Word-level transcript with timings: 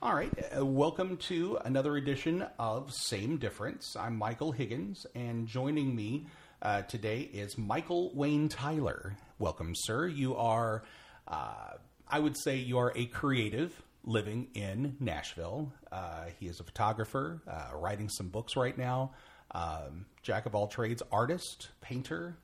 All 0.00 0.14
right, 0.14 0.32
uh, 0.56 0.64
welcome 0.64 1.16
to 1.16 1.58
another 1.64 1.96
edition 1.96 2.46
of 2.56 2.92
Same 2.94 3.36
Difference. 3.36 3.96
I'm 3.96 4.16
Michael 4.16 4.52
Higgins, 4.52 5.04
and 5.16 5.48
joining 5.48 5.96
me 5.96 6.28
uh, 6.62 6.82
today 6.82 7.22
is 7.22 7.58
Michael 7.58 8.14
Wayne 8.14 8.48
Tyler. 8.48 9.16
Welcome, 9.40 9.72
sir. 9.74 10.06
You 10.06 10.36
are, 10.36 10.84
uh, 11.26 11.72
I 12.06 12.20
would 12.20 12.36
say, 12.38 12.58
you 12.58 12.78
are 12.78 12.92
a 12.94 13.06
creative 13.06 13.82
living 14.04 14.46
in 14.54 14.94
Nashville. 15.00 15.72
Uh, 15.90 16.26
he 16.38 16.46
is 16.46 16.60
a 16.60 16.64
photographer, 16.64 17.42
uh, 17.50 17.76
writing 17.76 18.08
some 18.08 18.28
books 18.28 18.54
right 18.54 18.78
now, 18.78 19.10
um, 19.50 20.06
jack 20.22 20.46
of 20.46 20.54
all 20.54 20.68
trades, 20.68 21.02
artist, 21.10 21.70
painter. 21.80 22.38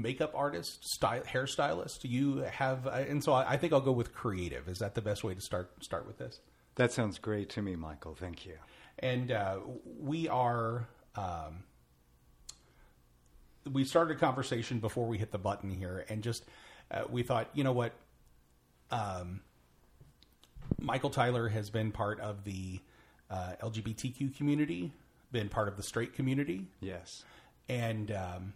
Makeup 0.00 0.32
artist, 0.34 0.84
style, 0.84 1.22
hairstylist. 1.22 1.98
You 2.04 2.38
have, 2.38 2.86
uh, 2.86 2.90
and 3.08 3.22
so 3.22 3.32
I, 3.32 3.52
I 3.52 3.56
think 3.56 3.72
I'll 3.72 3.80
go 3.80 3.92
with 3.92 4.12
creative. 4.14 4.68
Is 4.68 4.78
that 4.78 4.94
the 4.94 5.02
best 5.02 5.24
way 5.24 5.34
to 5.34 5.40
start 5.40 5.70
start 5.82 6.06
with 6.06 6.18
this? 6.18 6.40
That 6.76 6.92
sounds 6.92 7.18
great 7.18 7.50
to 7.50 7.62
me, 7.62 7.74
Michael. 7.76 8.14
Thank 8.14 8.46
you. 8.46 8.54
And 9.00 9.32
uh, 9.32 9.58
we 10.00 10.28
are. 10.28 10.88
Um, 11.16 11.64
we 13.70 13.84
started 13.84 14.16
a 14.16 14.20
conversation 14.20 14.78
before 14.78 15.06
we 15.06 15.18
hit 15.18 15.30
the 15.32 15.38
button 15.38 15.70
here, 15.70 16.04
and 16.08 16.22
just 16.22 16.44
uh, 16.90 17.02
we 17.10 17.22
thought, 17.22 17.50
you 17.52 17.64
know 17.64 17.72
what, 17.72 17.92
um, 18.90 19.40
Michael 20.80 21.10
Tyler 21.10 21.48
has 21.48 21.68
been 21.70 21.92
part 21.92 22.18
of 22.20 22.44
the 22.44 22.80
uh, 23.30 23.52
LGBTQ 23.62 24.36
community, 24.36 24.92
been 25.32 25.48
part 25.50 25.68
of 25.68 25.76
the 25.76 25.82
straight 25.82 26.14
community, 26.14 26.66
Yes. 26.80 27.24
and 27.68 28.10
um, 28.12 28.54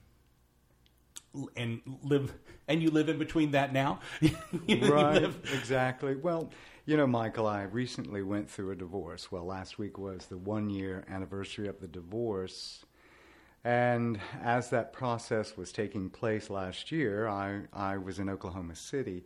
and 1.56 1.80
live 2.02 2.32
and 2.68 2.82
you 2.82 2.90
live 2.90 3.08
in 3.08 3.18
between 3.18 3.52
that 3.52 3.72
now. 3.72 4.00
Right. 4.68 5.30
Exactly. 5.54 6.16
Well, 6.16 6.50
you 6.84 6.96
know, 6.96 7.06
Michael, 7.06 7.46
I 7.46 7.62
recently 7.62 8.22
went 8.22 8.50
through 8.50 8.70
a 8.72 8.76
divorce. 8.76 9.30
Well, 9.30 9.44
last 9.44 9.78
week 9.78 9.98
was 9.98 10.26
the 10.26 10.38
one 10.38 10.70
year 10.70 11.04
anniversary 11.08 11.68
of 11.68 11.80
the 11.80 11.88
divorce. 11.88 12.84
And 13.64 14.18
as 14.42 14.70
that 14.70 14.92
process 14.92 15.56
was 15.56 15.70
taking 15.72 16.10
place 16.10 16.50
last 16.50 16.90
year, 16.90 17.28
I, 17.28 17.62
I 17.72 17.96
was 17.98 18.18
in 18.18 18.28
Oklahoma 18.28 18.74
City. 18.74 19.24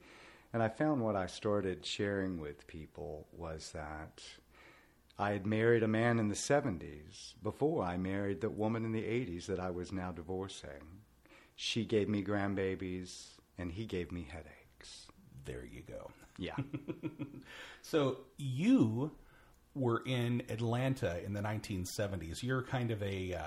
And 0.52 0.62
I 0.62 0.68
found 0.68 1.00
what 1.02 1.16
I 1.16 1.26
started 1.26 1.84
sharing 1.84 2.38
with 2.38 2.66
people 2.66 3.26
was 3.32 3.72
that 3.72 4.22
I 5.18 5.30
had 5.32 5.46
married 5.46 5.82
a 5.82 5.88
man 5.88 6.18
in 6.18 6.28
the 6.28 6.34
70s 6.34 7.34
before 7.42 7.82
I 7.82 7.96
married 7.96 8.42
the 8.42 8.50
woman 8.50 8.84
in 8.84 8.92
the 8.92 9.02
80s 9.02 9.46
that 9.46 9.58
I 9.60 9.70
was 9.70 9.92
now 9.92 10.12
divorcing. 10.12 11.02
She 11.56 11.84
gave 11.84 12.08
me 12.08 12.22
grandbabies, 12.22 13.08
and 13.58 13.72
he 13.72 13.84
gave 13.86 14.12
me 14.12 14.26
headaches. 14.30 15.06
there 15.44 15.64
you 15.64 15.82
go. 15.82 16.10
Yeah. 16.38 16.54
So 17.82 18.18
you 18.36 19.12
were 19.76 20.02
in 20.06 20.42
Atlanta 20.48 21.24
in 21.24 21.32
the 21.34 21.40
1970s. 21.40 22.42
You're 22.42 22.62
kind 22.62 22.90
of 22.90 23.00
a 23.02 23.34
uh, 23.34 23.42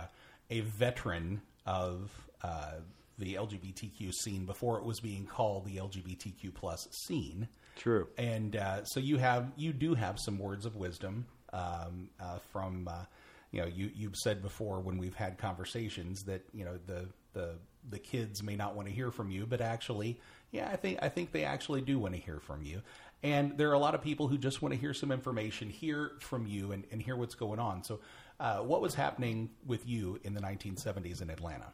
a 0.50 0.62
veteran 0.62 1.42
of 1.66 2.10
uh, 2.42 2.76
the 3.18 3.34
LGBTQ 3.36 4.14
scene 4.14 4.46
before 4.46 4.78
it 4.78 4.86
was 4.86 5.02
being 5.02 5.26
called 5.26 5.66
the 5.66 5.76
LGBTQ 5.76 6.54
plus 6.54 6.88
scene. 6.92 7.50
True. 7.76 8.08
and 8.18 8.56
uh, 8.56 8.84
so 8.86 9.00
you 9.02 9.18
have 9.18 9.52
you 9.58 9.74
do 9.74 9.94
have 9.94 10.18
some 10.20 10.38
words 10.40 10.66
of 10.66 10.76
wisdom 10.78 11.26
um, 11.52 12.10
uh, 12.20 12.40
from 12.54 12.88
uh, 12.88 13.04
you 13.52 13.62
know 13.62 13.68
you 13.68 13.92
you've 13.96 14.16
said 14.16 14.42
before 14.42 14.80
when 14.80 14.98
we've 14.98 15.16
had 15.16 15.38
conversations 15.38 16.24
that 16.24 16.42
you 16.54 16.66
know 16.66 16.78
the 16.86 17.08
the 17.34 17.56
the 17.90 18.00
kids 18.00 18.44
may 18.44 18.56
not 18.56 18.76
want 18.76 18.88
to 18.88 18.94
hear 18.94 19.12
from 19.12 19.32
you, 19.32 19.46
but 19.46 19.62
actually, 19.62 20.20
yeah, 20.52 20.70
I 20.72 20.76
think 20.76 21.00
I 21.02 21.10
think 21.10 21.32
they 21.32 21.44
actually 21.44 21.82
do 21.82 22.00
want 22.00 22.14
to 22.14 22.20
hear 22.20 22.40
from 22.40 22.64
you. 22.64 22.82
And 23.22 23.58
there 23.58 23.70
are 23.70 23.74
a 23.74 23.80
lot 23.80 23.96
of 23.96 24.02
people 24.02 24.28
who 24.28 24.38
just 24.38 24.62
want 24.62 24.74
to 24.74 24.80
hear 24.80 24.94
some 24.94 25.12
information, 25.12 25.70
hear 25.70 26.12
from 26.22 26.48
you, 26.48 26.72
and, 26.72 26.86
and 26.92 27.02
hear 27.02 27.18
what's 27.18 27.36
going 27.36 27.60
on. 27.60 27.84
So, 27.84 28.00
uh, 28.40 28.60
what 28.60 28.82
was 28.82 28.96
happening 28.96 29.50
with 29.66 29.86
you 29.86 30.20
in 30.24 30.34
the 30.34 30.42
1970s 30.42 31.22
in 31.22 31.30
Atlanta? 31.30 31.68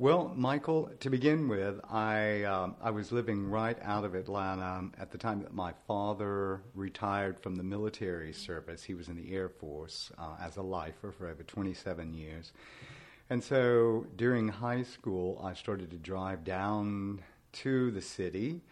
Well, 0.00 0.32
Michael, 0.34 0.88
to 1.00 1.10
begin 1.10 1.46
with, 1.46 1.78
I 1.84 2.44
um, 2.44 2.74
I 2.80 2.90
was 2.90 3.12
living 3.12 3.50
right 3.50 3.76
out 3.82 4.02
of 4.02 4.14
Atlanta 4.14 4.88
at 4.98 5.10
the 5.10 5.18
time 5.18 5.42
that 5.42 5.52
my 5.52 5.74
father 5.86 6.62
retired 6.74 7.38
from 7.38 7.56
the 7.56 7.62
military 7.62 8.32
service. 8.32 8.82
He 8.82 8.94
was 8.94 9.10
in 9.10 9.16
the 9.18 9.30
Air 9.34 9.50
Force 9.50 10.10
uh, 10.16 10.36
as 10.40 10.56
a 10.56 10.62
lifer 10.62 11.12
for 11.12 11.28
over 11.28 11.42
27 11.42 12.14
years, 12.14 12.52
and 13.28 13.44
so 13.44 14.06
during 14.16 14.48
high 14.48 14.84
school, 14.84 15.38
I 15.44 15.52
started 15.52 15.90
to 15.90 15.98
drive 15.98 16.44
down 16.44 17.20
to 17.52 17.90
the 17.90 18.00
city 18.00 18.62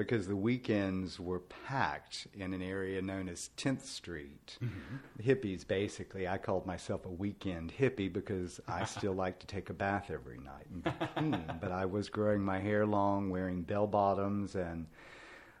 because 0.00 0.26
the 0.26 0.34
weekends 0.34 1.20
were 1.20 1.40
packed 1.40 2.26
in 2.32 2.54
an 2.54 2.62
area 2.62 3.02
known 3.02 3.28
as 3.28 3.50
10th 3.58 3.82
Street. 3.82 4.56
Mm-hmm. 4.64 5.30
Hippies, 5.30 5.68
basically. 5.68 6.26
I 6.26 6.38
called 6.38 6.64
myself 6.64 7.04
a 7.04 7.10
weekend 7.10 7.70
hippie 7.78 8.10
because 8.10 8.60
I 8.66 8.84
still 8.96 9.12
like 9.12 9.38
to 9.40 9.46
take 9.46 9.68
a 9.68 9.74
bath 9.74 10.10
every 10.10 10.38
night 10.38 10.66
and 10.72 10.84
be 10.84 10.90
clean. 11.14 11.44
But 11.60 11.70
I 11.70 11.84
was 11.84 12.08
growing 12.08 12.40
my 12.40 12.58
hair 12.58 12.86
long, 12.86 13.28
wearing 13.28 13.60
bell 13.60 13.86
bottoms, 13.86 14.54
and 14.54 14.86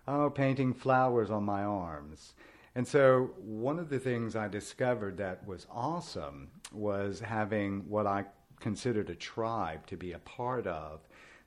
oh, 0.08 0.30
painting 0.30 0.72
flowers 0.72 1.30
on 1.30 1.44
my 1.44 1.62
arms. 1.62 2.32
And 2.74 2.88
so, 2.88 3.32
one 3.36 3.78
of 3.78 3.90
the 3.90 3.98
things 3.98 4.36
I 4.36 4.48
discovered 4.48 5.18
that 5.18 5.46
was 5.46 5.66
awesome 5.70 6.48
was 6.72 7.20
having 7.20 7.80
what 7.90 8.06
I 8.06 8.24
considered 8.58 9.10
a 9.10 9.14
tribe 9.14 9.86
to 9.88 9.98
be 9.98 10.12
a 10.12 10.18
part 10.20 10.66
of 10.66 11.00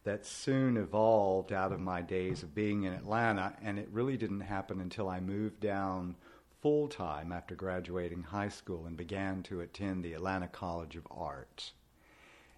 that 0.03 0.25
soon 0.25 0.77
evolved 0.77 1.53
out 1.53 1.71
of 1.71 1.79
my 1.79 2.01
days 2.01 2.43
of 2.43 2.53
being 2.53 2.83
in 2.83 2.93
Atlanta. 2.93 3.53
And 3.63 3.79
it 3.79 3.87
really 3.91 4.17
didn't 4.17 4.41
happen 4.41 4.81
until 4.81 5.09
I 5.09 5.19
moved 5.19 5.59
down 5.59 6.15
full 6.61 6.87
time 6.87 7.31
after 7.31 7.55
graduating 7.55 8.23
high 8.23 8.49
school 8.49 8.85
and 8.85 8.97
began 8.97 9.43
to 9.43 9.61
attend 9.61 10.03
the 10.03 10.13
Atlanta 10.13 10.47
College 10.47 10.95
of 10.95 11.07
Art. 11.11 11.71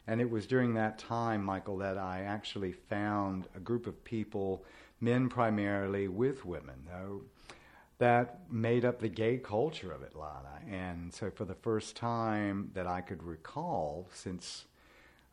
And 0.07 0.21
it 0.21 0.29
was 0.29 0.45
during 0.45 0.75
that 0.75 0.99
time, 0.99 1.43
Michael, 1.43 1.77
that 1.79 1.97
I 1.97 2.21
actually 2.21 2.71
found 2.71 3.47
a 3.55 3.59
group 3.59 3.87
of 3.87 4.03
people, 4.03 4.63
men 5.01 5.29
primarily 5.29 6.07
with 6.07 6.45
women, 6.45 6.85
though, 6.87 7.23
that 7.97 8.41
made 8.51 8.85
up 8.85 8.99
the 8.99 9.09
gay 9.09 9.37
culture 9.37 9.91
of 9.91 10.03
Atlanta. 10.03 10.59
And 10.69 11.11
so, 11.11 11.31
for 11.31 11.45
the 11.45 11.55
first 11.55 11.95
time 11.95 12.69
that 12.75 12.85
I 12.85 13.01
could 13.01 13.23
recall, 13.23 14.07
since 14.13 14.65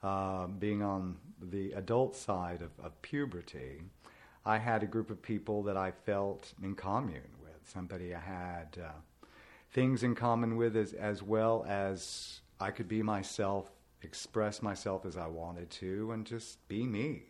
uh, 0.03 0.47
being 0.47 0.83
on 0.83 1.17
the 1.50 1.72
adult 1.72 2.14
side 2.16 2.62
of, 2.62 2.70
of 2.84 3.00
puberty, 3.03 3.82
I 4.44 4.58
had 4.58 4.82
a 4.82 4.86
group 4.86 5.10
of 5.10 5.22
people 5.22 5.62
that 5.64 5.76
I 5.76 5.91
felt 5.91 6.53
in 6.62 6.75
commune 6.75 7.36
with, 7.42 7.70
somebody 7.72 8.14
I 8.14 8.20
had 8.20 8.78
uh, 8.82 9.26
things 9.72 10.02
in 10.02 10.14
common 10.14 10.56
with, 10.56 10.76
as, 10.76 10.92
as 10.92 11.22
well 11.22 11.64
as 11.69 12.41
I 12.60 12.70
could 12.70 12.88
be 12.88 13.02
myself, 13.02 13.70
express 14.02 14.62
myself 14.62 15.06
as 15.06 15.16
I 15.16 15.26
wanted 15.26 15.70
to, 15.70 16.12
and 16.12 16.26
just 16.26 16.66
be 16.69 16.86
me. 16.86 17.22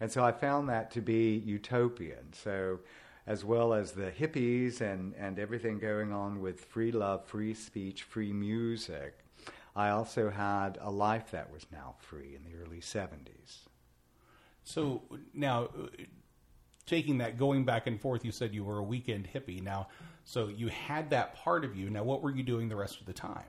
And 0.00 0.10
so 0.10 0.24
I 0.24 0.32
found 0.32 0.68
that 0.68 0.90
to 0.92 1.00
be 1.00 1.42
utopian. 1.44 2.32
So, 2.32 2.80
as 3.26 3.44
well 3.44 3.74
as 3.74 3.92
the 3.92 4.10
hippies 4.10 4.80
and, 4.80 5.14
and 5.18 5.38
everything 5.38 5.78
going 5.78 6.12
on 6.12 6.40
with 6.40 6.64
free 6.64 6.90
love, 6.90 7.26
free 7.26 7.52
speech, 7.52 8.04
free 8.04 8.32
music, 8.32 9.18
I 9.78 9.90
also 9.90 10.28
had 10.28 10.76
a 10.80 10.90
life 10.90 11.30
that 11.30 11.52
was 11.52 11.64
now 11.70 11.94
free 12.00 12.34
in 12.34 12.42
the 12.42 12.58
early 12.60 12.80
70s. 12.80 13.58
So 14.64 15.02
now, 15.32 15.68
taking 16.84 17.18
that, 17.18 17.38
going 17.38 17.64
back 17.64 17.86
and 17.86 18.00
forth, 18.00 18.24
you 18.24 18.32
said 18.32 18.52
you 18.52 18.64
were 18.64 18.78
a 18.78 18.82
weekend 18.82 19.28
hippie. 19.32 19.62
Now, 19.62 19.86
so 20.24 20.48
you 20.48 20.66
had 20.66 21.10
that 21.10 21.36
part 21.36 21.64
of 21.64 21.76
you. 21.76 21.90
Now, 21.90 22.02
what 22.02 22.22
were 22.22 22.30
you 22.32 22.42
doing 22.42 22.68
the 22.68 22.74
rest 22.74 22.98
of 22.98 23.06
the 23.06 23.12
time? 23.12 23.44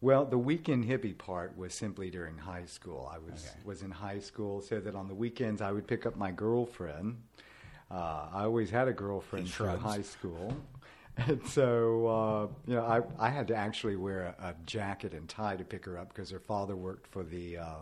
Well, 0.00 0.24
the 0.24 0.38
weekend 0.38 0.86
hippie 0.86 1.16
part 1.16 1.56
was 1.56 1.72
simply 1.72 2.10
during 2.10 2.36
high 2.36 2.64
school. 2.64 3.08
I 3.12 3.18
was 3.18 3.44
Okay. 3.46 3.60
was 3.64 3.82
in 3.82 3.92
high 3.92 4.18
school, 4.18 4.60
so 4.62 4.80
that 4.80 4.96
on 4.96 5.06
the 5.06 5.14
weekends 5.14 5.62
I 5.62 5.70
would 5.70 5.86
pick 5.86 6.04
up 6.04 6.16
my 6.16 6.32
girlfriend. 6.32 7.22
Uh, 7.92 8.28
I 8.32 8.42
always 8.44 8.70
had 8.70 8.88
a 8.88 8.92
girlfriend 8.92 9.48
through 9.50 9.76
high 9.76 10.02
school, 10.02 10.56
and 11.16 11.46
so 11.46 12.06
uh, 12.06 12.46
you 12.66 12.76
know 12.76 12.84
I 12.84 13.26
I 13.26 13.30
had 13.30 13.48
to 13.48 13.54
actually 13.54 13.96
wear 13.96 14.34
a, 14.38 14.48
a 14.48 14.54
jacket 14.66 15.12
and 15.12 15.28
tie 15.28 15.56
to 15.56 15.64
pick 15.64 15.84
her 15.86 15.98
up 15.98 16.08
because 16.08 16.30
her 16.30 16.40
father 16.40 16.76
worked 16.76 17.06
for 17.06 17.22
the 17.22 17.58
uh, 17.58 17.76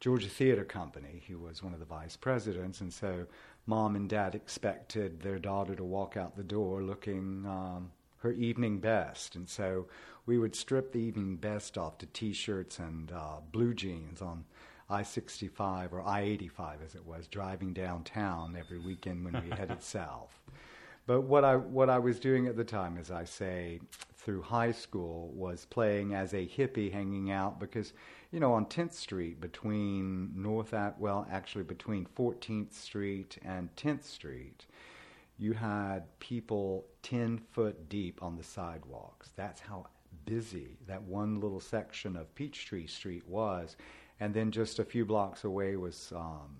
Georgia 0.00 0.28
Theater 0.28 0.64
Company. 0.64 1.22
He 1.24 1.34
was 1.34 1.62
one 1.62 1.74
of 1.74 1.78
the 1.80 1.86
vice 1.86 2.16
presidents, 2.16 2.80
and 2.80 2.92
so 2.92 3.26
mom 3.66 3.96
and 3.96 4.08
dad 4.08 4.34
expected 4.34 5.20
their 5.20 5.38
daughter 5.38 5.74
to 5.74 5.84
walk 5.84 6.16
out 6.16 6.36
the 6.36 6.42
door 6.42 6.82
looking 6.82 7.44
um, 7.46 7.92
her 8.18 8.32
evening 8.32 8.80
best, 8.80 9.36
and 9.36 9.48
so 9.48 9.86
we 10.26 10.38
would 10.38 10.54
strip 10.54 10.92
the 10.92 10.98
evening 10.98 11.36
best 11.36 11.78
off 11.78 11.98
to 11.98 12.06
t-shirts 12.06 12.78
and 12.78 13.12
uh, 13.12 13.40
blue 13.52 13.74
jeans 13.74 14.20
on 14.20 14.44
I-65 14.88 15.92
or 15.92 16.02
I-85 16.02 16.84
as 16.84 16.94
it 16.94 17.06
was, 17.06 17.26
driving 17.28 17.72
downtown 17.72 18.56
every 18.58 18.78
weekend 18.78 19.24
when 19.24 19.42
we 19.42 19.50
headed 19.56 19.82
south. 19.82 20.40
But 21.10 21.22
what 21.22 21.44
I 21.44 21.56
what 21.56 21.90
I 21.90 21.98
was 21.98 22.20
doing 22.20 22.46
at 22.46 22.56
the 22.56 22.62
time, 22.62 22.96
as 22.96 23.10
I 23.10 23.24
say, 23.24 23.80
through 24.14 24.42
high 24.42 24.70
school, 24.70 25.32
was 25.34 25.64
playing 25.64 26.14
as 26.14 26.34
a 26.34 26.46
hippie, 26.46 26.92
hanging 26.92 27.32
out 27.32 27.58
because, 27.58 27.94
you 28.30 28.38
know, 28.38 28.52
on 28.52 28.66
10th 28.66 28.92
Street 28.92 29.40
between 29.40 30.30
North 30.40 30.72
well, 31.00 31.26
actually 31.28 31.64
between 31.64 32.06
14th 32.16 32.72
Street 32.72 33.38
and 33.44 33.74
10th 33.74 34.04
Street, 34.04 34.66
you 35.36 35.52
had 35.52 36.16
people 36.20 36.86
10 37.02 37.38
foot 37.38 37.88
deep 37.88 38.22
on 38.22 38.36
the 38.36 38.44
sidewalks. 38.44 39.32
That's 39.34 39.60
how 39.60 39.86
busy 40.26 40.76
that 40.86 41.02
one 41.02 41.40
little 41.40 41.58
section 41.58 42.14
of 42.14 42.32
Peachtree 42.36 42.86
Street 42.86 43.26
was. 43.26 43.76
And 44.20 44.32
then 44.32 44.52
just 44.52 44.78
a 44.78 44.84
few 44.84 45.04
blocks 45.04 45.42
away 45.42 45.74
was 45.74 46.12
um, 46.14 46.58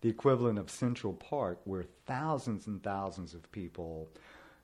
the 0.00 0.08
equivalent 0.08 0.58
of 0.58 0.70
Central 0.70 1.12
Park, 1.12 1.60
where 1.64 1.84
thousands 2.06 2.66
and 2.66 2.82
thousands 2.82 3.34
of 3.34 3.50
people 3.52 4.08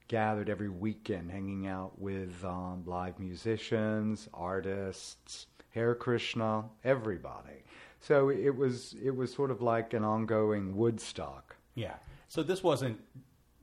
gathered 0.09 0.51
every 0.51 0.69
weekend 0.69 1.31
hanging 1.31 1.67
out 1.67 1.99
with 1.99 2.45
um, 2.45 2.83
live 2.87 3.19
musicians, 3.19 4.29
artists, 4.35 5.47
Hare 5.71 5.95
Krishna, 5.95 6.65
everybody. 6.85 7.65
So 8.01 8.31
it 8.31 8.55
was 8.55 8.95
it 9.03 9.15
was 9.15 9.33
sort 9.33 9.51
of 9.51 9.63
like 9.63 9.95
an 9.95 10.05
ongoing 10.05 10.77
Woodstock. 10.77 11.57
Yeah. 11.75 11.95
So 12.29 12.43
this 12.43 12.63
wasn't, 12.63 13.01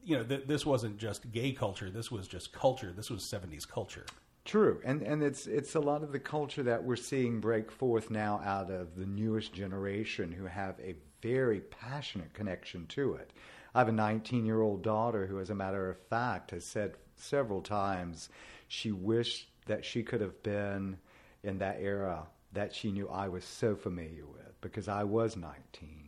you 0.04 0.18
know, 0.18 0.24
th- 0.24 0.48
this 0.48 0.66
wasn't 0.66 0.98
just 0.98 1.31
gay 1.31 1.51
culture. 1.51 1.89
This 1.89 2.10
was 2.10 2.27
just 2.27 2.54
culture. 2.54 2.94
This 2.95 3.10
was 3.10 3.21
'70s 3.21 3.68
culture. 3.68 4.06
True, 4.45 4.81
and 4.83 5.04
and 5.04 5.21
it's 5.21 5.45
it's 5.45 5.75
a 5.75 5.80
lot 5.80 6.01
of 6.01 6.12
the 6.12 6.19
culture 6.19 6.63
that 6.63 6.83
we're 6.83 6.95
seeing 6.95 7.39
break 7.39 7.69
forth 7.69 8.10
now 8.10 8.42
out 8.44 8.71
of 8.71 8.95
the 8.95 9.06
newest 9.06 9.54
generation 9.54 10.31
who 10.31 10.45
have 10.45 10.80
a 10.80 10.95
very 11.21 11.62
passionate 11.62 12.33
connection 12.33 12.86
to 12.88 13.13
it. 13.13 13.31
I 13.74 13.80
have 13.80 13.88
a 13.89 13.94
19 13.94 14.45
year 14.45 14.62
old 14.62 14.81
daughter 14.81 15.27
who, 15.27 15.39
as 15.39 15.50
a 15.50 15.56
matter 15.56 15.89
of 15.89 16.00
fact, 16.10 16.51
has 16.51 16.66
said 16.66 16.95
several 17.16 17.62
times 17.62 18.30
she 18.68 18.92
wished 18.92 19.50
that 19.66 19.86
she 19.86 20.04
could 20.04 20.21
have 20.21 20.42
been 20.44 20.98
in 21.44 21.60
that 21.60 21.77
era 21.80 22.27
that 22.54 22.74
she 22.74 22.92
knew 22.92 23.07
I 23.10 23.27
was 23.27 23.45
so 23.45 23.75
familiar 23.75 24.25
with 24.25 24.60
because 24.62 24.88
I 24.88 25.04
was 25.04 25.38
19 25.38 26.00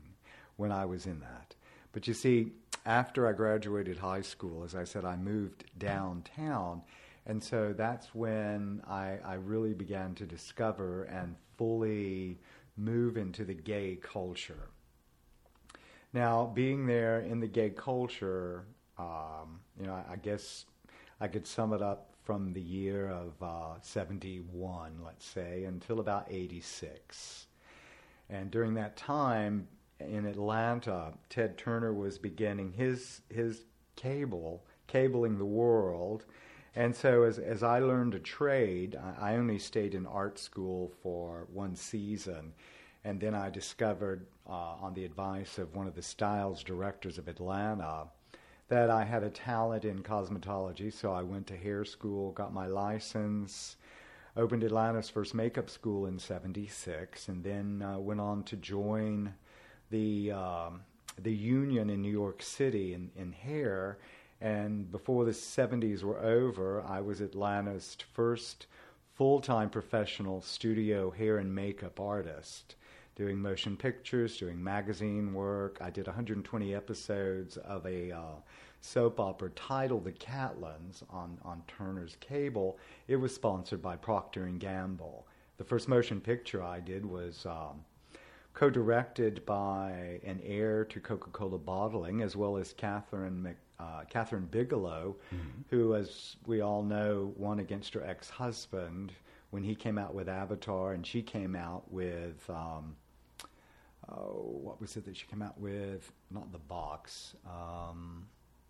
when 0.58 0.72
I 0.72 0.86
was 0.86 1.06
in 1.06 1.20
that. 1.20 1.56
But 1.92 2.08
you 2.08 2.14
see, 2.14 2.54
after 2.86 3.28
I 3.28 3.34
graduated 3.34 3.98
high 3.98 4.22
school, 4.22 4.64
as 4.64 4.76
I 4.76 4.84
said, 4.84 5.06
I 5.06 5.16
moved 5.16 5.66
downtown. 5.78 6.82
And 7.26 7.44
so 7.44 7.74
that's 7.74 8.16
when 8.16 8.82
I, 8.88 9.18
I 9.24 9.36
really 9.36 9.74
began 9.74 10.16
to 10.16 10.26
discover 10.26 11.04
and 11.04 11.36
fully 11.58 12.40
move 12.78 13.18
into 13.18 13.46
the 13.46 13.54
gay 13.54 14.00
culture. 14.02 14.70
Now, 16.14 16.52
being 16.54 16.88
there 16.88 17.20
in 17.22 17.40
the 17.40 17.48
gay 17.48 17.70
culture, 17.70 18.66
um, 18.98 19.62
you 19.80 19.86
know, 19.88 19.94
I, 19.94 20.14
I, 20.14 20.16
guess 20.18 20.66
I 21.22 21.28
could 21.28 21.48
sum 21.48 21.72
it 21.74 21.82
up 21.82 22.12
from 22.24 22.52
the 22.54 22.62
year 22.62 23.10
of 23.10 23.34
uh, 23.42 23.80
71, 23.82 25.00
let's 25.04 25.26
say, 25.26 25.64
until 25.64 26.00
about 26.00 26.28
86. 26.30 27.48
And 28.30 28.52
during 28.52 28.74
that 28.74 28.98
time 28.98 29.68
in 30.00 30.26
Atlanta, 30.26 31.14
Ted 31.30 31.58
Turner 31.58 31.94
was 31.94 32.18
beginning 32.18 32.74
his, 32.74 33.22
his 33.30 33.64
cable, 33.96 34.66
cabling 34.88 35.38
the 35.38 35.46
world. 35.46 36.26
And 36.76 36.96
so, 36.96 37.24
as, 37.24 37.40
as 37.40 37.64
I 37.64 37.80
learned 37.80 38.16
a 38.16 38.20
trade, 38.20 38.98
I, 39.20 39.34
I 39.34 39.36
only 39.38 39.60
stayed 39.60 39.94
in 39.94 40.06
art 40.06 40.40
school 40.40 40.92
for 41.02 41.48
one 41.52 41.76
season. 41.76 42.54
And 43.04 43.20
then 43.20 43.34
I 43.34 43.50
discovered, 43.50 44.28
uh, 44.48 44.76
on 44.82 44.94
the 44.94 45.06
advice 45.06 45.58
of 45.58 45.76
one 45.76 45.88
of 45.88 45.96
the 45.96 46.02
styles 46.02 46.64
directors 46.64 47.18
of 47.18 47.28
Atlanta, 47.28 48.08
that 48.68 48.90
I 48.90 49.04
had 49.04 49.24
a 49.24 49.30
talent 49.30 49.86
in 49.86 50.04
cosmetology. 50.04 50.94
So 50.94 51.12
I 51.12 51.24
went 51.24 51.48
to 51.48 51.58
hair 51.58 51.84
school, 51.84 52.32
got 52.32 52.54
my 52.54 52.68
license, 52.68 53.76
opened 54.38 54.64
Atlanta's 54.64 55.10
first 55.10 55.34
makeup 55.34 55.70
school 55.70 56.06
in 56.06 56.20
'76, 56.20 57.28
and 57.28 57.44
then 57.44 57.82
uh, 57.82 57.98
went 57.98 58.22
on 58.22 58.44
to 58.44 58.56
join 58.56 59.34
the 59.90 60.32
um, 60.32 60.82
the 61.22 61.34
union 61.34 61.90
in 61.90 62.02
New 62.02 62.12
York 62.12 62.42
City 62.42 62.94
in, 62.94 63.12
in 63.16 63.32
hair. 63.32 63.98
And 64.40 64.92
before 64.92 65.26
the 65.26 65.32
70s 65.32 66.02
were 66.02 66.20
over, 66.20 66.82
I 66.82 67.00
was 67.02 67.22
Atlanta's 67.22 67.98
first 68.14 68.68
full 69.14 69.40
time 69.40 69.70
professional 69.70 70.42
studio 70.42 71.12
hair 71.12 71.38
and 71.38 71.54
makeup 71.54 72.00
artist 72.00 72.76
doing 73.16 73.38
motion 73.38 73.76
pictures, 73.76 74.38
doing 74.38 74.64
magazine 74.64 75.34
work. 75.34 75.78
I 75.82 75.90
did 75.90 76.08
120 76.08 76.74
episodes 76.74 77.58
of 77.58 77.86
a 77.86 78.12
uh, 78.12 78.36
soap 78.82 79.20
opera 79.20 79.50
titled 79.52 80.06
The 80.06 80.12
Catlins 80.12 81.04
on, 81.10 81.38
on 81.44 81.64
Turner's 81.68 82.18
Cable. 82.20 82.78
It 83.08 83.18
was 83.18 83.34
sponsored 83.34 83.82
by 83.82 83.96
Procter 83.96 84.46
& 84.48 84.58
Gamble. 84.60 85.28
The 85.58 85.64
first 85.64 85.88
motion 85.88 86.20
picture 86.20 86.64
I 86.64 86.80
did 86.80 87.06
was 87.06 87.46
um, 87.46 87.84
co-directed 88.54 89.46
by 89.46 90.20
an 90.24 90.40
heir 90.44 90.86
to 90.86 91.00
Coca-Cola 91.00 91.60
bottling, 91.60 92.22
as 92.22 92.36
well 92.36 92.58
as 92.58 92.74
Catherine 92.74 93.44
Mc, 93.44 93.56
uh, 93.80 94.04
Kathryn 94.12 94.50
Bigelow, 94.50 95.16
mm-hmm. 95.34 95.62
who, 95.70 95.96
as 95.96 96.36
we 96.46 96.62
all 96.62 96.84
know, 96.84 97.34
won 97.38 97.60
against 97.60 97.94
her 97.94 98.04
ex-husband 98.04 99.12
when 99.52 99.64
he 99.64 99.76
came 99.76 99.98
out 99.98 100.16
with 100.16 100.28
Avatar, 100.28 100.94
and 100.94 101.06
she 101.06 101.22
came 101.22 101.56
out 101.56 101.92
with 101.92 102.50
um, 102.50 102.96
oh, 104.10 104.60
what 104.62 104.82
was 104.82 104.96
it 104.98 105.06
that 105.06 105.16
she 105.16 105.28
came 105.28 105.42
out 105.42 105.60
with? 105.60 106.12
Not 106.30 106.52
the 106.52 106.60
box. 106.60 107.36
Um, 107.46 108.28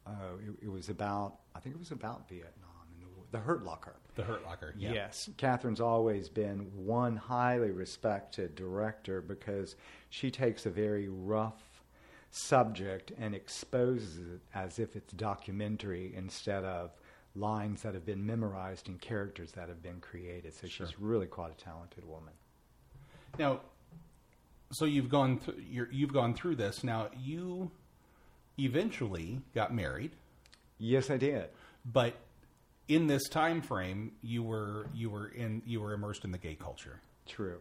oh, 0.07 0.39
it, 0.45 0.65
it, 0.65 0.71
was 0.71 0.89
about. 0.89 1.37
I 1.55 1.59
think 1.59 1.75
it 1.75 1.79
was 1.79 1.91
about 1.91 2.27
Vietnam 2.27 2.69
and 2.93 3.07
the, 3.07 3.37
the 3.37 3.43
Hurt 3.43 3.63
Locker. 3.63 3.95
The 4.15 4.23
Hurt 4.23 4.43
Locker. 4.43 4.73
Yeah. 4.77 4.93
Yes, 4.93 5.29
Kathryn's 5.37 5.81
always 5.81 6.29
been 6.29 6.59
one 6.75 7.15
highly 7.15 7.71
respected 7.71 8.55
director 8.55 9.21
because 9.21 9.75
she 10.09 10.29
takes 10.29 10.65
a 10.65 10.69
very 10.69 11.07
rough 11.09 11.83
subject 12.31 13.11
and 13.19 13.35
exposes 13.35 14.17
it 14.17 14.41
as 14.55 14.79
if 14.79 14.95
it's 14.95 15.13
documentary 15.13 16.13
instead 16.15 16.63
of 16.63 16.91
lines 17.35 17.81
that 17.83 17.93
have 17.93 18.05
been 18.05 18.25
memorized 18.25 18.87
and 18.87 18.99
characters 18.99 19.51
that 19.53 19.69
have 19.69 19.81
been 19.81 19.99
created. 20.01 20.53
So 20.53 20.67
sure. 20.67 20.87
she's 20.87 20.99
really 20.99 21.27
quite 21.27 21.51
a 21.51 21.63
talented 21.63 22.05
woman. 22.07 22.33
Now, 23.39 23.61
so 24.71 24.85
you've 24.85 25.09
gone 25.09 25.39
through 25.39 25.87
you've 25.91 26.13
gone 26.13 26.33
through 26.33 26.55
this. 26.55 26.83
Now 26.83 27.09
you 27.21 27.71
eventually 28.59 29.41
got 29.53 29.73
married. 29.73 30.11
Yes, 30.77 31.09
I 31.09 31.17
did. 31.17 31.49
But 31.85 32.15
in 32.87 33.07
this 33.07 33.27
time 33.29 33.61
frame, 33.61 34.11
you 34.21 34.43
were 34.43 34.87
you 34.93 35.09
were 35.09 35.27
in 35.27 35.61
you 35.65 35.81
were 35.81 35.93
immersed 35.93 36.25
in 36.25 36.31
the 36.31 36.37
gay 36.37 36.55
culture. 36.55 36.99
True. 37.27 37.59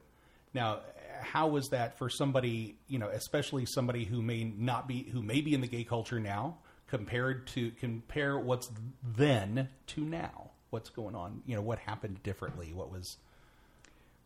Now, 0.53 0.81
how 1.21 1.49
was 1.49 1.69
that 1.69 1.97
for 1.99 2.09
somebody, 2.11 2.77
you 2.89 2.99
know, 2.99 3.09
especially 3.09 3.67
somebody 3.67 4.05
who 4.05 4.23
may 4.23 4.45
not 4.45 4.89
be 4.89 5.05
who 5.05 5.23
may 5.23 5.41
be 5.41 5.55
in 5.55 5.61
the 5.61 5.69
gay 5.69 5.85
culture 5.85 6.19
now, 6.19 6.57
compared 6.91 7.47
to 7.47 7.71
compare 7.79 8.39
what's 8.39 8.71
then 9.17 9.69
to 9.87 10.01
now? 10.01 10.51
What's 10.71 10.91
going 10.91 11.15
on? 11.15 11.43
You 11.47 11.55
know, 11.55 11.63
what 11.63 11.79
happened 11.79 12.23
differently? 12.23 12.73
What 12.75 12.91
was 12.91 13.17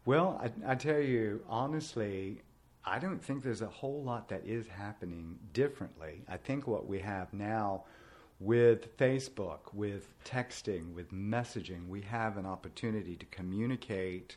well, 0.07 0.41
I, 0.43 0.73
I 0.73 0.75
tell 0.75 0.99
you 0.99 1.43
honestly, 1.49 2.43
I 2.85 2.99
don't 2.99 3.23
think 3.23 3.43
there's 3.43 3.63
a 3.63 3.67
whole 3.67 4.03
lot 4.03 4.29
that 4.29 4.47
is 4.47 4.67
happening 4.67 5.39
differently. 5.53 6.23
I 6.29 6.37
think 6.37 6.67
what 6.67 6.87
we 6.87 6.99
have 7.01 7.33
now 7.33 7.85
with 8.41 8.97
Facebook, 8.99 9.73
with 9.73 10.13
texting, 10.25 10.93
with 10.95 11.11
messaging, 11.13 11.89
we 11.89 12.03
have 12.03 12.37
an 12.37 12.45
opportunity 12.45 13.17
to 13.17 13.27
communicate 13.27 14.37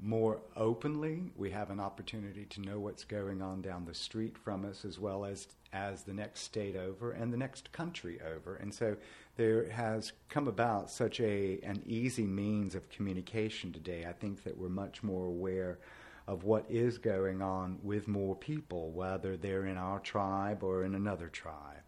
more 0.00 0.40
openly. 0.56 1.30
We 1.36 1.50
have 1.50 1.70
an 1.70 1.78
opportunity 1.78 2.44
to 2.46 2.60
know 2.60 2.80
what's 2.80 3.04
going 3.04 3.42
on 3.42 3.62
down 3.62 3.84
the 3.84 3.94
street 3.94 4.36
from 4.36 4.64
us 4.64 4.84
as 4.84 4.98
well 4.98 5.24
as 5.24 5.46
as 5.72 6.02
the 6.02 6.12
next 6.12 6.40
state 6.40 6.76
over 6.76 7.12
and 7.12 7.32
the 7.32 7.36
next 7.36 7.72
country 7.72 8.20
over. 8.34 8.56
And 8.56 8.74
so 8.74 8.96
there 9.36 9.70
has 9.70 10.12
come 10.28 10.48
about 10.48 10.90
such 10.90 11.20
a 11.20 11.58
an 11.62 11.82
easy 11.86 12.26
means 12.26 12.74
of 12.74 12.90
communication 12.90 13.72
today. 13.72 14.04
I 14.08 14.12
think 14.12 14.44
that 14.44 14.56
we're 14.56 14.68
much 14.68 15.02
more 15.02 15.26
aware 15.26 15.78
of 16.26 16.44
what 16.44 16.66
is 16.68 16.98
going 16.98 17.42
on 17.42 17.78
with 17.82 18.06
more 18.06 18.36
people, 18.36 18.90
whether 18.90 19.36
they're 19.36 19.66
in 19.66 19.76
our 19.76 19.98
tribe 19.98 20.62
or 20.62 20.84
in 20.84 20.94
another 20.94 21.28
tribe. 21.28 21.82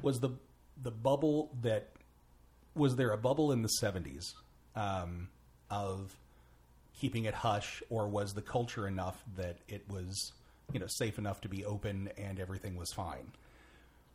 Was 0.00 0.20
the 0.20 0.30
the 0.82 0.90
bubble 0.90 1.50
that 1.62 1.90
was 2.74 2.96
there 2.96 3.12
a 3.12 3.18
bubble 3.18 3.52
in 3.52 3.62
the 3.62 3.68
seventies 3.68 4.34
um, 4.74 5.28
of 5.70 6.16
keeping 6.98 7.24
it 7.24 7.34
hush, 7.34 7.82
or 7.90 8.08
was 8.08 8.32
the 8.32 8.42
culture 8.42 8.86
enough 8.86 9.22
that 9.36 9.58
it 9.68 9.84
was 9.90 10.32
you 10.72 10.80
know 10.80 10.86
safe 10.86 11.18
enough 11.18 11.40
to 11.42 11.48
be 11.48 11.64
open 11.64 12.10
and 12.16 12.40
everything 12.40 12.76
was 12.76 12.92
fine? 12.92 13.32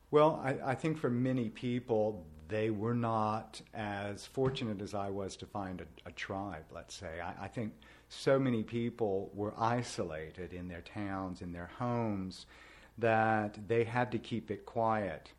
Well, 0.10 0.42
I, 0.42 0.72
I, 0.72 0.76
think 0.76 0.98
for 0.98 1.10
many 1.10 1.50
people, 1.50 2.26
they 2.48 2.70
were 2.70 2.94
not 2.94 3.62
as 3.74 4.26
fortunate 4.26 4.82
as 4.82 4.94
I 4.94 5.10
was 5.10 5.36
to 5.38 5.46
find 5.46 5.82
a, 5.82 6.10
a 6.10 6.12
tribe, 6.14 6.64
let's 6.74 6.96
say. 6.96 7.20
I, 7.22 7.46
I, 7.46 7.48
think 7.50 7.74
so 8.08 8.40
many 8.40 8.64
people 8.64 9.30
were 9.34 9.54
isolated 9.58 10.54
in 10.54 10.70
their 10.70 10.82
towns, 10.82 11.42
in 11.42 11.52
their 11.52 11.70
homes, 11.78 12.46
that 12.98 13.60
they 13.68 13.84
had 13.84 14.12
to 14.14 14.18
keep 14.18 14.50
it 14.50 14.66
quiet. 14.66 15.34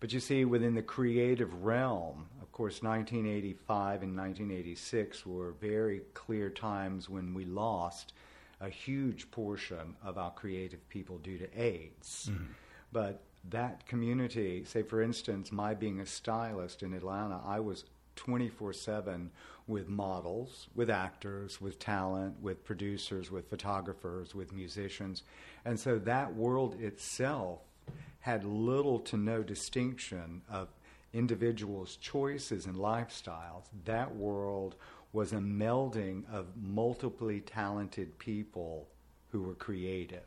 But 0.00 0.12
you 0.12 0.20
see, 0.20 0.44
within 0.44 0.74
the 0.74 0.82
creative 0.82 1.64
realm, 1.64 2.26
of 2.42 2.52
course, 2.52 2.82
1985 2.82 4.02
and 4.02 4.14
1986 4.14 5.24
were 5.24 5.52
very 5.52 6.02
clear 6.12 6.50
times 6.50 7.08
when 7.08 7.32
we 7.32 7.46
lost 7.46 8.12
a 8.64 8.68
huge 8.68 9.30
portion 9.30 9.94
of 10.02 10.16
our 10.16 10.30
creative 10.30 10.88
people 10.88 11.18
due 11.18 11.38
to 11.38 11.60
AIDS. 11.60 12.30
Mm-hmm. 12.32 12.44
But 12.92 13.20
that 13.50 13.86
community, 13.86 14.64
say 14.64 14.82
for 14.82 15.02
instance, 15.02 15.52
my 15.52 15.74
being 15.74 16.00
a 16.00 16.06
stylist 16.06 16.82
in 16.82 16.94
Atlanta, 16.94 17.40
I 17.44 17.60
was 17.60 17.84
24 18.16 18.72
7 18.72 19.30
with 19.66 19.88
models, 19.88 20.68
with 20.74 20.90
actors, 20.90 21.60
with 21.60 21.78
talent, 21.78 22.40
with 22.40 22.64
producers, 22.64 23.30
with 23.30 23.48
photographers, 23.48 24.34
with 24.34 24.52
musicians. 24.52 25.22
And 25.64 25.78
so 25.78 25.98
that 26.00 26.34
world 26.34 26.80
itself 26.80 27.60
had 28.20 28.44
little 28.44 28.98
to 29.00 29.16
no 29.16 29.42
distinction 29.42 30.42
of 30.50 30.68
individuals' 31.12 31.96
choices 31.96 32.66
and 32.66 32.76
lifestyles. 32.76 33.64
That 33.84 34.14
world 34.16 34.76
was 35.14 35.32
a 35.32 35.36
melding 35.36 36.24
of 36.30 36.48
multiply 36.60 37.38
talented 37.38 38.18
people 38.18 38.88
who 39.30 39.40
were 39.40 39.54
creative. 39.54 40.24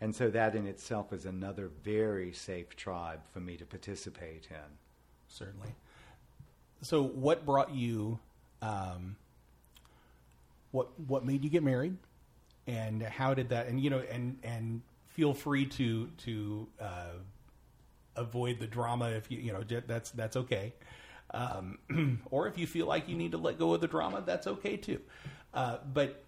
And 0.00 0.14
so 0.14 0.30
that 0.30 0.54
in 0.54 0.66
itself 0.66 1.12
is 1.12 1.26
another 1.26 1.70
very 1.82 2.32
safe 2.32 2.74
tribe 2.76 3.20
for 3.32 3.40
me 3.40 3.56
to 3.56 3.66
participate 3.66 4.46
in. 4.48 4.78
Certainly. 5.28 5.74
So, 6.82 7.02
what 7.02 7.44
brought 7.44 7.74
you? 7.74 8.18
Um, 8.60 9.16
what 10.70 10.88
what 11.08 11.24
made 11.24 11.44
you 11.44 11.50
get 11.50 11.62
married, 11.62 11.96
and 12.66 13.02
how 13.02 13.34
did 13.34 13.48
that? 13.50 13.68
And 13.68 13.80
you 13.80 13.90
know, 13.90 14.02
and 14.10 14.38
and 14.42 14.82
feel 15.06 15.34
free 15.34 15.66
to 15.66 16.08
to 16.08 16.66
uh, 16.80 17.12
avoid 18.16 18.58
the 18.58 18.66
drama 18.66 19.10
if 19.10 19.30
you 19.30 19.38
you 19.38 19.52
know 19.52 19.62
that's 19.86 20.10
that's 20.10 20.36
okay. 20.36 20.74
Um, 21.32 22.20
or 22.30 22.46
if 22.46 22.58
you 22.58 22.66
feel 22.66 22.86
like 22.86 23.08
you 23.08 23.16
need 23.16 23.32
to 23.32 23.38
let 23.38 23.58
go 23.58 23.74
of 23.74 23.80
the 23.80 23.88
drama, 23.88 24.22
that's 24.24 24.46
okay 24.46 24.76
too. 24.76 25.00
Uh, 25.54 25.78
but 25.92 26.24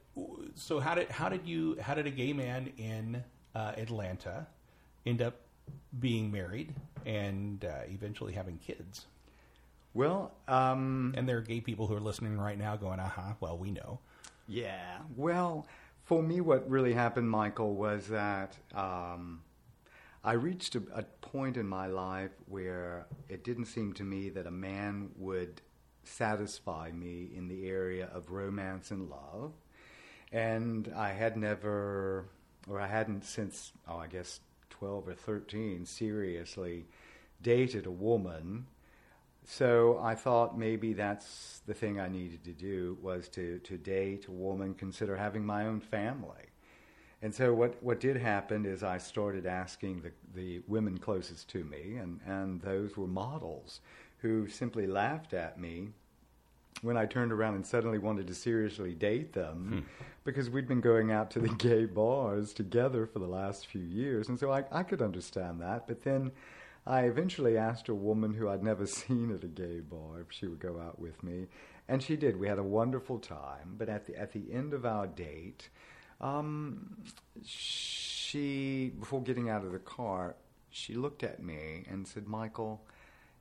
so 0.55 0.81
how 0.81 0.95
did 0.95 1.09
how 1.11 1.29
did 1.29 1.47
you 1.47 1.77
how 1.81 1.95
did 1.95 2.07
a 2.07 2.11
gay 2.11 2.33
man 2.33 2.73
in 2.79 3.23
uh, 3.55 3.73
Atlanta 3.77 4.47
end 5.07 5.23
up 5.23 5.35
being 5.99 6.31
married 6.31 6.75
and 7.05 7.65
uh, 7.65 7.83
eventually 7.89 8.33
having 8.33 8.59
kids? 8.59 9.07
Well, 9.93 10.33
um, 10.49 11.15
and 11.17 11.29
there 11.29 11.39
are 11.39 11.43
gay 11.43 11.61
people 11.61 11.87
who 11.87 11.95
are 11.95 12.01
listening 12.01 12.39
right 12.39 12.59
now 12.59 12.77
going, 12.77 12.99
"Uh 12.99 13.09
huh." 13.09 13.35
Well, 13.41 13.57
we 13.57 13.71
know. 13.71 14.01
Yeah. 14.49 14.99
Well, 15.17 15.67
for 16.05 16.23
me, 16.23 16.41
what 16.41 16.69
really 16.69 16.93
happened, 16.93 17.31
Michael, 17.31 17.75
was 17.75 18.09
that 18.09 18.57
um, 18.75 19.41
I 20.25 20.33
reached 20.33 20.75
a, 20.75 20.83
a 20.95 21.03
point 21.03 21.59
in 21.59 21.69
my 21.69 21.87
life 21.87 22.31
where 22.47 23.07
it 23.29 23.45
didn't 23.45 23.67
seem 23.67 23.93
to 23.95 24.05
me 24.05 24.31
that 24.31 24.47
a 24.47 24.51
man 24.51 25.11
would 25.17 25.61
satisfy 26.03 26.91
me 26.93 27.29
in 27.37 27.47
the 27.47 27.69
area 27.69 28.09
of 28.13 28.31
romance 28.31 28.91
and 28.91 29.11
love. 29.11 29.53
And 30.33 30.91
I 30.97 31.11
had 31.11 31.37
never, 31.37 32.25
or 32.67 32.81
I 32.81 32.87
hadn't 32.87 33.25
since, 33.25 33.73
oh, 33.87 33.99
I 33.99 34.07
guess 34.07 34.41
12 34.71 35.09
or 35.09 35.15
13, 35.15 35.85
seriously 35.85 36.87
dated 37.43 37.85
a 37.85 37.91
woman. 37.91 38.67
So 39.45 39.99
I 40.03 40.15
thought 40.15 40.59
maybe 40.59 40.95
that's 40.95 41.61
the 41.67 41.75
thing 41.75 42.01
I 42.01 42.09
needed 42.09 42.45
to 42.45 42.53
do 42.53 42.97
was 43.03 43.29
to, 43.31 43.59
to 43.59 43.77
date 43.77 44.27
a 44.27 44.33
woman, 44.33 44.73
consider 44.73 45.17
having 45.17 45.45
my 45.45 45.67
own 45.67 45.81
family. 45.81 46.54
And 47.25 47.35
so 47.35 47.55
what, 47.55 47.83
what 47.83 48.01
did 48.01 48.19
happen 48.19 48.67
is 48.67 48.83
I 48.83 48.99
started 48.99 49.47
asking 49.47 50.03
the, 50.03 50.11
the 50.35 50.61
women 50.69 50.99
closest 50.99 51.49
to 51.53 51.65
me, 51.65 51.97
and, 51.97 52.21
and 52.27 52.61
those 52.61 52.99
were 52.99 53.07
models 53.07 53.81
who 54.19 54.47
simply 54.47 54.87
laughed 54.87 55.33
at 55.33 55.59
me 55.59 55.89
when 56.83 56.99
I 56.99 57.07
turned 57.07 57.33
around 57.33 57.55
and 57.55 57.65
suddenly 57.65 57.97
wanted 57.97 58.27
to 58.27 58.35
seriously 58.35 58.93
date 58.93 59.33
them 59.33 59.69
hmm. 59.87 60.05
because 60.25 60.51
we'd 60.51 60.69
been 60.69 60.83
going 60.83 61.13
out 61.13 61.31
to 61.31 61.39
the 61.39 61.49
gay 61.57 61.87
bars 61.87 62.53
together 62.53 63.07
for 63.07 63.21
the 63.21 63.27
last 63.27 63.69
few 63.69 63.81
years. 63.81 64.29
And 64.29 64.39
so 64.39 64.53
I, 64.53 64.65
I 64.71 64.83
could 64.83 65.01
understand 65.01 65.63
that. 65.63 65.87
But 65.87 66.03
then 66.03 66.31
I 66.87 67.05
eventually 67.05 67.57
asked 67.57 67.89
a 67.89 67.95
woman 67.95 68.35
who 68.35 68.51
I'd 68.51 68.63
never 68.63 68.85
seen 69.01 69.35
at 69.35 69.45
a 69.45 69.49
gay 69.49 69.81
bar 69.81 70.21
if 70.21 70.27
she 70.29 70.47
would 70.47 70.61
go 70.61 70.79
out 70.79 70.99
with 70.99 71.23
me. 71.23 71.47
And 71.89 72.03
she 72.03 72.17
did. 72.17 72.39
We 72.39 72.49
had 72.49 72.59
a 72.59 72.63
wonderful 72.63 73.19
time. 73.19 73.77
But 73.79 73.89
at 73.89 74.05
the, 74.05 74.15
at 74.15 74.33
the 74.33 74.53
end 74.53 74.75
of 74.75 74.85
our 74.85 75.07
date, 75.07 75.71
um, 76.25 76.97
she, 77.45 78.93
before 78.99 79.21
getting 79.21 79.51
out 79.51 79.63
of 79.63 79.73
the 79.73 79.79
car, 79.79 80.37
she 80.71 80.95
looked 80.95 81.23
at 81.23 81.43
me 81.43 81.85
and 81.89 82.09
said, 82.09 82.27
Michael, 82.27 82.83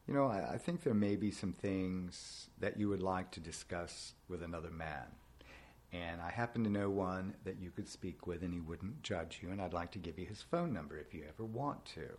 you 0.05 0.13
know, 0.13 0.27
I, 0.27 0.55
I 0.55 0.57
think 0.57 0.83
there 0.83 0.93
may 0.93 1.15
be 1.15 1.31
some 1.31 1.53
things 1.53 2.49
that 2.59 2.77
you 2.77 2.89
would 2.89 3.01
like 3.01 3.31
to 3.31 3.39
discuss 3.39 4.13
with 4.27 4.43
another 4.43 4.69
man. 4.69 5.05
And 5.93 6.21
I 6.21 6.29
happen 6.29 6.63
to 6.65 6.69
know 6.69 6.89
one 6.89 7.35
that 7.45 7.57
you 7.61 7.69
could 7.69 7.87
speak 7.87 8.27
with 8.27 8.41
and 8.41 8.53
he 8.53 8.59
wouldn't 8.59 9.01
judge 9.01 9.39
you, 9.41 9.49
and 9.49 9.61
I'd 9.61 9.73
like 9.73 9.91
to 9.91 9.99
give 9.99 10.19
you 10.19 10.25
his 10.25 10.41
phone 10.41 10.73
number 10.73 10.97
if 10.97 11.13
you 11.13 11.23
ever 11.29 11.45
want 11.45 11.85
to. 11.95 12.09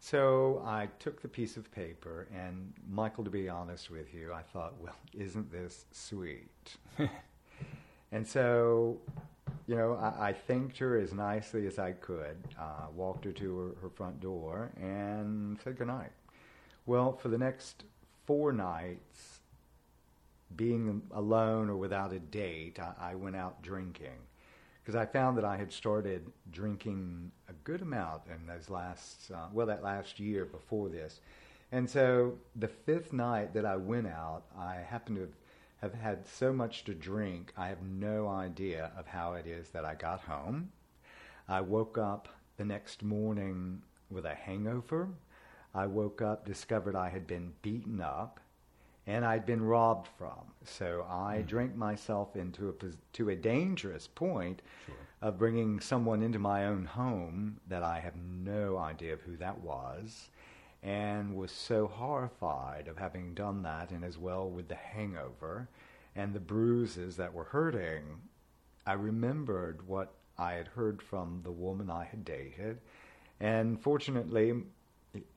So 0.00 0.64
I 0.66 0.88
took 0.98 1.22
the 1.22 1.28
piece 1.28 1.56
of 1.56 1.70
paper, 1.70 2.26
and 2.34 2.72
Michael, 2.90 3.22
to 3.22 3.30
be 3.30 3.48
honest 3.48 3.88
with 3.88 4.12
you, 4.12 4.32
I 4.32 4.42
thought, 4.42 4.74
well, 4.80 4.96
isn't 5.16 5.52
this 5.52 5.84
sweet? 5.92 6.76
and 8.10 8.26
so 8.26 8.98
you 9.66 9.76
know, 9.76 9.94
I, 9.94 10.28
I, 10.28 10.32
thanked 10.32 10.78
her 10.78 10.98
as 10.98 11.12
nicely 11.12 11.66
as 11.66 11.78
I 11.78 11.92
could, 11.92 12.36
uh, 12.58 12.86
walked 12.94 13.24
her 13.24 13.32
to 13.32 13.58
her, 13.58 13.70
her, 13.82 13.90
front 13.90 14.20
door, 14.20 14.70
and 14.76 15.58
said 15.62 15.78
goodnight. 15.78 16.10
Well, 16.86 17.16
for 17.16 17.28
the 17.28 17.38
next 17.38 17.84
four 18.26 18.52
nights, 18.52 19.40
being 20.56 21.02
alone 21.12 21.70
or 21.70 21.76
without 21.76 22.12
a 22.12 22.18
date, 22.18 22.78
I, 22.80 23.12
I 23.12 23.14
went 23.14 23.36
out 23.36 23.62
drinking 23.62 24.18
because 24.82 24.96
I 24.96 25.06
found 25.06 25.38
that 25.38 25.44
I 25.44 25.56
had 25.56 25.72
started 25.72 26.26
drinking 26.50 27.30
a 27.48 27.52
good 27.64 27.82
amount 27.82 28.22
in 28.26 28.46
those 28.46 28.68
last, 28.68 29.30
uh, 29.32 29.46
well, 29.52 29.66
that 29.66 29.82
last 29.82 30.18
year 30.18 30.44
before 30.44 30.88
this. 30.88 31.20
And 31.70 31.88
so 31.88 32.36
the 32.56 32.68
fifth 32.68 33.12
night 33.12 33.54
that 33.54 33.64
I 33.64 33.76
went 33.76 34.08
out, 34.08 34.42
I 34.58 34.74
happened 34.74 35.16
to 35.16 35.22
have 35.22 35.30
have 35.82 35.94
had 35.94 36.26
so 36.26 36.52
much 36.52 36.84
to 36.84 36.94
drink, 36.94 37.52
I 37.56 37.66
have 37.68 37.82
no 37.82 38.28
idea 38.28 38.92
of 38.96 39.06
how 39.06 39.34
it 39.34 39.46
is 39.46 39.70
that 39.70 39.84
I 39.84 39.94
got 39.94 40.20
home. 40.20 40.70
I 41.48 41.60
woke 41.60 41.98
up 41.98 42.28
the 42.56 42.64
next 42.64 43.02
morning 43.02 43.82
with 44.08 44.24
a 44.24 44.34
hangover. 44.34 45.08
I 45.74 45.86
woke 45.86 46.22
up, 46.22 46.46
discovered 46.46 46.94
I 46.94 47.08
had 47.08 47.26
been 47.26 47.52
beaten 47.62 48.00
up, 48.00 48.38
and 49.08 49.24
I'd 49.24 49.44
been 49.44 49.62
robbed 49.62 50.08
from. 50.16 50.52
So 50.64 51.04
I 51.08 51.38
mm. 51.40 51.46
drank 51.48 51.74
myself 51.74 52.36
into 52.36 52.68
a 52.68 52.74
to 53.14 53.30
a 53.30 53.36
dangerous 53.36 54.06
point 54.06 54.62
sure. 54.86 54.94
of 55.20 55.38
bringing 55.38 55.80
someone 55.80 56.22
into 56.22 56.38
my 56.38 56.66
own 56.66 56.84
home 56.84 57.58
that 57.68 57.82
I 57.82 57.98
have 57.98 58.14
no 58.16 58.78
idea 58.78 59.14
of 59.14 59.22
who 59.22 59.36
that 59.38 59.60
was, 59.60 60.28
and 60.82 61.36
was 61.36 61.52
so 61.52 61.86
horrified 61.86 62.88
of 62.88 62.98
having 62.98 63.34
done 63.34 63.62
that, 63.62 63.90
and 63.90 64.04
as 64.04 64.18
well 64.18 64.50
with 64.50 64.68
the 64.68 64.74
hangover 64.74 65.68
and 66.16 66.34
the 66.34 66.40
bruises 66.40 67.16
that 67.16 67.32
were 67.32 67.44
hurting, 67.44 68.02
I 68.86 68.94
remembered 68.94 69.86
what 69.86 70.12
I 70.38 70.54
had 70.54 70.66
heard 70.68 71.00
from 71.00 71.40
the 71.44 71.52
woman 71.52 71.88
I 71.90 72.04
had 72.04 72.24
dated, 72.24 72.80
and 73.38 73.80
fortunately, 73.80 74.54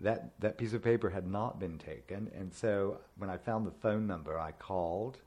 that 0.02 0.40
that 0.40 0.58
piece 0.58 0.74
of 0.74 0.82
paper 0.84 1.10
had 1.10 1.28
not 1.28 1.60
been 1.60 1.78
taken. 1.78 2.32
And 2.36 2.54
so, 2.54 3.00
when 3.18 3.30
I 3.30 3.38
found 3.38 3.68
the 3.68 3.72
phone 3.72 4.08
number, 4.08 4.40
I 4.40 4.52
called. 4.52 5.18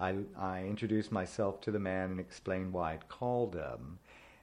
I, 0.00 0.16
I 0.36 0.64
introduced 0.64 1.12
myself 1.12 1.60
to 1.62 1.70
the 1.70 1.78
man 1.78 2.10
and 2.10 2.20
explained 2.20 2.72
why 2.72 2.94
I'd 2.94 3.08
called 3.08 3.54
him, 3.54 3.98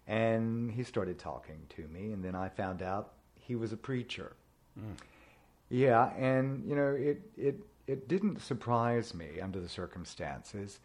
and 0.07 0.71
he 0.71 0.83
started 0.83 1.19
talking 1.19 1.59
to 1.75 1.87
me. 1.89 2.13
And 2.13 2.23
then 2.23 2.35
I 2.35 2.49
found 2.49 2.81
out 2.81 3.13
he 3.39 3.55
was 3.55 3.73
a 3.73 3.77
preacher. 3.77 4.33
Mm. 4.81 4.95
Yeah, 5.69 6.11
and 6.17 6.65
you 6.67 6.75
know, 6.75 6.89
it 6.93 7.21
it 7.38 7.59
it 7.88 8.07
didn't 8.07 8.41
surprise 8.41 9.13
me 9.13 9.39
under 9.41 9.59
the 9.59 9.69
circumstances, 9.69 10.79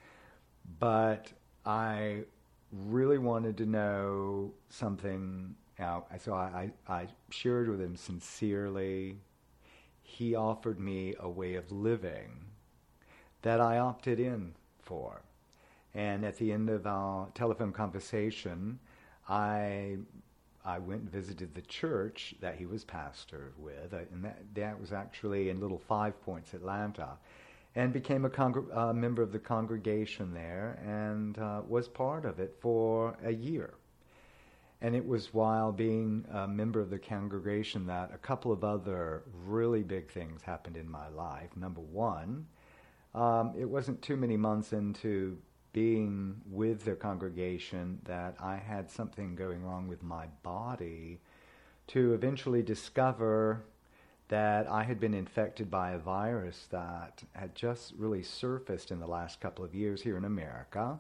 but 0.78 1.32
I 1.64 2.24
really 2.72 3.18
wanted 3.18 3.56
to 3.58 3.66
know 3.66 4.52
something. 4.68 5.54
Out. 5.78 6.08
So 6.20 6.32
I, 6.32 6.70
I, 6.88 6.94
I 7.00 7.08
shared 7.28 7.68
with 7.68 7.82
him 7.82 7.96
sincerely. 7.96 9.18
He 10.02 10.34
offered 10.34 10.80
me 10.80 11.14
a 11.20 11.28
way 11.28 11.54
of 11.54 11.70
living 11.70 12.46
that 13.42 13.60
I 13.60 13.76
opted 13.78 14.18
in 14.18 14.54
for. 14.80 15.20
And 15.94 16.24
at 16.24 16.38
the 16.38 16.50
end 16.50 16.70
of 16.70 16.86
our 16.86 17.28
telephone 17.34 17.72
conversation, 17.72 18.78
I 19.28 19.98
I 20.66 20.80
went 20.80 21.02
and 21.02 21.10
visited 21.10 21.54
the 21.54 21.62
church 21.62 22.34
that 22.40 22.56
he 22.56 22.66
was 22.66 22.82
pastor 22.84 23.52
with, 23.56 23.94
uh, 23.94 23.98
and 24.12 24.24
that, 24.24 24.42
that 24.54 24.80
was 24.80 24.92
actually 24.92 25.48
in 25.48 25.60
Little 25.60 25.78
Five 25.78 26.20
Points, 26.22 26.54
Atlanta, 26.54 27.10
and 27.76 27.92
became 27.92 28.24
a 28.24 28.30
congr- 28.30 28.76
uh, 28.76 28.92
member 28.92 29.22
of 29.22 29.30
the 29.30 29.38
congregation 29.38 30.34
there 30.34 30.78
and 30.84 31.38
uh, 31.38 31.62
was 31.68 31.86
part 31.86 32.24
of 32.24 32.40
it 32.40 32.56
for 32.60 33.16
a 33.24 33.32
year. 33.32 33.74
And 34.80 34.96
it 34.96 35.06
was 35.06 35.32
while 35.32 35.70
being 35.70 36.24
a 36.32 36.48
member 36.48 36.80
of 36.80 36.90
the 36.90 36.98
congregation 36.98 37.86
that 37.86 38.10
a 38.12 38.18
couple 38.18 38.50
of 38.50 38.64
other 38.64 39.22
really 39.46 39.84
big 39.84 40.10
things 40.10 40.42
happened 40.42 40.76
in 40.76 40.90
my 40.90 41.08
life. 41.08 41.50
Number 41.56 41.80
one, 41.80 42.46
um, 43.14 43.54
it 43.56 43.64
wasn't 43.64 44.02
too 44.02 44.16
many 44.16 44.36
months 44.36 44.72
into 44.72 45.38
being 45.76 46.40
with 46.50 46.86
their 46.86 46.96
congregation 46.96 48.00
that 48.04 48.34
I 48.40 48.56
had 48.56 48.90
something 48.90 49.36
going 49.36 49.62
wrong 49.62 49.88
with 49.88 50.02
my 50.02 50.24
body 50.42 51.20
to 51.88 52.14
eventually 52.14 52.62
discover 52.62 53.62
that 54.28 54.66
I 54.70 54.84
had 54.84 54.98
been 54.98 55.12
infected 55.12 55.70
by 55.70 55.90
a 55.90 55.98
virus 55.98 56.66
that 56.70 57.22
had 57.32 57.54
just 57.54 57.92
really 57.98 58.22
surfaced 58.22 58.90
in 58.90 59.00
the 59.00 59.06
last 59.06 59.38
couple 59.38 59.66
of 59.66 59.74
years 59.74 60.00
here 60.00 60.16
in 60.16 60.24
America. 60.24 60.98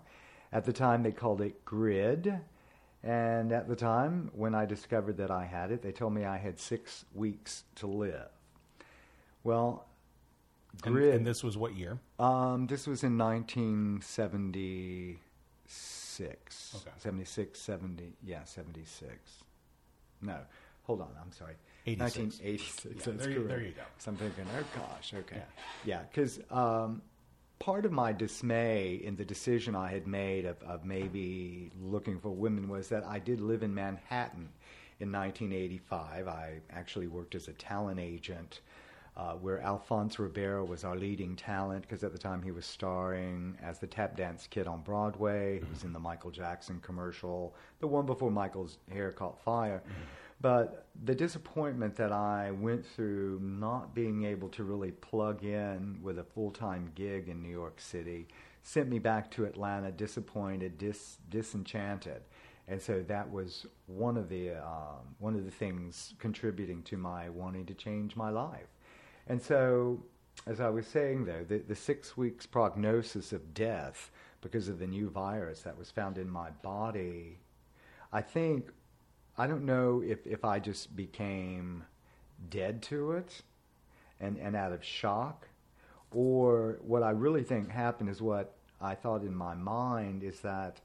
At 0.52 0.66
the 0.66 0.74
time, 0.74 1.02
they 1.02 1.10
called 1.10 1.40
it 1.40 1.64
GRID. 1.64 2.38
And 3.02 3.52
at 3.52 3.68
the 3.68 3.76
time, 3.76 4.30
when 4.34 4.54
I 4.54 4.66
discovered 4.66 5.16
that 5.16 5.30
I 5.30 5.46
had 5.46 5.70
it, 5.70 5.80
they 5.80 5.90
told 5.90 6.12
me 6.12 6.26
I 6.26 6.36
had 6.36 6.60
six 6.60 7.06
weeks 7.14 7.64
to 7.76 7.86
live. 7.86 8.28
Well, 9.42 9.86
GRID. 10.82 11.14
and 11.14 11.26
this 11.26 11.42
was 11.44 11.56
what 11.56 11.76
year? 11.76 11.98
Um, 12.18 12.66
this 12.66 12.86
was 12.86 13.04
in 13.04 13.16
1976. 13.18 15.18
Okay. 16.76 16.90
76, 16.98 17.60
70, 17.60 18.12
yeah, 18.24 18.44
76. 18.44 19.10
No, 20.22 20.38
hold 20.84 21.00
on, 21.02 21.08
I'm 21.22 21.32
sorry. 21.32 21.54
86. 21.86 22.40
1986, 22.40 23.06
Yeah, 23.06 23.12
there 23.16 23.30
you- 23.30 23.46
there 23.48 23.60
you 23.62 23.72
go. 23.72 23.82
So 23.98 24.10
I'm 24.10 24.16
thinking, 24.16 24.46
oh 24.58 24.64
gosh, 24.74 25.14
okay. 25.14 25.36
Yeah. 25.36 25.44
Yeah, 25.84 26.02
because 26.10 26.40
um, 26.50 27.02
part 27.58 27.84
of 27.84 27.92
my 27.92 28.12
dismay 28.12 28.94
in 28.96 29.16
the 29.16 29.24
decision 29.24 29.74
I 29.76 29.88
had 29.88 30.06
made 30.06 30.46
of, 30.46 30.60
of 30.62 30.84
maybe 30.84 31.70
looking 31.80 32.18
for 32.18 32.30
women 32.30 32.68
was 32.68 32.88
that 32.88 33.04
I 33.04 33.18
did 33.18 33.40
live 33.40 33.62
in 33.62 33.74
Manhattan 33.74 34.48
in 34.98 35.12
1985. 35.12 36.28
I 36.28 36.60
actually 36.70 37.06
worked 37.06 37.34
as 37.34 37.48
a 37.48 37.52
talent 37.52 38.00
agent 38.00 38.60
uh, 39.16 39.32
where 39.32 39.60
Alphonse 39.60 40.18
Ribeiro 40.18 40.64
was 40.64 40.84
our 40.84 40.94
leading 40.94 41.36
talent 41.36 41.82
because 41.82 42.04
at 42.04 42.12
the 42.12 42.18
time 42.18 42.42
he 42.42 42.50
was 42.50 42.66
starring 42.66 43.56
as 43.62 43.78
the 43.78 43.86
tap 43.86 44.16
dance 44.16 44.46
kid 44.46 44.66
on 44.66 44.82
Broadway. 44.82 45.60
He 45.60 45.70
was 45.70 45.84
in 45.84 45.92
the 45.92 45.98
Michael 45.98 46.30
Jackson 46.30 46.80
commercial, 46.80 47.54
the 47.80 47.86
one 47.86 48.04
before 48.04 48.30
Michael's 48.30 48.78
hair 48.92 49.12
caught 49.12 49.42
fire. 49.42 49.82
But 50.40 50.86
the 51.04 51.14
disappointment 51.14 51.96
that 51.96 52.12
I 52.12 52.50
went 52.50 52.84
through 52.84 53.40
not 53.42 53.94
being 53.94 54.24
able 54.24 54.50
to 54.50 54.64
really 54.64 54.92
plug 54.92 55.44
in 55.44 55.98
with 56.02 56.18
a 56.18 56.24
full 56.24 56.50
time 56.50 56.92
gig 56.94 57.28
in 57.28 57.42
New 57.42 57.48
York 57.48 57.80
City 57.80 58.28
sent 58.62 58.88
me 58.88 58.98
back 58.98 59.30
to 59.30 59.46
Atlanta 59.46 59.90
disappointed, 59.90 60.76
dis- 60.76 61.18
disenchanted. 61.30 62.22
And 62.68 62.82
so 62.82 63.02
that 63.06 63.30
was 63.30 63.64
one 63.86 64.16
of 64.16 64.28
the 64.28 64.56
um, 64.56 65.14
one 65.18 65.36
of 65.36 65.44
the 65.44 65.50
things 65.50 66.14
contributing 66.18 66.82
to 66.82 66.96
my 66.98 67.30
wanting 67.30 67.64
to 67.66 67.74
change 67.74 68.16
my 68.16 68.28
life. 68.28 68.66
And 69.26 69.42
so, 69.42 70.02
as 70.46 70.60
I 70.60 70.68
was 70.68 70.86
saying, 70.86 71.24
though, 71.24 71.44
the, 71.46 71.58
the 71.58 71.74
six 71.74 72.16
weeks 72.16 72.46
prognosis 72.46 73.32
of 73.32 73.54
death 73.54 74.10
because 74.40 74.68
of 74.68 74.78
the 74.78 74.86
new 74.86 75.08
virus 75.10 75.62
that 75.62 75.76
was 75.76 75.90
found 75.90 76.18
in 76.18 76.28
my 76.30 76.50
body, 76.62 77.38
I 78.12 78.22
think, 78.22 78.70
I 79.36 79.46
don't 79.46 79.64
know 79.64 80.02
if, 80.06 80.26
if 80.26 80.44
I 80.44 80.58
just 80.58 80.94
became 80.94 81.84
dead 82.50 82.82
to 82.82 83.12
it 83.12 83.42
and, 84.20 84.38
and 84.38 84.54
out 84.54 84.72
of 84.72 84.84
shock, 84.84 85.48
or 86.12 86.78
what 86.82 87.02
I 87.02 87.10
really 87.10 87.42
think 87.42 87.70
happened 87.70 88.08
is 88.08 88.22
what 88.22 88.54
I 88.80 88.94
thought 88.94 89.22
in 89.22 89.34
my 89.34 89.54
mind 89.54 90.22
is 90.22 90.40
that 90.40 90.80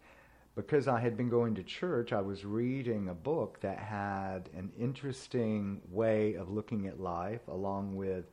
because 0.56 0.88
I 0.88 1.00
had 1.00 1.16
been 1.16 1.30
going 1.30 1.56
to 1.56 1.64
church, 1.64 2.12
I 2.12 2.22
was 2.22 2.46
reading 2.46 3.08
a 3.08 3.14
book 3.14 3.60
that 3.62 3.80
had 3.80 4.50
an 4.56 4.72
interesting 4.78 5.82
way 5.90 6.34
of 6.34 6.50
looking 6.50 6.88
at 6.88 7.00
life, 7.00 7.48
along 7.48 7.96
with 7.96 8.26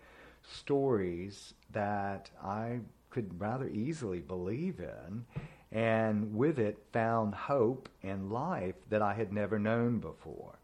stories 0.42 1.54
that 1.72 2.30
I 2.42 2.80
could 3.10 3.40
rather 3.40 3.68
easily 3.68 4.20
believe 4.20 4.80
in, 4.80 5.24
and 5.70 6.34
with 6.34 6.58
it 6.58 6.78
found 6.92 7.34
hope 7.34 7.88
and 8.02 8.32
life 8.32 8.74
that 8.88 9.02
I 9.02 9.14
had 9.14 9.32
never 9.32 9.58
known 9.58 9.98
before. 9.98 10.58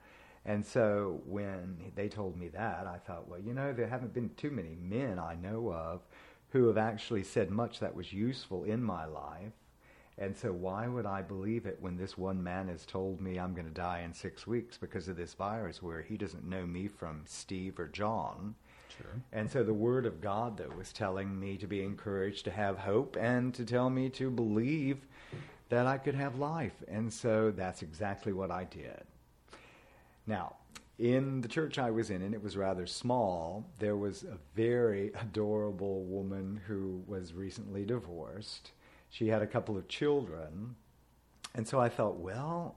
And 0.47 0.65
so 0.65 1.21
when 1.25 1.93
they 1.95 2.09
told 2.09 2.37
me 2.37 2.49
that, 2.49 2.87
I 2.87 2.99
thought, 2.99 3.29
well, 3.29 3.41
you 3.41 3.55
know, 3.55 3.73
there 3.73 3.87
haven't 3.87 4.13
been 4.13 4.31
too 4.37 4.51
many 4.51 4.77
men 4.81 5.19
I 5.19 5.35
know 5.37 5.73
of 5.73 6.03
who 6.51 6.67
have 6.67 6.79
actually 6.79 7.25
said 7.25 7.51
much 7.51 7.81
that 7.81 7.95
was 7.95 8.13
useful 8.13 8.65
in 8.65 8.83
my 8.83 9.07
life. 9.07 9.53
And 10.17 10.37
so, 10.37 10.53
why 10.53 10.87
would 10.87 11.07
I 11.07 11.23
believe 11.23 11.67
it 11.67 11.79
when 11.81 11.97
this 11.97 12.17
one 12.17 12.43
man 12.43 12.69
has 12.69 12.87
told 12.87 13.21
me 13.21 13.39
I'm 13.39 13.53
going 13.53 13.67
to 13.67 13.73
die 13.73 14.03
in 14.05 14.13
six 14.13 14.47
weeks 14.47 14.79
because 14.79 15.09
of 15.09 15.17
this 15.17 15.35
virus, 15.35 15.83
where 15.83 16.03
he 16.03 16.17
doesn't 16.17 16.49
know 16.49 16.67
me 16.67 16.87
from 16.87 17.23
Steve 17.27 17.81
or 17.81 17.89
John? 17.89 18.55
Sure. 18.97 19.21
And 19.33 19.51
so, 19.51 19.65
the 19.65 19.75
Word 19.75 20.07
of 20.07 20.21
God, 20.21 20.57
though, 20.57 20.73
was 20.79 20.93
telling 20.93 21.39
me 21.39 21.57
to 21.57 21.67
be 21.67 21.83
encouraged 21.83 22.45
to 22.45 22.53
have 22.53 22.79
hope 22.79 23.17
and 23.19 23.53
to 23.55 23.65
tell 23.65 23.91
me 23.91 24.09
to 24.11 24.31
believe 24.31 24.99
that 25.69 25.87
I 25.89 25.99
could 25.99 26.15
have 26.15 26.39
life. 26.39 26.85
And 26.87 27.13
so, 27.13 27.51
that's 27.51 27.83
exactly 27.83 28.33
what 28.33 28.53
I 28.53 28.65
did. 28.65 29.03
Now, 30.29 30.55
in 30.99 31.41
the 31.41 31.49
church 31.49 31.77
I 31.79 31.91
was 31.91 32.11
in, 32.11 32.23
and 32.23 32.35
it 32.35 32.43
was 32.43 32.57
rather 32.57 32.87
small, 32.87 33.65
there 33.81 33.97
was 33.97 34.23
a 34.23 34.39
very 34.55 35.11
adorable 35.21 36.05
woman 36.05 36.61
who 36.69 37.03
was 37.09 37.35
recently 37.35 37.85
divorced. 37.85 38.71
She 39.15 39.29
had 39.29 39.43
a 39.43 39.47
couple 39.47 39.79
of 39.79 39.87
children. 39.87 40.75
And 41.55 41.69
so 41.69 41.79
I 41.79 41.89
thought, 41.89 42.17
well, 42.17 42.75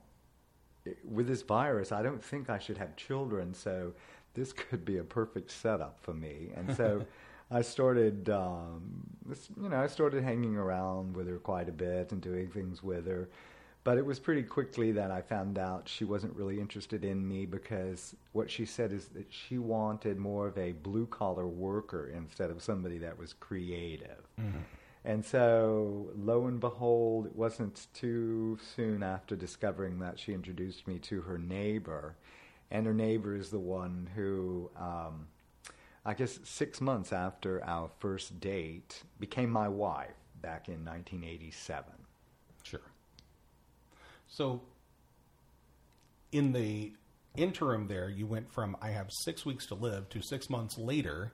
with 1.04 1.26
this 1.26 1.42
virus, 1.42 1.90
I 1.90 2.00
don't 2.00 2.22
think 2.22 2.48
I 2.48 2.60
should 2.60 2.78
have 2.78 2.94
children, 2.94 3.52
so 3.52 3.92
this 4.34 4.52
could 4.52 4.84
be 4.84 4.98
a 4.98 5.02
perfect 5.02 5.50
setup 5.50 5.98
for 6.00 6.14
me. 6.14 6.52
And 6.54 6.76
so 6.76 7.04
I 7.50 7.60
started, 7.62 8.30
um, 8.30 9.02
you 9.60 9.68
know, 9.68 9.80
I 9.80 9.88
started 9.88 10.22
hanging 10.22 10.56
around 10.56 11.16
with 11.16 11.26
her 11.26 11.38
quite 11.38 11.68
a 11.68 11.72
bit 11.72 12.12
and 12.12 12.20
doing 12.20 12.48
things 12.50 12.84
with 12.84 13.08
her. 13.08 13.28
But 13.82 13.98
it 13.98 14.06
was 14.06 14.20
pretty 14.20 14.44
quickly 14.44 14.92
that 14.92 15.10
I 15.10 15.22
found 15.22 15.58
out 15.58 15.88
she 15.88 16.04
wasn't 16.04 16.36
really 16.36 16.60
interested 16.60 17.04
in 17.04 17.26
me 17.26 17.46
because 17.46 18.14
what 18.30 18.48
she 18.48 18.64
said 18.64 18.92
is 18.92 19.08
that 19.08 19.26
she 19.28 19.58
wanted 19.58 20.18
more 20.18 20.46
of 20.46 20.56
a 20.56 20.70
blue 20.70 21.06
collar 21.06 21.48
worker 21.48 22.12
instead 22.14 22.50
of 22.50 22.62
somebody 22.62 22.98
that 22.98 23.18
was 23.18 23.32
creative. 23.32 24.22
And 25.08 25.24
so, 25.24 26.10
lo 26.14 26.48
and 26.48 26.60
behold, 26.60 27.24
it 27.24 27.34
wasn't 27.34 27.86
too 27.94 28.58
soon 28.76 29.02
after 29.02 29.36
discovering 29.36 30.00
that 30.00 30.18
she 30.18 30.34
introduced 30.34 30.86
me 30.86 30.98
to 30.98 31.22
her 31.22 31.38
neighbor. 31.38 32.14
And 32.70 32.84
her 32.84 32.92
neighbor 32.92 33.34
is 33.34 33.48
the 33.48 33.58
one 33.58 34.10
who, 34.14 34.70
um, 34.76 35.28
I 36.04 36.12
guess, 36.12 36.38
six 36.44 36.82
months 36.82 37.10
after 37.10 37.64
our 37.64 37.88
first 38.00 38.38
date, 38.38 39.02
became 39.18 39.48
my 39.48 39.66
wife 39.66 40.12
back 40.42 40.68
in 40.68 40.84
1987. 40.84 41.84
Sure. 42.62 42.80
So, 44.26 44.60
in 46.32 46.52
the 46.52 46.92
interim, 47.34 47.88
there 47.88 48.10
you 48.10 48.26
went 48.26 48.52
from 48.52 48.76
I 48.82 48.90
have 48.90 49.10
six 49.10 49.46
weeks 49.46 49.64
to 49.68 49.74
live 49.74 50.10
to 50.10 50.20
six 50.20 50.50
months 50.50 50.76
later. 50.76 51.32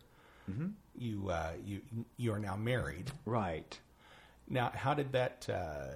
You 0.96 1.30
uh, 1.30 1.52
you 1.64 1.80
you 2.16 2.32
are 2.32 2.38
now 2.38 2.56
married. 2.56 3.10
Right. 3.24 3.78
Now, 4.48 4.70
how 4.74 4.94
did 4.94 5.12
that? 5.12 5.48
Uh, 5.48 5.86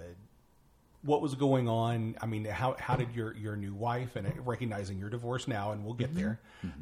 what 1.02 1.22
was 1.22 1.34
going 1.34 1.68
on? 1.68 2.16
I 2.20 2.26
mean, 2.26 2.44
how 2.44 2.76
how 2.78 2.96
did 2.96 3.14
your 3.14 3.34
your 3.37 3.56
new 3.56 3.74
wife 3.74 4.16
and 4.16 4.30
recognizing 4.46 4.98
your 4.98 5.11
divorce 5.11 5.46
now, 5.46 5.72
and 5.72 5.84
we'll 5.84 5.94
get 5.94 6.14
there. 6.14 6.40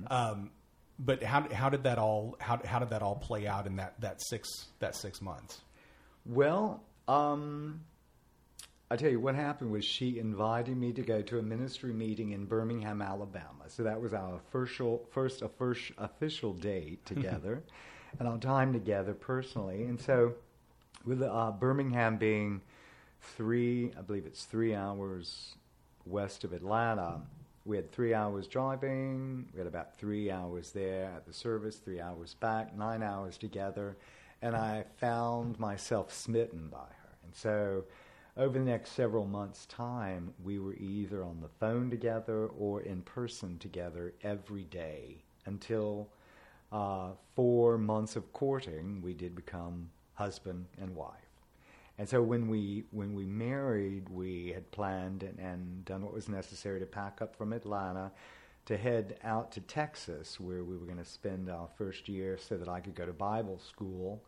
Um, 0.08 0.50
but 0.98 1.22
how 1.22 1.46
how 1.52 1.68
did 1.68 1.84
that 1.84 1.98
all 1.98 2.36
how 2.40 2.60
how 2.64 2.78
did 2.78 2.90
that 2.90 3.02
all 3.02 3.16
play 3.16 3.46
out 3.46 3.66
in 3.66 3.76
that 3.76 4.00
that 4.00 4.22
six 4.22 4.48
that 4.78 4.96
six 4.96 5.20
months? 5.20 5.60
Well, 6.24 6.82
um, 7.06 7.82
I 8.88 8.96
tell 8.96 9.10
you 9.10 9.18
what 9.18 9.34
happened 9.34 9.72
was 9.72 9.84
she 9.84 10.18
invited 10.18 10.76
me 10.76 10.92
to 10.92 11.02
go 11.02 11.20
to 11.22 11.38
a 11.38 11.42
ministry 11.42 11.92
meeting 11.92 12.30
in 12.32 12.46
Birmingham, 12.46 13.02
Alabama. 13.02 13.64
So 13.68 13.82
that 13.82 14.00
was 14.00 14.14
our 14.14 14.40
first, 14.52 14.80
first 15.10 15.42
official 15.98 16.52
date 16.52 17.04
together, 17.06 17.64
and 18.18 18.28
our 18.28 18.38
time 18.38 18.72
together 18.72 19.14
personally. 19.14 19.84
And 19.84 20.00
so, 20.00 20.34
with 21.04 21.22
uh, 21.22 21.52
Birmingham 21.52 22.16
being 22.16 22.60
three, 23.20 23.92
I 23.98 24.02
believe 24.02 24.26
it's 24.26 24.44
three 24.44 24.74
hours 24.74 25.54
west 26.04 26.44
of 26.44 26.52
Atlanta. 26.52 27.20
We 27.64 27.76
had 27.76 27.90
three 27.90 28.14
hours 28.14 28.46
driving. 28.46 29.46
We 29.52 29.58
had 29.58 29.66
about 29.66 29.96
three 29.96 30.30
hours 30.30 30.70
there 30.70 31.12
at 31.16 31.26
the 31.26 31.32
service, 31.32 31.76
three 31.76 32.00
hours 32.00 32.34
back, 32.34 32.76
nine 32.76 33.02
hours 33.02 33.36
together. 33.36 33.96
And 34.42 34.54
I 34.54 34.84
found 34.98 35.58
myself 35.58 36.12
smitten 36.12 36.68
by 36.68 36.78
her. 36.78 37.16
And 37.24 37.34
so, 37.34 37.84
over 38.36 38.58
the 38.58 38.64
next 38.64 38.92
several 38.92 39.24
months' 39.24 39.64
time, 39.66 40.34
we 40.44 40.58
were 40.58 40.74
either 40.74 41.24
on 41.24 41.40
the 41.40 41.48
phone 41.48 41.90
together 41.90 42.46
or 42.46 42.82
in 42.82 43.00
person 43.02 43.58
together 43.58 44.12
every 44.22 44.64
day 44.64 45.22
until 45.46 46.08
uh, 46.72 47.10
four 47.34 47.78
months 47.78 48.16
of 48.16 48.32
courting, 48.32 49.00
we 49.02 49.14
did 49.14 49.34
become 49.34 49.90
husband 50.14 50.66
and 50.80 50.94
wife. 50.94 51.12
And 51.98 52.08
so 52.08 52.22
when 52.22 52.48
we 52.48 52.84
when 52.90 53.14
we 53.14 53.24
married, 53.24 54.08
we 54.10 54.52
had 54.52 54.70
planned 54.70 55.22
and, 55.22 55.38
and 55.38 55.84
done 55.84 56.02
what 56.02 56.12
was 56.12 56.28
necessary 56.28 56.78
to 56.80 56.86
pack 56.86 57.22
up 57.22 57.34
from 57.36 57.52
Atlanta 57.52 58.12
to 58.66 58.76
head 58.76 59.18
out 59.22 59.52
to 59.52 59.60
Texas, 59.60 60.40
where 60.40 60.64
we 60.64 60.76
were 60.76 60.84
going 60.84 60.98
to 60.98 61.04
spend 61.04 61.48
our 61.48 61.68
first 61.78 62.08
year, 62.08 62.36
so 62.36 62.56
that 62.56 62.68
I 62.68 62.80
could 62.80 62.94
go 62.94 63.06
to 63.06 63.12
Bible 63.12 63.58
school. 63.58 64.22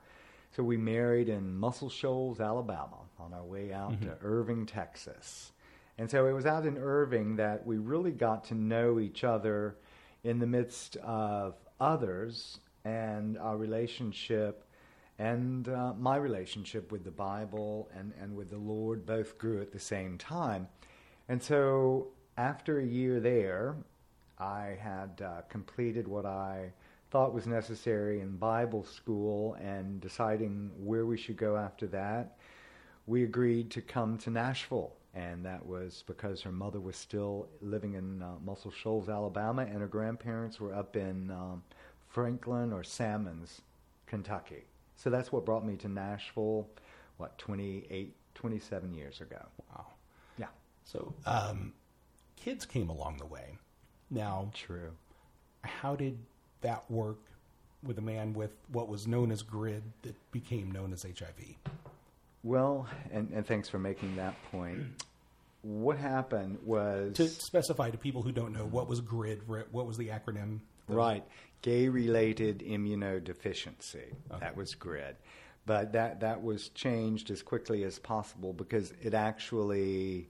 So 0.56 0.62
we 0.62 0.78
married 0.78 1.28
in 1.28 1.58
Muscle 1.58 1.90
Shoals, 1.90 2.40
Alabama, 2.40 3.00
on 3.18 3.34
our 3.34 3.44
way 3.44 3.72
out 3.72 4.00
to 4.00 4.16
Irving, 4.22 4.64
Texas. 4.64 5.52
And 5.98 6.10
so 6.10 6.26
it 6.26 6.32
was 6.32 6.46
out 6.46 6.64
in 6.64 6.78
Irving 6.78 7.36
that 7.36 7.66
we 7.66 7.76
really 7.76 8.12
got 8.12 8.44
to 8.44 8.54
know 8.54 8.98
each 8.98 9.24
other 9.24 9.76
in 10.24 10.38
the 10.38 10.46
midst 10.46 10.96
of 10.96 11.54
others 11.80 12.60
and 12.84 13.38
our 13.38 13.56
relationship 13.56 14.64
and 15.18 15.68
uh, 15.68 15.92
my 15.98 16.16
relationship 16.16 16.92
with 16.92 17.04
the 17.04 17.10
Bible 17.10 17.88
and, 17.96 18.12
and 18.20 18.36
with 18.36 18.50
the 18.50 18.58
Lord 18.58 19.04
both 19.04 19.36
grew 19.36 19.60
at 19.60 19.72
the 19.72 19.80
same 19.80 20.16
time. 20.16 20.68
And 21.28 21.42
so 21.42 22.08
after 22.36 22.78
a 22.78 22.84
year 22.84 23.18
there, 23.18 23.74
I 24.38 24.78
had 24.80 25.20
uh, 25.20 25.42
completed 25.48 26.06
what 26.06 26.24
I 26.24 26.72
thought 27.10 27.34
was 27.34 27.46
necessary 27.46 28.20
in 28.20 28.36
Bible 28.36 28.84
school 28.84 29.54
and 29.54 30.00
deciding 30.00 30.70
where 30.78 31.06
we 31.06 31.16
should 31.16 31.36
go 31.36 31.56
after 31.56 31.86
that. 31.88 32.36
We 33.06 33.24
agreed 33.24 33.70
to 33.72 33.80
come 33.80 34.18
to 34.18 34.30
Nashville, 34.30 34.92
and 35.14 35.44
that 35.44 35.64
was 35.64 36.04
because 36.06 36.42
her 36.42 36.52
mother 36.52 36.80
was 36.80 36.96
still 36.96 37.48
living 37.60 37.94
in 37.94 38.22
uh, 38.22 38.34
Muscle 38.44 38.70
Shoals, 38.70 39.08
Alabama, 39.08 39.62
and 39.62 39.80
her 39.80 39.86
grandparents 39.86 40.60
were 40.60 40.74
up 40.74 40.96
in 40.96 41.30
um, 41.30 41.62
Franklin 42.08 42.72
or 42.72 42.84
Salmons, 42.84 43.62
Kentucky. 44.06 44.64
So 44.96 45.10
that's 45.10 45.32
what 45.32 45.44
brought 45.44 45.64
me 45.64 45.76
to 45.76 45.88
Nashville, 45.88 46.68
what, 47.16 47.38
28, 47.38 48.14
27 48.34 48.94
years 48.94 49.20
ago. 49.20 49.44
Wow. 49.70 49.86
Yeah. 50.38 50.46
So, 50.84 51.14
um, 51.26 51.72
kids 52.36 52.66
came 52.66 52.88
along 52.88 53.18
the 53.18 53.26
way. 53.26 53.58
Now, 54.10 54.50
True. 54.54 54.90
how 55.62 55.94
did 55.96 56.18
that 56.60 56.88
work 56.90 57.18
with 57.82 57.98
a 57.98 58.02
man 58.02 58.32
with 58.32 58.50
what 58.72 58.88
was 58.88 59.06
known 59.06 59.30
as 59.30 59.42
GRID 59.42 59.82
that 60.02 60.14
became 60.32 60.70
known 60.70 60.92
as 60.92 61.02
HIV? 61.04 61.56
Well, 62.42 62.88
and, 63.10 63.30
and 63.32 63.46
thanks 63.46 63.68
for 63.68 63.78
making 63.78 64.16
that 64.16 64.34
point. 64.50 65.02
What 65.62 65.98
happened 65.98 66.58
was 66.64 67.16
To 67.16 67.28
specify 67.28 67.90
to 67.90 67.98
people 67.98 68.22
who 68.22 68.32
don't 68.32 68.52
know, 68.52 68.64
what 68.64 68.88
was 68.88 69.00
GRID? 69.00 69.42
What 69.46 69.86
was 69.86 69.96
the 69.96 70.08
acronym? 70.08 70.60
right 70.88 71.24
gay-related 71.62 72.60
immunodeficiency. 72.60 73.96
Okay. 74.30 74.40
That 74.40 74.56
was 74.56 74.74
GRID, 74.74 75.16
but 75.66 75.92
that 75.92 76.20
that 76.20 76.42
was 76.42 76.68
changed 76.70 77.30
as 77.30 77.42
quickly 77.42 77.84
as 77.84 77.98
possible 77.98 78.52
because 78.52 78.92
it 79.02 79.14
actually 79.14 80.28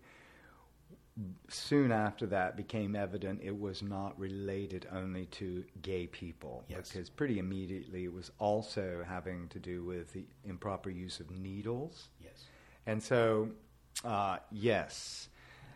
soon 1.49 1.91
after 1.91 2.27
that 2.27 2.57
became 2.57 2.95
evident 2.95 3.41
it 3.43 3.59
was 3.59 3.83
not 3.83 4.19
related 4.19 4.87
only 4.93 5.27
to 5.27 5.65
gay 5.83 6.07
people 6.07 6.65
Yes. 6.69 6.91
because 6.93 7.11
pretty 7.11 7.39
immediately 7.39 8.05
it 8.05 8.13
was 8.13 8.31
also 8.39 9.05
having 9.07 9.49
to 9.49 9.59
do 9.59 9.85
with 9.85 10.13
the 10.13 10.25
improper 10.45 10.91
use 10.91 11.19
of 11.21 11.31
needles 11.31 12.09
Yes. 12.23 12.45
and 12.87 13.03
so, 13.03 13.51
uh, 14.05 14.39
yes, 14.53 15.29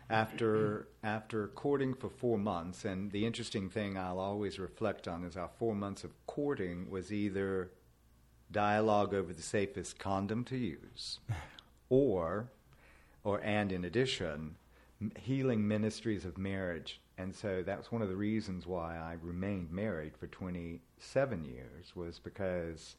after 0.09 0.87
after 1.03 1.47
courting 1.49 1.93
for 1.93 2.09
four 2.09 2.37
months, 2.37 2.85
and 2.85 3.11
the 3.11 3.25
interesting 3.25 3.69
thing 3.69 3.97
I'll 3.97 4.19
always 4.19 4.59
reflect 4.59 5.07
on 5.07 5.23
is 5.23 5.35
our 5.37 5.49
four 5.57 5.75
months 5.75 6.03
of 6.03 6.11
courting 6.27 6.89
was 6.89 7.11
either 7.11 7.71
dialogue 8.51 9.13
over 9.13 9.33
the 9.33 9.41
safest 9.41 9.97
condom 9.99 10.43
to 10.45 10.57
use, 10.57 11.19
or, 11.89 12.49
or 13.23 13.41
and 13.43 13.71
in 13.71 13.83
addition, 13.85 14.55
healing 15.17 15.67
ministries 15.67 16.25
of 16.25 16.37
marriage. 16.37 17.01
And 17.17 17.33
so 17.33 17.63
that's 17.65 17.91
one 17.91 18.01
of 18.01 18.09
the 18.09 18.15
reasons 18.15 18.65
why 18.65 18.97
I 18.97 19.17
remained 19.21 19.71
married 19.71 20.17
for 20.17 20.27
27 20.27 21.45
years 21.45 21.95
was 21.95 22.19
because 22.19 22.95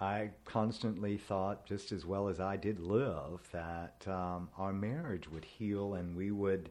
I 0.00 0.30
constantly 0.44 1.16
thought, 1.16 1.66
just 1.66 1.92
as 1.92 2.04
well 2.04 2.28
as 2.28 2.40
I 2.40 2.56
did 2.56 2.80
live, 2.80 3.40
that 3.52 4.04
um, 4.08 4.48
our 4.58 4.72
marriage 4.72 5.28
would 5.28 5.44
heal 5.44 5.94
and 5.94 6.16
we 6.16 6.30
would 6.30 6.70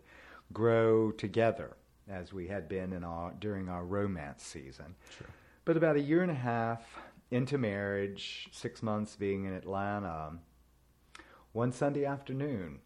grow 0.52 1.12
together 1.12 1.78
as 2.10 2.34
we 2.34 2.48
had 2.48 2.68
been 2.68 2.92
in 2.92 3.04
our 3.04 3.32
during 3.40 3.70
our 3.70 3.86
romance 3.86 4.44
season. 4.44 4.96
Sure. 5.18 5.28
But 5.64 5.78
about 5.78 5.96
a 5.96 6.02
year 6.02 6.24
and 6.24 6.32
a 6.32 6.36
half 6.36 6.82
into 7.30 7.58
marriage, 7.58 8.50
six 8.52 8.84
months 8.84 9.16
being 9.16 9.46
in 9.46 9.54
Atlanta, 9.54 10.34
one 11.54 11.72
Sunday 11.72 12.06
afternoon, 12.06 12.80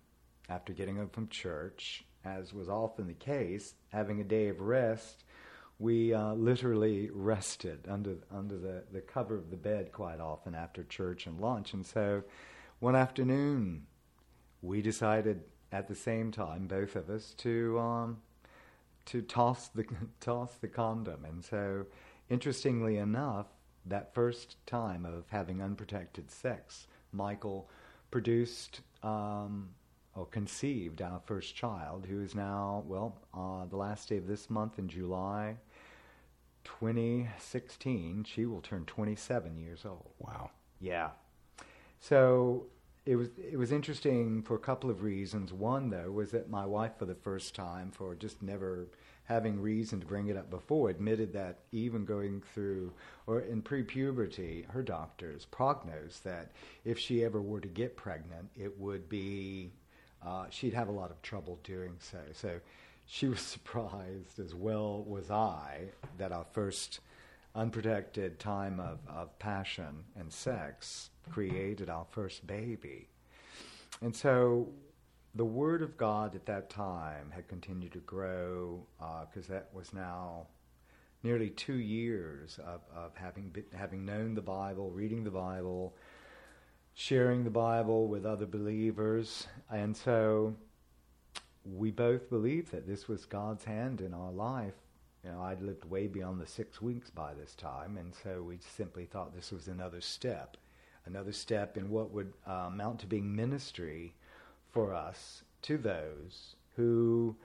after 0.49 0.73
getting 0.73 0.97
home 0.97 1.09
from 1.09 1.27
church, 1.27 2.05
as 2.23 2.53
was 2.53 2.69
often 2.69 3.07
the 3.07 3.13
case, 3.13 3.75
having 3.89 4.19
a 4.19 4.23
day 4.23 4.47
of 4.47 4.59
rest, 4.59 5.23
we 5.77 6.13
uh, 6.13 6.33
literally 6.33 7.09
rested 7.13 7.85
under 7.89 8.15
under 8.33 8.57
the, 8.57 8.83
the 8.91 9.01
cover 9.01 9.35
of 9.35 9.49
the 9.49 9.57
bed 9.57 9.91
quite 9.91 10.19
often 10.19 10.55
after 10.55 10.83
church 10.83 11.27
and 11.27 11.39
lunch. 11.39 11.73
And 11.73 11.85
so 11.85 12.23
one 12.79 12.95
afternoon, 12.95 13.85
we 14.61 14.81
decided 14.81 15.43
at 15.71 15.87
the 15.87 15.95
same 15.95 16.31
time, 16.31 16.67
both 16.67 16.95
of 16.95 17.09
us, 17.09 17.33
to 17.39 17.77
um, 17.79 18.17
to 19.05 19.21
toss 19.21 19.67
the 19.69 19.85
toss 20.19 20.55
the 20.55 20.67
condom. 20.67 21.25
And 21.25 21.43
so, 21.43 21.85
interestingly 22.29 22.97
enough, 22.97 23.47
that 23.85 24.13
first 24.13 24.57
time 24.65 25.05
of 25.05 25.25
having 25.29 25.61
unprotected 25.61 26.31
sex, 26.31 26.87
Michael 27.11 27.69
produced 28.11 28.81
um, 29.03 29.69
or 30.15 30.25
conceived 30.25 31.01
our 31.01 31.19
first 31.25 31.55
child, 31.55 32.05
who 32.07 32.21
is 32.21 32.33
now 32.33 32.83
well, 32.87 33.17
uh, 33.33 33.65
the 33.65 33.77
last 33.77 34.09
day 34.09 34.17
of 34.17 34.27
this 34.27 34.49
month 34.49 34.79
in 34.79 34.87
July. 34.87 35.57
2016, 36.63 38.23
she 38.23 38.45
will 38.45 38.61
turn 38.61 38.85
27 38.85 39.57
years 39.57 39.85
old. 39.85 40.09
Wow. 40.17 40.49
Yeah. 40.79 41.09
So 41.99 42.65
it 43.05 43.15
was 43.17 43.29
it 43.37 43.57
was 43.57 43.71
interesting 43.71 44.41
for 44.41 44.55
a 44.55 44.59
couple 44.59 44.89
of 44.89 45.03
reasons. 45.03 45.53
One 45.53 45.89
though 45.89 46.11
was 46.11 46.31
that 46.31 46.49
my 46.49 46.65
wife 46.65 46.97
for 46.97 47.05
the 47.05 47.15
first 47.15 47.53
time 47.53 47.91
for 47.91 48.15
just 48.15 48.41
never 48.41 48.87
having 49.25 49.59
reason 49.59 49.99
to 49.99 50.05
bring 50.05 50.27
it 50.27 50.37
up 50.37 50.49
before 50.49 50.89
admitted 50.89 51.33
that 51.33 51.59
even 51.71 52.05
going 52.05 52.41
through 52.53 52.93
or 53.25 53.41
in 53.41 53.61
pre-puberty 53.61 54.65
her 54.69 54.83
doctors 54.83 55.45
prognosed 55.45 56.23
that 56.23 56.51
if 56.83 56.99
she 56.99 57.23
ever 57.23 57.41
were 57.41 57.59
to 57.59 57.67
get 57.67 57.97
pregnant 57.97 58.47
it 58.55 58.79
would 58.79 59.09
be 59.09 59.71
uh, 60.25 60.45
she'd 60.49 60.73
have 60.73 60.87
a 60.87 60.91
lot 60.91 61.11
of 61.11 61.21
trouble 61.21 61.59
doing 61.63 61.95
so 61.99 62.19
so 62.33 62.59
she 63.05 63.27
was 63.27 63.39
surprised 63.55 64.39
as 64.39 64.53
well 64.53 65.03
was 65.03 65.29
i 65.31 65.81
that 66.17 66.31
our 66.31 66.45
first 66.51 66.99
unprotected 67.55 68.37
time 68.37 68.79
of, 68.79 68.99
of 69.07 69.37
passion 69.39 70.03
and 70.19 70.31
sex 70.31 71.09
created 71.31 71.89
our 71.89 72.05
first 72.11 72.45
baby. 72.45 73.07
And 74.01 74.15
so 74.15 74.69
the 75.33 75.45
Word 75.45 75.81
of 75.81 75.97
God 75.97 76.35
at 76.35 76.45
that 76.47 76.69
time 76.69 77.31
had 77.31 77.47
continued 77.47 77.93
to 77.93 77.99
grow 77.99 78.85
because 78.99 79.47
that 79.47 79.69
was 79.73 79.93
now 79.93 80.47
nearly 81.23 81.49
two 81.49 81.75
years 81.75 82.59
of, 82.59 82.81
of 82.95 83.15
having, 83.15 83.49
been, 83.49 83.65
having 83.73 84.05
known 84.05 84.35
the 84.35 84.41
Bible, 84.41 84.91
reading 84.91 85.23
the 85.23 85.31
Bible, 85.31 85.95
sharing 86.95 87.43
the 87.43 87.51
Bible 87.51 88.07
with 88.07 88.25
other 88.25 88.47
believers. 88.47 89.47
And 89.69 89.95
so 89.95 90.55
we 91.63 91.91
both 91.91 92.29
believed 92.29 92.71
that 92.71 92.87
this 92.87 93.07
was 93.07 93.25
God's 93.25 93.65
hand 93.65 94.01
in 94.01 94.13
our 94.13 94.31
life 94.31 94.73
you 95.25 95.31
know, 95.31 95.41
I'd 95.41 95.61
lived 95.61 95.85
way 95.85 96.05
beyond 96.05 96.39
the 96.39 96.45
six 96.45 96.81
weeks 96.81 97.09
by 97.09 97.33
this 97.33 97.55
time, 97.55 97.97
and 97.97 98.13
so 98.13 98.43
we 98.43 98.59
simply 98.77 99.05
thought 99.05 99.33
this 99.33 99.51
was 99.51 99.67
another 99.67 99.99
step, 99.99 100.55
another 101.05 101.31
step 101.31 101.77
in 101.77 101.89
what 101.89 102.11
would 102.11 102.33
uh, 102.47 102.67
amount 102.67 102.99
to 102.99 103.07
being 103.07 103.35
ministry 103.35 104.13
for 104.71 104.93
us 104.93 105.41
to 105.63 105.79
those 105.79 106.55
who, 106.75 107.35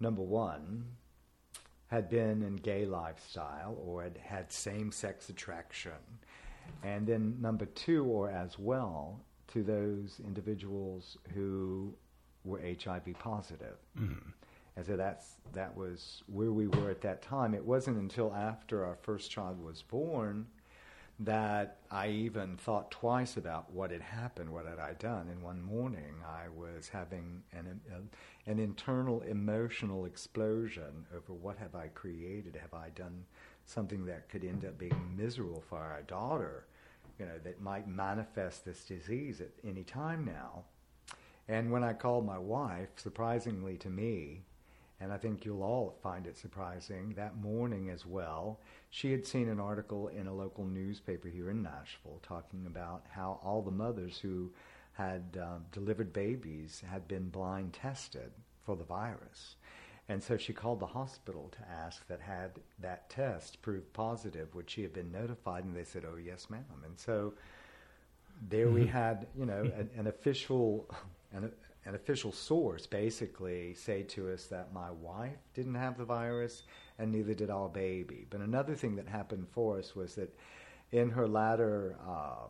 number 0.00 0.22
one, 0.22 0.84
had 1.86 2.10
been 2.10 2.42
in 2.42 2.56
gay 2.56 2.84
lifestyle 2.84 3.78
or 3.86 4.02
had 4.02 4.18
had 4.18 4.50
same-sex 4.50 5.28
attraction, 5.28 5.92
and 6.82 7.06
then 7.06 7.36
number 7.40 7.66
two, 7.66 8.04
or 8.04 8.30
as 8.30 8.58
well, 8.58 9.20
to 9.48 9.62
those 9.62 10.20
individuals 10.24 11.16
who 11.34 11.94
were 12.44 12.60
HIV 12.60 13.14
positive. 13.18 13.76
Hmm. 13.96 14.14
And 14.76 14.86
so 14.86 14.96
that's 14.96 15.36
that 15.54 15.76
was 15.76 16.22
where 16.28 16.52
we 16.52 16.68
were 16.68 16.90
at 16.90 17.00
that 17.00 17.20
time. 17.20 17.52
It 17.54 17.64
wasn't 17.64 17.98
until 17.98 18.32
after 18.32 18.84
our 18.84 18.96
first 19.02 19.30
child 19.30 19.62
was 19.62 19.82
born 19.82 20.46
that 21.20 21.78
I 21.90 22.10
even 22.10 22.56
thought 22.56 22.92
twice 22.92 23.36
about 23.36 23.72
what 23.72 23.90
had 23.90 24.02
happened, 24.02 24.50
what 24.50 24.66
had 24.66 24.78
I 24.78 24.92
done. 24.92 25.26
And 25.28 25.42
one 25.42 25.60
morning 25.60 26.14
I 26.24 26.48
was 26.48 26.88
having 26.88 27.42
an 27.52 27.80
an 28.46 28.58
internal 28.58 29.22
emotional 29.22 30.04
explosion 30.04 31.06
over 31.14 31.32
what 31.32 31.58
have 31.58 31.74
I 31.74 31.88
created? 31.88 32.56
Have 32.60 32.72
I 32.72 32.90
done 32.90 33.24
something 33.68 34.06
that 34.06 34.28
could 34.28 34.44
end 34.44 34.64
up 34.64 34.78
being 34.78 35.14
miserable 35.16 35.62
for 35.68 35.78
our 35.78 36.02
daughter? 36.02 36.66
You 37.18 37.26
know, 37.26 37.38
that 37.44 37.60
might 37.60 37.88
manifest 37.88 38.64
this 38.64 38.84
disease 38.84 39.40
at 39.40 39.50
any 39.64 39.82
time 39.82 40.24
now. 40.24 40.64
And 41.48 41.72
when 41.72 41.82
I 41.82 41.94
called 41.94 42.26
my 42.26 42.38
wife, 42.38 42.90
surprisingly 42.96 43.76
to 43.78 43.88
me, 43.88 44.42
and 45.00 45.12
I 45.12 45.16
think 45.16 45.44
you'll 45.44 45.62
all 45.62 45.96
find 46.02 46.26
it 46.26 46.36
surprising, 46.36 47.14
that 47.14 47.36
morning 47.36 47.88
as 47.88 48.04
well, 48.04 48.60
she 48.90 49.12
had 49.12 49.26
seen 49.26 49.48
an 49.48 49.60
article 49.60 50.08
in 50.08 50.26
a 50.26 50.34
local 50.34 50.64
newspaper 50.64 51.28
here 51.28 51.50
in 51.50 51.62
Nashville 51.62 52.20
talking 52.22 52.66
about 52.66 53.04
how 53.10 53.40
all 53.44 53.62
the 53.62 53.70
mothers 53.70 54.18
who 54.18 54.50
had 54.92 55.38
uh, 55.40 55.58
delivered 55.70 56.12
babies 56.12 56.82
had 56.90 57.06
been 57.06 57.28
blind 57.28 57.72
tested 57.72 58.32
for 58.64 58.76
the 58.76 58.84
virus. 58.84 59.54
And 60.08 60.22
so 60.22 60.36
she 60.38 60.52
called 60.54 60.80
the 60.80 60.86
hospital 60.86 61.52
to 61.52 61.70
ask 61.70 62.06
that 62.08 62.20
had 62.20 62.52
that 62.80 63.10
test 63.10 63.60
proved 63.60 63.92
positive, 63.92 64.54
would 64.54 64.70
she 64.70 64.82
have 64.82 64.94
been 64.94 65.12
notified? 65.12 65.64
And 65.64 65.76
they 65.76 65.84
said, 65.84 66.04
oh, 66.06 66.16
yes, 66.16 66.48
ma'am. 66.48 66.64
And 66.84 66.98
so 66.98 67.34
there 68.48 68.70
we 68.70 68.86
had, 68.86 69.26
you 69.36 69.44
know, 69.44 69.60
an, 69.76 69.90
an 69.96 70.06
official, 70.06 70.88
an, 71.32 71.52
an 71.84 71.94
official 71.94 72.32
source 72.32 72.86
basically 72.86 73.74
say 73.74 74.02
to 74.04 74.30
us 74.30 74.46
that 74.46 74.72
my 74.72 74.90
wife 74.90 75.36
didn't 75.54 75.74
have 75.74 75.98
the 75.98 76.04
virus 76.04 76.62
and 76.98 77.12
neither 77.12 77.34
did 77.34 77.50
our 77.50 77.68
baby. 77.68 78.26
But 78.30 78.40
another 78.40 78.74
thing 78.74 78.96
that 78.96 79.08
happened 79.08 79.46
for 79.52 79.78
us 79.78 79.94
was 79.94 80.14
that 80.14 80.34
in 80.90 81.10
her 81.10 81.28
latter, 81.28 81.96
uh, 82.08 82.46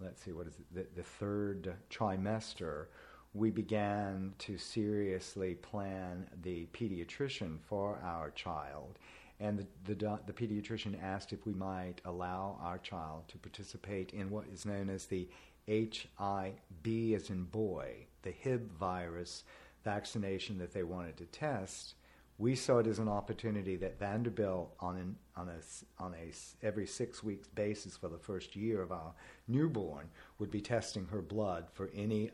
let's 0.00 0.22
see, 0.22 0.32
what 0.32 0.46
is 0.46 0.54
it, 0.54 0.74
the, 0.74 0.86
the 0.96 1.02
third 1.02 1.74
trimester, 1.90 2.86
we 3.34 3.50
began 3.50 4.32
to 4.38 4.56
seriously 4.56 5.54
plan 5.54 6.26
the 6.42 6.66
pediatrician 6.72 7.58
for 7.60 8.00
our 8.02 8.30
child. 8.30 8.98
And 9.40 9.58
the, 9.58 9.94
the, 9.94 10.18
the, 10.26 10.32
pediatrician 10.32 11.00
asked 11.00 11.32
if 11.32 11.46
we 11.46 11.52
might 11.52 12.00
allow 12.04 12.58
our 12.60 12.78
child 12.78 13.28
to 13.28 13.38
participate 13.38 14.12
in 14.12 14.30
what 14.30 14.46
is 14.52 14.66
known 14.66 14.88
as 14.88 15.06
the 15.06 15.28
HIB, 15.66 17.14
as 17.14 17.30
in 17.30 17.44
boy, 17.44 18.06
the 18.22 18.30
Hib 18.32 18.72
virus 18.78 19.44
vaccination 19.84 20.58
that 20.58 20.72
they 20.72 20.82
wanted 20.82 21.16
to 21.18 21.26
test. 21.26 21.94
We 22.38 22.54
saw 22.54 22.78
it 22.78 22.86
as 22.86 22.98
an 22.98 23.08
opportunity 23.08 23.76
that 23.76 23.98
Vanderbilt, 23.98 24.74
on, 24.80 24.96
an, 24.96 25.16
on, 25.36 25.48
a, 25.48 26.02
on 26.02 26.14
a 26.14 26.66
every 26.66 26.86
six 26.86 27.22
weeks 27.22 27.48
basis 27.48 27.96
for 27.96 28.08
the 28.08 28.18
first 28.18 28.56
year 28.56 28.80
of 28.80 28.92
our 28.92 29.12
newborn, 29.46 30.08
would 30.38 30.50
be 30.50 30.60
testing 30.60 31.06
her 31.06 31.20
blood 31.20 31.66
for 31.72 31.90
any 31.94 32.30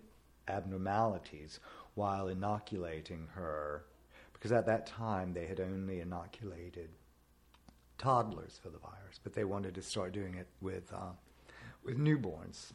abnormalities 0.49 1.61
while 1.95 2.29
inoculating 2.29 3.29
her, 3.35 3.85
because 4.33 4.53
at 4.53 4.67
that 4.67 4.87
time 4.87 5.33
they 5.33 5.47
had 5.47 5.61
only 5.61 6.01
inoculated 6.01 6.91
toddlers 7.99 8.59
for 8.63 8.69
the 8.71 8.79
virus, 8.79 9.21
but 9.23 9.33
they 9.33 9.45
wanted 9.45 9.75
to 9.75 9.83
start 9.83 10.13
doing 10.13 10.35
it 10.35 10.47
with 10.61 10.93
uh, 10.93 11.13
with 11.85 11.99
newborns 11.99 12.73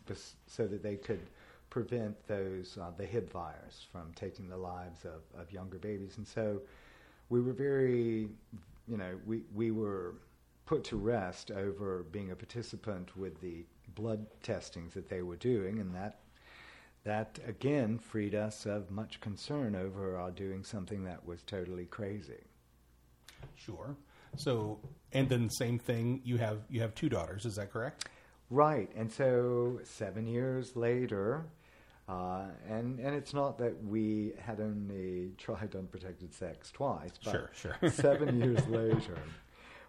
so 0.48 0.68
that 0.68 0.84
they 0.84 0.96
could 0.96 1.30
prevent 1.70 2.16
those 2.28 2.78
uh, 2.82 2.92
the 2.98 3.06
Hib 3.06 3.32
virus 3.32 3.86
from 3.92 4.12
taking 4.16 4.48
the 4.48 4.58
lives 4.58 5.06
of, 5.06 5.22
of 5.40 5.52
younger 5.52 5.78
babies. 5.78 6.18
And 6.18 6.28
so 6.28 6.62
we 7.30 7.42
were 7.42 7.54
very, 7.54 8.30
you 8.88 8.98
know, 8.98 9.20
we 9.26 9.44
we 9.54 9.72
were 9.72 10.16
put 10.66 10.84
to 10.86 10.98
rest 10.98 11.52
over 11.52 12.06
being 12.12 12.32
a 12.32 12.36
participant 12.36 13.16
with 13.18 13.40
the 13.42 13.64
blood 13.96 14.26
testings 14.44 14.94
that 14.94 15.10
they 15.10 15.22
were 15.22 15.36
doing, 15.36 15.80
and 15.80 15.94
that 15.96 16.20
that 17.10 17.40
again 17.48 17.98
freed 17.98 18.36
us 18.36 18.66
of 18.68 18.92
much 18.92 19.20
concern 19.20 19.76
over 19.76 20.16
our 20.16 20.30
doing 20.30 20.64
something 20.64 21.04
that 21.06 21.26
was 21.26 21.42
totally 21.42 21.86
crazy. 21.86 22.44
Sure. 23.56 23.96
So, 24.36 24.80
and 25.12 25.28
then 25.28 25.50
same 25.50 25.80
thing. 25.80 26.22
You 26.24 26.38
have 26.38 26.60
you 26.70 26.82
have 26.82 26.94
two 26.94 27.10
daughters. 27.10 27.46
Is 27.46 27.56
that 27.56 27.74
correct? 27.74 28.10
Right. 28.52 28.90
And 28.96 29.12
so, 29.12 29.80
seven 29.84 30.28
years 30.28 30.76
later, 30.76 31.46
uh, 32.08 32.46
and 32.68 33.00
and 33.00 33.16
it's 33.16 33.34
not 33.34 33.58
that 33.58 33.84
we 33.84 34.34
had 34.40 34.60
only 34.60 35.32
tried 35.38 35.76
unprotected 35.76 36.34
sex 36.34 36.72
twice, 36.72 37.12
but 37.24 37.32
sure, 37.32 37.52
sure. 37.54 37.90
seven 37.90 38.40
years 38.40 38.66
later, 38.68 39.18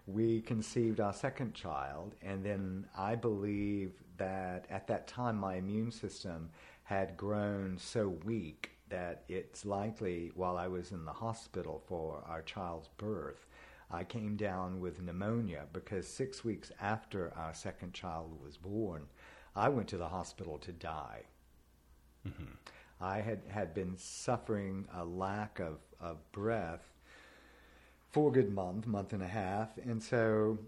we 0.07 0.41
conceived 0.41 0.99
our 0.99 1.13
second 1.13 1.53
child, 1.53 2.15
and 2.23 2.43
then 2.43 2.85
I 2.97 3.13
believe 3.13 3.93
that 4.17 4.65
at 4.69 4.87
that 4.87 5.07
time 5.07 5.37
my 5.37 5.55
immune 5.55 5.91
system 5.91 6.49
had 6.91 7.15
grown 7.15 7.77
so 7.77 8.09
weak 8.25 8.71
that 8.89 9.23
it's 9.29 9.65
likely 9.65 10.29
while 10.35 10.57
I 10.57 10.67
was 10.67 10.91
in 10.91 11.05
the 11.05 11.13
hospital 11.13 11.81
for 11.87 12.21
our 12.27 12.41
child's 12.41 12.89
birth, 12.97 13.45
I 13.89 14.03
came 14.03 14.35
down 14.35 14.81
with 14.81 15.01
pneumonia 15.01 15.67
because 15.71 16.05
six 16.05 16.43
weeks 16.43 16.69
after 16.81 17.31
our 17.37 17.53
second 17.53 17.93
child 17.93 18.37
was 18.43 18.57
born, 18.57 19.03
I 19.55 19.69
went 19.69 19.87
to 19.87 19.97
the 19.97 20.09
hospital 20.09 20.57
to 20.57 20.73
die. 20.73 21.21
Mm-hmm. 22.27 22.55
I 22.99 23.21
had, 23.21 23.39
had 23.47 23.73
been 23.73 23.95
suffering 23.95 24.85
a 24.93 25.05
lack 25.05 25.61
of, 25.61 25.77
of 26.01 26.17
breath 26.33 26.91
for 28.09 28.27
a 28.27 28.33
good 28.33 28.53
month, 28.53 28.85
month 28.85 29.13
and 29.13 29.23
a 29.23 29.27
half, 29.27 29.77
and 29.77 30.03
so 30.03 30.59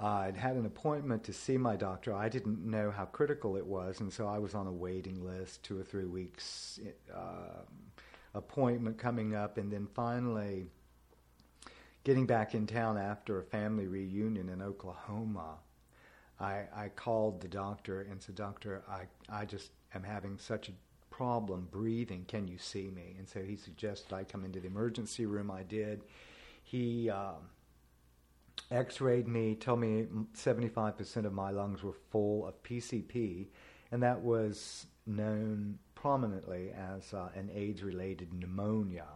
I'd 0.00 0.36
had 0.36 0.56
an 0.56 0.66
appointment 0.66 1.24
to 1.24 1.32
see 1.32 1.56
my 1.56 1.76
doctor. 1.76 2.14
I 2.14 2.28
didn't 2.28 2.64
know 2.64 2.90
how 2.90 3.06
critical 3.06 3.56
it 3.56 3.66
was, 3.66 4.00
and 4.00 4.12
so 4.12 4.26
I 4.26 4.38
was 4.38 4.54
on 4.54 4.66
a 4.66 4.72
waiting 4.72 5.24
list, 5.24 5.62
two 5.62 5.78
or 5.78 5.82
three 5.82 6.04
weeks 6.04 6.78
uh, 7.14 7.62
appointment 8.34 8.98
coming 8.98 9.34
up, 9.34 9.58
and 9.58 9.72
then 9.72 9.88
finally 9.94 10.66
getting 12.04 12.26
back 12.26 12.54
in 12.54 12.66
town 12.66 12.96
after 12.96 13.38
a 13.38 13.42
family 13.42 13.86
reunion 13.86 14.48
in 14.48 14.62
Oklahoma. 14.62 15.56
I, 16.40 16.64
I 16.74 16.88
called 16.94 17.40
the 17.40 17.48
doctor 17.48 18.02
and 18.02 18.22
said, 18.22 18.36
Doctor, 18.36 18.84
I, 18.88 19.02
I 19.28 19.44
just 19.44 19.72
am 19.94 20.04
having 20.04 20.38
such 20.38 20.68
a 20.68 20.72
problem 21.10 21.66
breathing. 21.72 22.24
Can 22.28 22.46
you 22.46 22.58
see 22.58 22.90
me? 22.90 23.16
And 23.18 23.28
so 23.28 23.40
he 23.42 23.56
suggested 23.56 24.12
I 24.14 24.22
come 24.22 24.44
into 24.44 24.60
the 24.60 24.68
emergency 24.68 25.26
room. 25.26 25.50
I 25.50 25.64
did. 25.64 26.02
He. 26.62 27.10
Um, 27.10 27.50
x-rayed 28.70 29.26
me, 29.26 29.54
told 29.54 29.80
me 29.80 30.06
75% 30.34 31.24
of 31.24 31.32
my 31.32 31.50
lungs 31.50 31.82
were 31.82 31.94
full 32.10 32.46
of 32.46 32.62
PCP, 32.62 33.48
and 33.90 34.02
that 34.02 34.20
was 34.20 34.86
known 35.06 35.78
prominently 35.94 36.70
as 36.70 37.14
uh, 37.14 37.28
an 37.34 37.50
AIDS-related 37.52 38.32
pneumonia, 38.32 39.06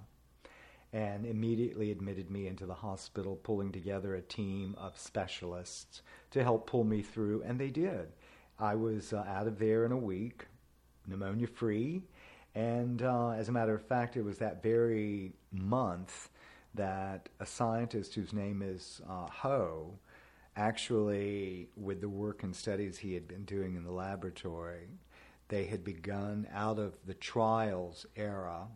and 0.93 1.25
immediately 1.25 1.91
admitted 1.91 2.31
me 2.31 2.47
into 2.47 2.67
the 2.67 2.75
hospital, 2.75 3.37
pulling 3.37 3.73
together 3.73 4.15
a 4.15 4.23
team 4.23 4.75
of 4.79 4.99
specialists 4.99 6.03
to 6.31 6.43
help 6.43 6.67
pull 6.67 6.85
me 6.85 7.03
through, 7.03 7.43
and 7.43 7.59
they 7.59 7.71
did. 7.71 8.09
I 8.59 8.75
was 8.75 9.13
uh, 9.13 9.25
out 9.29 9.47
of 9.47 9.59
there 9.59 9.85
in 9.85 9.93
a 9.93 9.97
week, 9.97 10.47
pneumonia-free, 11.07 12.03
and 12.55 13.03
uh, 13.03 13.31
as 13.31 13.49
a 13.49 13.53
matter 13.53 13.75
of 13.75 13.83
fact, 13.83 14.17
it 14.17 14.25
was 14.25 14.39
that 14.39 14.63
very 14.63 15.33
month 15.51 16.29
that 16.75 17.29
a 17.41 17.47
scientist 17.47 18.15
whose 18.15 18.33
name 18.33 18.63
is 18.63 19.01
uh, 19.09 19.27
Ho, 19.27 19.99
actually, 20.57 21.69
with 21.77 22.01
the 22.01 22.09
work 22.09 22.43
and 22.43 22.55
studies 22.55 22.99
he 22.99 23.15
had 23.15 23.29
been 23.29 23.45
doing 23.45 23.77
in 23.77 23.85
the 23.85 23.93
laboratory, 23.93 24.89
they 25.49 25.65
had 25.65 25.85
begun 25.85 26.47
out 26.53 26.79
of 26.79 26.97
the 27.07 27.15
trials 27.15 28.07
era, 28.17 28.67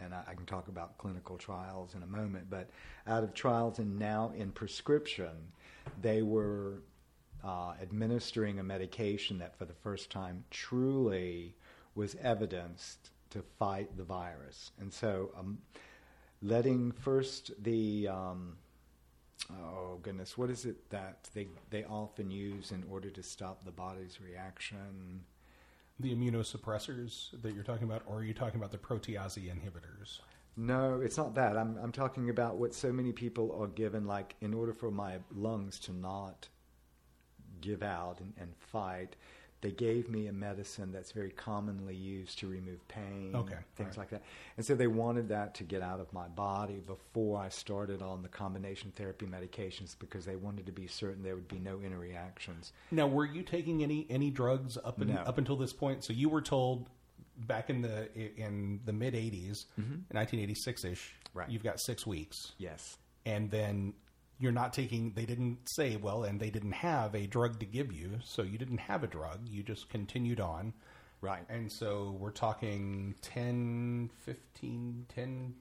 and 0.00 0.14
I, 0.14 0.22
I 0.28 0.34
can 0.34 0.46
talk 0.46 0.68
about 0.68 0.98
clinical 0.98 1.36
trials 1.36 1.94
in 1.94 2.02
a 2.02 2.06
moment, 2.06 2.48
but 2.48 2.70
out 3.06 3.24
of 3.24 3.34
trials 3.34 3.78
and 3.78 3.98
now 3.98 4.32
in 4.36 4.52
prescription, 4.52 5.52
they 6.00 6.22
were 6.22 6.82
uh, 7.44 7.74
administering 7.82 8.60
a 8.60 8.62
medication 8.62 9.38
that 9.38 9.56
for 9.58 9.64
the 9.64 9.74
first 9.74 10.10
time 10.10 10.44
truly 10.50 11.54
was 11.94 12.16
evidenced 12.22 13.10
to 13.30 13.42
fight 13.58 13.96
the 13.96 14.04
virus. 14.04 14.70
And 14.78 14.92
so, 14.92 15.30
um, 15.36 15.58
letting 16.42 16.92
first 16.92 17.52
the 17.62 18.08
um, 18.08 18.56
oh 19.50 19.98
goodness, 20.02 20.36
what 20.36 20.50
is 20.50 20.64
it 20.64 20.90
that 20.90 21.28
they 21.34 21.48
they 21.70 21.84
often 21.84 22.30
use 22.30 22.72
in 22.72 22.84
order 22.90 23.10
to 23.10 23.22
stop 23.22 23.64
the 23.64 23.70
body's 23.70 24.20
reaction? 24.20 25.24
The 26.00 26.14
immunosuppressors 26.14 27.40
that 27.42 27.54
you're 27.54 27.62
talking 27.62 27.84
about, 27.84 28.02
or 28.06 28.18
are 28.18 28.24
you 28.24 28.34
talking 28.34 28.58
about 28.58 28.72
the 28.72 28.78
protease 28.78 29.38
inhibitors? 29.38 30.18
No, 30.56 31.00
it's 31.00 31.16
not 31.16 31.34
that. 31.34 31.56
I'm 31.56 31.78
I'm 31.82 31.92
talking 31.92 32.28
about 32.28 32.56
what 32.56 32.74
so 32.74 32.92
many 32.92 33.12
people 33.12 33.56
are 33.58 33.68
given, 33.68 34.06
like 34.06 34.34
in 34.40 34.52
order 34.52 34.72
for 34.72 34.90
my 34.90 35.18
lungs 35.34 35.78
to 35.80 35.92
not 35.92 36.48
give 37.60 37.82
out 37.82 38.20
and, 38.20 38.32
and 38.38 38.52
fight 38.56 39.16
they 39.62 39.70
gave 39.70 40.10
me 40.10 40.26
a 40.26 40.32
medicine 40.32 40.90
that's 40.92 41.12
very 41.12 41.30
commonly 41.30 41.94
used 41.94 42.38
to 42.40 42.48
remove 42.48 42.86
pain, 42.88 43.32
okay, 43.34 43.56
things 43.76 43.90
right. 43.90 43.98
like 43.98 44.10
that. 44.10 44.22
And 44.56 44.66
so 44.66 44.74
they 44.74 44.88
wanted 44.88 45.28
that 45.28 45.54
to 45.54 45.64
get 45.64 45.82
out 45.82 46.00
of 46.00 46.12
my 46.12 46.26
body 46.26 46.82
before 46.84 47.40
I 47.40 47.48
started 47.48 48.02
on 48.02 48.22
the 48.22 48.28
combination 48.28 48.92
therapy 48.96 49.24
medications 49.24 49.96
because 49.96 50.24
they 50.24 50.34
wanted 50.34 50.66
to 50.66 50.72
be 50.72 50.88
certain 50.88 51.22
there 51.22 51.36
would 51.36 51.48
be 51.48 51.60
no 51.60 51.76
interreactions. 51.78 52.72
Now, 52.90 53.06
were 53.06 53.24
you 53.24 53.42
taking 53.42 53.84
any 53.84 54.04
any 54.10 54.30
drugs 54.30 54.76
up 54.84 55.00
in, 55.00 55.14
no. 55.14 55.20
up 55.20 55.38
until 55.38 55.56
this 55.56 55.72
point? 55.72 56.04
So 56.04 56.12
you 56.12 56.28
were 56.28 56.42
told 56.42 56.88
back 57.38 57.70
in 57.70 57.82
the 57.82 58.12
in 58.14 58.80
the 58.84 58.92
mid 58.92 59.14
80s, 59.14 59.66
mm-hmm. 59.80 60.16
1986ish, 60.18 60.98
right. 61.34 61.48
you've 61.48 61.62
got 61.62 61.80
6 61.80 62.04
weeks. 62.04 62.52
Yes. 62.58 62.98
And 63.24 63.48
then 63.48 63.94
you're 64.42 64.52
not 64.52 64.72
taking 64.72 65.12
they 65.14 65.24
didn't 65.24 65.58
say 65.68 65.96
well 65.96 66.24
and 66.24 66.40
they 66.40 66.50
didn't 66.50 66.72
have 66.72 67.14
a 67.14 67.26
drug 67.26 67.60
to 67.60 67.66
give 67.66 67.92
you 67.92 68.18
so 68.24 68.42
you 68.42 68.58
didn't 68.58 68.78
have 68.78 69.04
a 69.04 69.06
drug 69.06 69.40
you 69.48 69.62
just 69.62 69.88
continued 69.88 70.40
on. 70.40 70.72
Right. 71.20 71.44
And 71.48 71.70
so 71.70 72.16
we're 72.18 72.32
talking 72.32 73.14
10 73.22 74.10
15 74.24 75.06
10 75.14 75.54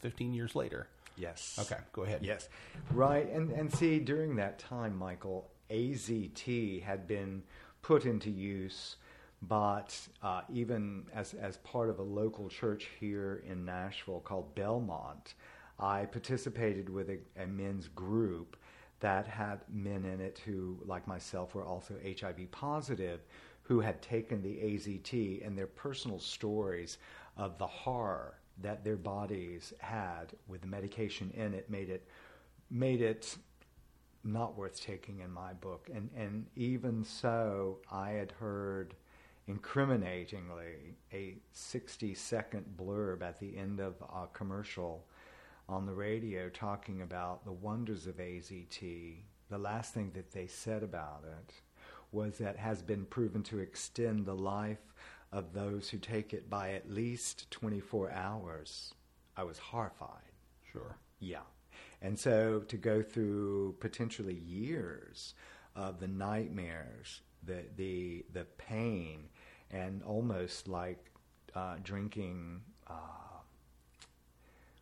15 0.00 0.32
years 0.32 0.54
later. 0.56 0.88
Yes. 1.16 1.58
Okay 1.60 1.80
go 1.92 2.02
ahead. 2.02 2.20
Yes. 2.22 2.48
Right 2.92 3.30
and 3.30 3.50
and 3.50 3.72
see 3.72 3.98
during 3.98 4.36
that 4.36 4.58
time 4.58 4.96
michael 4.96 5.50
azt 5.70 6.82
had 6.82 7.06
been 7.06 7.42
put 7.82 8.06
into 8.06 8.30
use 8.30 8.96
But 9.42 9.98
uh, 10.22 10.42
even 10.52 11.04
as, 11.14 11.34
as 11.34 11.56
part 11.58 11.88
of 11.88 11.98
a 11.98 12.02
local 12.02 12.48
church 12.50 12.88
here 12.98 13.42
in 13.48 13.64
Nashville 13.64 14.20
called 14.20 14.54
Belmont, 14.54 15.34
I 15.80 16.06
participated 16.06 16.88
with 16.88 17.10
a, 17.10 17.18
a 17.42 17.46
men's 17.46 17.88
group 17.88 18.56
that 19.00 19.26
had 19.26 19.60
men 19.72 20.04
in 20.04 20.20
it 20.20 20.40
who, 20.44 20.78
like 20.84 21.06
myself, 21.06 21.54
were 21.54 21.64
also 21.64 21.94
HIV 22.04 22.50
positive, 22.50 23.20
who 23.62 23.80
had 23.80 24.02
taken 24.02 24.42
the 24.42 24.56
AZT 24.56 25.46
and 25.46 25.56
their 25.56 25.66
personal 25.66 26.18
stories 26.18 26.98
of 27.36 27.56
the 27.58 27.66
horror 27.66 28.34
that 28.60 28.84
their 28.84 28.96
bodies 28.96 29.72
had 29.78 30.32
with 30.48 30.60
the 30.60 30.66
medication 30.66 31.30
in 31.34 31.54
it 31.54 31.70
made 31.70 31.88
it 31.88 32.06
made 32.70 33.00
it 33.00 33.36
not 34.22 34.56
worth 34.56 34.78
taking 34.80 35.20
in 35.20 35.30
my 35.30 35.54
book. 35.54 35.88
And 35.94 36.10
and 36.14 36.46
even 36.56 37.04
so, 37.04 37.78
I 37.90 38.10
had 38.10 38.32
heard 38.32 38.94
incriminatingly 39.48 40.94
a 41.12 41.36
60 41.52 42.14
second 42.14 42.66
blurb 42.76 43.22
at 43.22 43.40
the 43.40 43.56
end 43.56 43.80
of 43.80 43.94
a 44.02 44.26
commercial 44.32 45.06
on 45.70 45.86
the 45.86 45.94
radio 45.94 46.48
talking 46.48 47.00
about 47.00 47.44
the 47.44 47.52
wonders 47.52 48.08
of 48.08 48.16
AZT. 48.16 49.18
The 49.48 49.58
last 49.58 49.94
thing 49.94 50.10
that 50.14 50.32
they 50.32 50.48
said 50.48 50.82
about 50.82 51.22
it 51.24 51.54
was 52.10 52.38
that 52.38 52.56
has 52.56 52.82
been 52.82 53.04
proven 53.04 53.44
to 53.44 53.60
extend 53.60 54.26
the 54.26 54.34
life 54.34 54.92
of 55.30 55.52
those 55.52 55.88
who 55.88 55.98
take 55.98 56.34
it 56.34 56.50
by 56.50 56.72
at 56.72 56.90
least 56.90 57.48
24 57.52 58.10
hours. 58.10 58.94
I 59.36 59.44
was 59.44 59.58
horrified. 59.58 60.32
Sure. 60.72 60.96
Yeah. 61.20 61.46
And 62.02 62.18
so 62.18 62.60
to 62.66 62.76
go 62.76 63.00
through 63.00 63.76
potentially 63.78 64.34
years 64.34 65.34
of 65.76 66.00
the 66.00 66.08
nightmares, 66.08 67.20
the 67.44 67.62
the 67.76 68.24
the 68.32 68.44
pain, 68.58 69.28
and 69.70 70.02
almost 70.02 70.66
like 70.66 71.12
uh, 71.54 71.76
drinking. 71.82 72.62
Uh, 72.88 73.29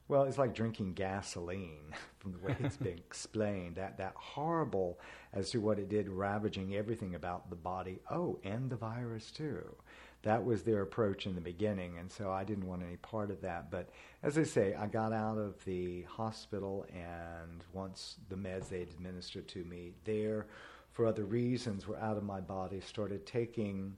well, 0.08 0.24
it's 0.24 0.38
like 0.38 0.54
drinking 0.54 0.94
gasoline 0.94 1.94
from 2.18 2.32
the 2.32 2.38
way 2.38 2.56
it's 2.60 2.76
been 2.76 2.98
explained. 3.06 3.76
That 3.76 3.98
that 3.98 4.14
horrible 4.16 4.98
as 5.32 5.50
to 5.50 5.60
what 5.60 5.78
it 5.78 5.88
did, 5.88 6.08
ravaging 6.08 6.74
everything 6.74 7.14
about 7.14 7.50
the 7.50 7.56
body. 7.56 8.00
Oh, 8.10 8.38
and 8.42 8.70
the 8.70 8.76
virus 8.76 9.30
too. 9.30 9.76
That 10.22 10.44
was 10.44 10.62
their 10.62 10.82
approach 10.82 11.26
in 11.26 11.36
the 11.36 11.40
beginning, 11.40 11.98
and 11.98 12.10
so 12.10 12.32
I 12.32 12.42
didn't 12.42 12.66
want 12.66 12.82
any 12.82 12.96
part 12.96 13.30
of 13.30 13.40
that. 13.42 13.70
But 13.70 13.90
as 14.22 14.36
I 14.36 14.42
say, 14.42 14.74
I 14.74 14.88
got 14.88 15.12
out 15.12 15.38
of 15.38 15.64
the 15.64 16.02
hospital, 16.02 16.86
and 16.92 17.62
once 17.72 18.16
the 18.28 18.34
meds 18.34 18.68
they 18.68 18.82
administered 18.82 19.46
to 19.48 19.62
me 19.64 19.92
there, 20.04 20.46
for 20.90 21.06
other 21.06 21.24
reasons, 21.24 21.86
were 21.86 22.00
out 22.00 22.16
of 22.16 22.24
my 22.24 22.40
body, 22.40 22.80
started 22.80 23.26
taking 23.26 23.96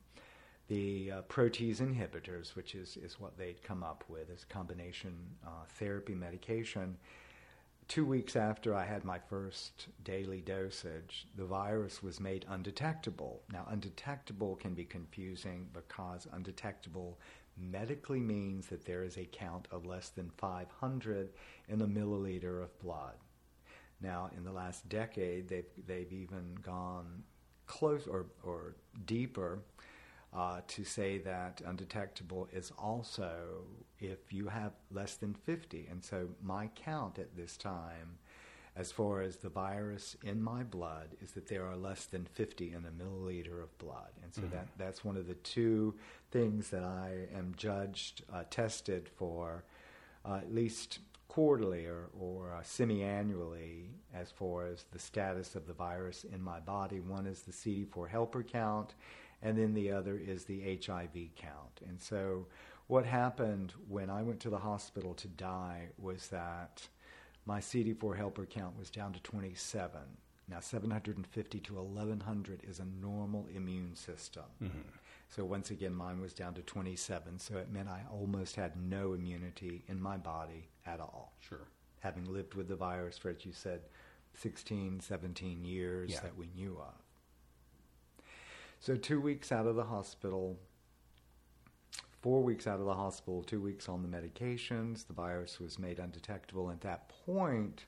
the 0.71 1.11
uh, 1.11 1.23
protease 1.23 1.81
inhibitors, 1.81 2.55
which 2.55 2.77
is, 2.77 2.97
is 2.97 3.19
what 3.19 3.37
they'd 3.37 3.61
come 3.61 3.83
up 3.83 4.05
with 4.09 4.31
as 4.33 4.45
combination 4.45 5.13
uh, 5.45 5.65
therapy 5.67 6.15
medication. 6.15 6.97
Two 7.89 8.07
weeks 8.07 8.37
after 8.37 8.73
I 8.73 8.85
had 8.85 9.05
my 9.05 9.19
first 9.19 9.89
daily 10.05 10.41
dosage, 10.41 11.27
the 11.37 11.45
virus 11.45 12.05
was 12.05 12.21
made 12.21 12.47
undetectable. 12.49 13.43
Now, 13.53 13.67
undetectable 13.69 14.55
can 14.55 14.75
be 14.75 14.85
confusing 14.85 15.67
because 15.73 16.29
undetectable 16.33 17.19
medically 17.59 18.21
means 18.21 18.69
that 18.69 18.85
there 18.85 19.03
is 19.03 19.19
a 19.19 19.25
count 19.25 19.67
of 19.73 19.87
less 19.87 20.11
than 20.11 20.31
500 20.39 21.31
in 21.69 21.83
a 21.83 21.87
milliliter 21.87 22.63
of 22.63 22.79
blood. 22.79 23.17
Now, 24.01 24.31
in 24.37 24.45
the 24.45 24.53
last 24.53 24.89
decade, 24.89 25.49
they've, 25.49 25.67
they've 25.89 26.13
even 26.13 26.57
gone 26.63 27.25
close 27.67 28.07
or, 28.07 28.27
or 28.45 28.77
deeper 29.05 29.59
uh, 30.33 30.61
to 30.69 30.85
say 30.85 31.19
that 31.19 31.61
undetectable 31.67 32.49
is 32.53 32.73
also 32.79 33.65
if 33.99 34.33
you 34.33 34.49
have 34.49 34.73
less 34.91 35.15
than 35.17 35.35
50. 35.35 35.89
And 35.91 36.03
so 36.03 36.29
my 36.43 36.69
count 36.69 37.19
at 37.19 37.37
this 37.37 37.57
time, 37.57 38.19
as 38.77 38.93
far 38.93 39.21
as 39.21 39.37
the 39.37 39.49
virus 39.49 40.17
in 40.23 40.41
my 40.43 40.63
blood, 40.63 41.17
is 41.21 41.33
that 41.33 41.49
there 41.49 41.67
are 41.67 41.77
less 41.77 42.07
than 42.07 42.25
50 42.25 42.73
in 42.73 42.87
a 42.87 43.03
milliliter 43.03 43.63
of 43.63 43.77
blood. 43.79 44.13
And 44.23 44.33
so 44.33 44.43
mm-hmm. 44.43 44.55
that, 44.55 44.69
that's 44.79 45.05
one 45.05 45.17
of 45.17 45.27
the 45.27 45.35
two 45.35 45.95
things 46.31 46.71
that 46.71 46.85
I 46.85 47.27
am 47.37 47.53
judged, 47.57 48.23
uh, 48.33 48.45
tested 48.51 49.09
for 49.09 49.65
uh, 50.25 50.37
at 50.37 50.55
least 50.55 51.01
quarterly 51.31 51.87
or, 51.87 52.09
or 52.19 52.53
uh, 52.53 52.63
semi 52.63 53.03
annually 53.03 53.91
as 54.13 54.31
far 54.31 54.67
as 54.67 54.85
the 54.93 54.99
status 54.99 55.55
of 55.55 55.67
the 55.67 55.73
virus 55.73 56.25
in 56.25 56.43
my 56.43 56.61
body. 56.61 57.01
One 57.01 57.27
is 57.27 57.43
the 57.43 57.53
CD4 57.53 58.09
helper 58.09 58.43
count, 58.43 58.95
and 59.43 59.57
then 59.57 59.75
the 59.75 59.91
other 59.91 60.19
is 60.19 60.45
the 60.45 60.79
HIV 60.85 61.35
count. 61.37 61.81
And 61.87 62.01
so, 62.01 62.47
what 62.87 63.07
happened 63.07 63.73
when 63.89 64.11
I 64.11 64.23
went 64.23 64.41
to 64.41 64.51
the 64.51 64.59
hospital 64.59 65.15
to 65.15 65.29
die 65.29 65.89
was 65.97 66.29
that 66.29 66.89
my 67.47 67.61
CD4 67.61 68.17
helper 68.17 68.47
count 68.47 68.77
was 68.79 68.91
down 68.91 69.13
to 69.13 69.21
27. 69.21 70.01
Now, 70.49 70.59
750 70.59 71.61
to 71.61 71.75
1100 71.75 72.63
is 72.69 72.81
a 72.81 72.85
normal 73.01 73.47
immune 73.55 73.95
system. 73.95 74.43
Mm-hmm. 74.63 74.79
So, 75.29 75.45
once 75.45 75.71
again, 75.71 75.95
mine 75.95 76.21
was 76.21 76.35
down 76.35 76.55
to 76.55 76.63
27. 76.63 77.39
So, 77.39 77.57
it 77.59 77.73
meant 77.73 77.89
I 77.89 78.03
almost 78.13 78.57
had 78.57 78.77
no 78.77 79.15
immunity 79.15 79.85
in 79.89 80.01
my 80.01 80.17
body 80.17 80.69
at 80.87 81.01
all. 81.01 81.33
Sure. 81.39 81.69
Having 82.01 82.33
lived 82.33 82.55
with 82.55 82.69
the 82.69 82.77
virus 82.77 83.17
for, 83.17 83.31
as 83.31 83.45
you 83.45 83.53
said, 83.53 83.83
16, 84.35 85.01
17 85.01 85.65
years 85.65 86.11
yeah. 86.11 86.21
that 86.21 86.37
we 86.37 86.49
knew 86.55 86.77
of. 86.81 86.95
So, 88.83 88.97
two 88.97 89.21
weeks 89.21 89.53
out 89.53 89.67
of 89.67 89.77
the 89.77 89.85
hospital, 89.85 90.59
four 92.23 92.43
weeks 92.43 92.67
out 92.67 92.81
of 92.81 92.87
the 92.87 92.95
hospital, 92.95 93.43
two 93.43 93.61
weeks 93.61 93.91
on 93.91 94.01
the 94.01 94.09
medications, 94.09 95.07
the 95.07 95.13
virus 95.13 95.61
was 95.61 95.79
made 95.79 95.99
undetectable. 95.99 96.71
At 96.71 96.81
that 96.81 97.13
point, 97.27 97.85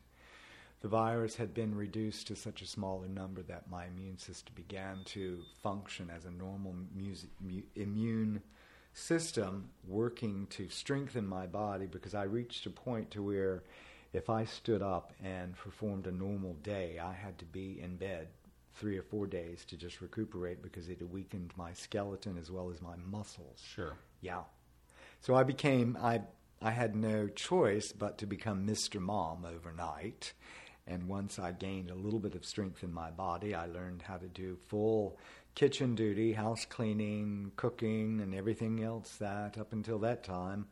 the 0.82 0.88
virus 0.88 1.36
had 1.36 1.54
been 1.54 1.74
reduced 1.74 2.26
to 2.26 2.36
such 2.36 2.60
a 2.60 2.66
smaller 2.66 3.08
number 3.08 3.40
that 3.44 3.70
my 3.70 3.86
immune 3.86 4.18
system 4.18 4.52
began 4.54 4.98
to 5.06 5.40
function 5.62 6.10
as 6.14 6.26
a 6.26 6.30
normal 6.30 6.74
mu- 6.92 7.62
immune 7.74 8.42
system 8.92 9.70
working 9.88 10.46
to 10.50 10.68
strengthen 10.68 11.26
my 11.26 11.46
body 11.46 11.86
because 11.86 12.14
I 12.14 12.24
reached 12.24 12.66
a 12.66 12.70
point 12.70 13.10
to 13.12 13.22
where 13.22 13.62
if 14.12 14.28
I 14.28 14.44
stood 14.44 14.82
up 14.82 15.14
and 15.24 15.56
performed 15.56 16.06
a 16.06 16.12
normal 16.12 16.52
day, 16.62 16.98
I 17.02 17.14
had 17.14 17.38
to 17.38 17.46
be 17.46 17.80
in 17.80 17.96
bed 17.96 18.28
three 18.74 18.96
or 18.96 19.02
four 19.02 19.26
days 19.26 19.64
to 19.66 19.76
just 19.76 20.00
recuperate 20.00 20.62
because 20.62 20.88
it 20.88 20.98
had 20.98 21.12
weakened 21.12 21.52
my 21.56 21.72
skeleton 21.72 22.38
as 22.38 22.50
well 22.50 22.70
as 22.70 22.80
my 22.80 22.96
muscles. 23.10 23.62
Sure. 23.64 23.96
Yeah. 24.20 24.42
So 25.20 25.34
I 25.34 25.42
became 25.42 25.96
I 26.00 26.22
I 26.60 26.70
had 26.70 26.94
no 26.94 27.28
choice 27.28 27.92
but 27.92 28.18
to 28.18 28.26
become 28.26 28.66
Mr. 28.66 29.00
Mom 29.00 29.44
overnight. 29.44 30.32
And 30.86 31.08
once 31.08 31.38
I 31.38 31.52
gained 31.52 31.90
a 31.90 31.94
little 31.94 32.18
bit 32.18 32.34
of 32.34 32.44
strength 32.44 32.82
in 32.82 32.92
my 32.92 33.10
body, 33.10 33.54
I 33.54 33.66
learned 33.66 34.02
how 34.02 34.16
to 34.16 34.26
do 34.26 34.56
full 34.68 35.16
kitchen 35.54 35.94
duty, 35.94 36.32
house 36.32 36.64
cleaning, 36.64 37.52
cooking, 37.56 38.20
and 38.20 38.34
everything 38.34 38.82
else 38.82 39.16
that 39.16 39.58
up 39.58 39.72
until 39.72 39.98
that 40.00 40.24
time 40.24 40.66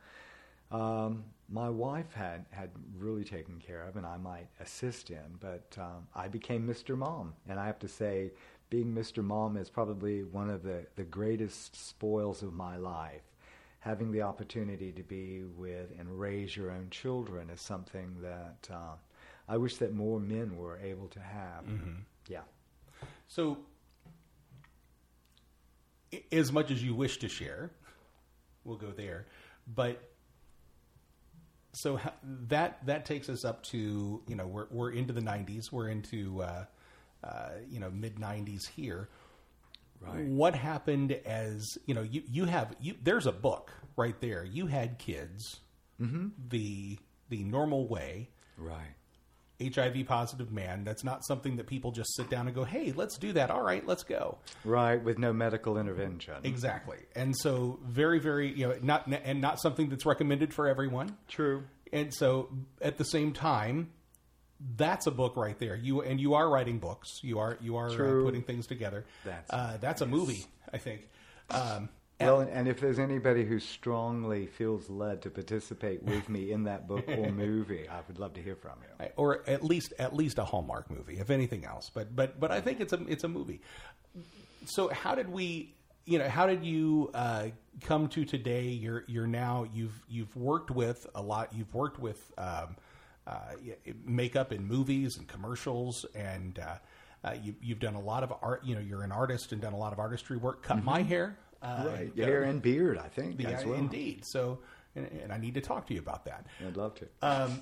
um, 0.70 1.24
my 1.50 1.68
wife 1.68 2.12
had, 2.14 2.46
had 2.50 2.70
really 2.96 3.24
taken 3.24 3.58
care 3.58 3.82
of, 3.82 3.96
and 3.96 4.06
I 4.06 4.16
might 4.16 4.46
assist 4.60 5.10
in. 5.10 5.38
But 5.40 5.76
um, 5.78 6.06
I 6.14 6.28
became 6.28 6.66
Mr. 6.66 6.96
Mom, 6.96 7.34
and 7.48 7.58
I 7.58 7.66
have 7.66 7.78
to 7.80 7.88
say, 7.88 8.30
being 8.70 8.94
Mr. 8.94 9.24
Mom 9.24 9.56
is 9.56 9.68
probably 9.68 10.22
one 10.22 10.48
of 10.48 10.62
the, 10.62 10.86
the 10.94 11.02
greatest 11.02 11.74
spoils 11.88 12.42
of 12.42 12.54
my 12.54 12.76
life. 12.76 13.22
Having 13.80 14.12
the 14.12 14.22
opportunity 14.22 14.92
to 14.92 15.02
be 15.02 15.42
with 15.56 15.90
and 15.98 16.20
raise 16.20 16.56
your 16.56 16.70
own 16.70 16.88
children 16.90 17.50
is 17.50 17.60
something 17.60 18.14
that 18.22 18.68
uh, 18.70 18.94
I 19.48 19.56
wish 19.56 19.76
that 19.78 19.92
more 19.92 20.20
men 20.20 20.56
were 20.56 20.78
able 20.78 21.08
to 21.08 21.20
have. 21.20 21.64
Mm-hmm. 21.64 22.02
Yeah. 22.28 22.42
So, 23.26 23.58
as 26.30 26.52
much 26.52 26.70
as 26.70 26.82
you 26.82 26.94
wish 26.94 27.18
to 27.18 27.28
share, 27.28 27.70
we'll 28.64 28.76
go 28.76 28.90
there. 28.90 29.26
But 29.74 30.09
so 31.72 32.00
that 32.48 32.84
that 32.86 33.04
takes 33.04 33.28
us 33.28 33.44
up 33.44 33.62
to 33.64 34.22
you 34.26 34.36
know 34.36 34.46
we're 34.46 34.66
we're 34.70 34.90
into 34.90 35.12
the 35.12 35.20
90s 35.20 35.70
we're 35.70 35.88
into 35.88 36.42
uh, 36.42 36.64
uh, 37.24 37.50
you 37.68 37.80
know 37.80 37.90
mid 37.90 38.16
90s 38.16 38.68
here. 38.68 39.08
Right. 40.00 40.24
What 40.24 40.54
happened 40.54 41.12
as 41.26 41.76
you 41.86 41.94
know 41.94 42.02
you 42.02 42.22
you 42.30 42.46
have 42.46 42.74
you 42.80 42.94
there's 43.02 43.26
a 43.26 43.32
book 43.32 43.70
right 43.96 44.18
there. 44.20 44.44
You 44.44 44.66
had 44.66 44.98
kids 44.98 45.60
mm-hmm. 46.00 46.28
the 46.48 46.98
the 47.28 47.44
normal 47.44 47.86
way. 47.86 48.30
Right 48.56 48.94
HIV 49.60 50.06
positive 50.06 50.52
man. 50.52 50.84
That's 50.84 51.04
not 51.04 51.24
something 51.24 51.56
that 51.56 51.66
people 51.66 51.92
just 51.92 52.14
sit 52.16 52.30
down 52.30 52.46
and 52.46 52.54
go, 52.54 52.64
"Hey, 52.64 52.92
let's 52.92 53.18
do 53.18 53.32
that." 53.32 53.50
All 53.50 53.62
right, 53.62 53.86
let's 53.86 54.02
go. 54.02 54.38
Right, 54.64 55.02
with 55.02 55.18
no 55.18 55.32
medical 55.32 55.78
intervention. 55.78 56.34
Exactly. 56.44 56.98
And 57.14 57.36
so 57.36 57.78
very 57.84 58.18
very, 58.18 58.52
you 58.52 58.68
know, 58.68 58.74
not 58.82 59.06
and 59.08 59.40
not 59.40 59.60
something 59.60 59.88
that's 59.88 60.06
recommended 60.06 60.54
for 60.54 60.68
everyone. 60.68 61.16
True. 61.28 61.64
And 61.92 62.14
so 62.14 62.50
at 62.80 62.98
the 62.98 63.04
same 63.04 63.32
time, 63.32 63.90
that's 64.76 65.06
a 65.06 65.10
book 65.10 65.36
right 65.36 65.58
there. 65.58 65.74
You 65.74 66.02
and 66.02 66.20
you 66.20 66.34
are 66.34 66.48
writing 66.48 66.78
books. 66.78 67.08
You 67.22 67.38
are 67.38 67.58
you 67.60 67.76
are 67.76 67.88
uh, 67.88 68.22
putting 68.24 68.42
things 68.42 68.66
together. 68.66 69.04
That's 69.24 69.50
uh, 69.50 69.78
that's 69.80 70.00
a 70.02 70.06
movie, 70.06 70.44
I 70.72 70.78
think. 70.78 71.08
Um, 71.50 71.88
Well, 72.20 72.40
and 72.40 72.68
if 72.68 72.80
there's 72.80 72.98
anybody 72.98 73.44
who 73.44 73.58
strongly 73.58 74.46
feels 74.46 74.90
led 74.90 75.22
to 75.22 75.30
participate 75.30 76.02
with 76.02 76.28
me 76.28 76.52
in 76.52 76.64
that 76.64 76.86
book 76.86 77.08
or 77.08 77.30
movie, 77.32 77.88
I 77.88 78.00
would 78.06 78.18
love 78.18 78.34
to 78.34 78.42
hear 78.42 78.56
from 78.56 78.74
you. 78.82 79.06
or 79.16 79.42
at 79.48 79.64
least 79.64 79.92
at 79.98 80.14
least 80.14 80.38
a 80.38 80.44
Hallmark 80.44 80.90
movie, 80.90 81.18
if 81.18 81.30
anything 81.30 81.64
else. 81.64 81.90
But 81.92 82.14
but 82.14 82.38
but 82.38 82.50
I 82.50 82.60
think 82.60 82.80
it's 82.80 82.92
a 82.92 83.02
it's 83.08 83.24
a 83.24 83.28
movie. 83.28 83.60
So 84.66 84.88
how 84.88 85.14
did 85.14 85.28
we? 85.28 85.74
You 86.06 86.18
know, 86.18 86.28
how 86.28 86.46
did 86.46 86.64
you 86.64 87.10
uh, 87.14 87.48
come 87.82 88.08
to 88.08 88.24
today? 88.24 88.64
You're 88.64 89.04
you're 89.06 89.26
now 89.26 89.66
you've 89.72 90.02
you've 90.08 90.34
worked 90.36 90.70
with 90.70 91.06
a 91.14 91.22
lot. 91.22 91.52
You've 91.54 91.72
worked 91.74 91.98
with 92.00 92.18
um, 92.36 92.76
uh, 93.26 93.52
makeup 94.04 94.52
in 94.52 94.66
movies 94.66 95.16
and 95.18 95.28
commercials, 95.28 96.04
and 96.14 96.58
uh, 96.58 96.74
uh, 97.22 97.34
you, 97.42 97.54
you've 97.62 97.78
done 97.78 97.94
a 97.94 98.00
lot 98.00 98.22
of 98.24 98.32
art. 98.42 98.64
You 98.64 98.74
know, 98.74 98.80
you're 98.80 99.02
an 99.02 99.12
artist 99.12 99.52
and 99.52 99.60
done 99.60 99.72
a 99.72 99.78
lot 99.78 99.92
of 99.92 99.98
artistry 99.98 100.36
work. 100.36 100.62
Cut 100.62 100.82
my 100.82 101.02
hair, 101.02 101.36
uh, 101.62 101.84
right, 101.86 102.12
you 102.14 102.24
hair 102.24 102.42
and 102.44 102.62
beard, 102.62 102.98
I 102.98 103.08
think, 103.08 103.40
yeah, 103.40 103.50
as 103.50 103.64
well. 103.64 103.78
indeed. 103.78 104.24
So, 104.24 104.58
and, 104.96 105.06
and 105.22 105.32
I 105.32 105.38
need 105.38 105.54
to 105.54 105.60
talk 105.60 105.86
to 105.88 105.94
you 105.94 106.00
about 106.00 106.24
that. 106.24 106.46
I'd 106.66 106.76
love 106.76 106.94
to. 106.96 107.06
Um, 107.22 107.60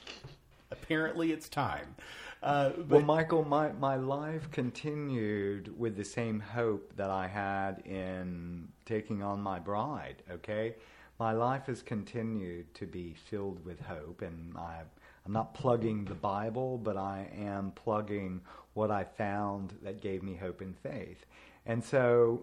apparently, 0.70 1.32
it's 1.32 1.48
time. 1.48 1.94
Uh, 2.42 2.70
but, 2.76 2.88
well, 2.88 3.00
Michael, 3.00 3.44
my, 3.44 3.72
my 3.72 3.96
life 3.96 4.50
continued 4.50 5.72
with 5.78 5.96
the 5.96 6.04
same 6.04 6.40
hope 6.40 6.94
that 6.96 7.08
I 7.08 7.26
had 7.26 7.82
in 7.86 8.68
taking 8.84 9.22
on 9.22 9.40
my 9.40 9.58
bride, 9.58 10.22
okay? 10.30 10.74
My 11.18 11.32
life 11.32 11.66
has 11.66 11.80
continued 11.80 12.74
to 12.74 12.86
be 12.86 13.14
filled 13.14 13.64
with 13.64 13.80
hope, 13.80 14.20
and 14.20 14.54
I, 14.58 14.80
I'm 15.24 15.32
not 15.32 15.54
plugging 15.54 16.04
the 16.04 16.14
Bible, 16.14 16.76
but 16.76 16.98
I 16.98 17.28
am 17.34 17.70
plugging 17.70 18.42
what 18.74 18.90
I 18.90 19.04
found 19.04 19.72
that 19.82 20.02
gave 20.02 20.22
me 20.22 20.34
hope 20.34 20.60
and 20.60 20.76
faith. 20.76 21.24
And 21.64 21.82
so, 21.82 22.42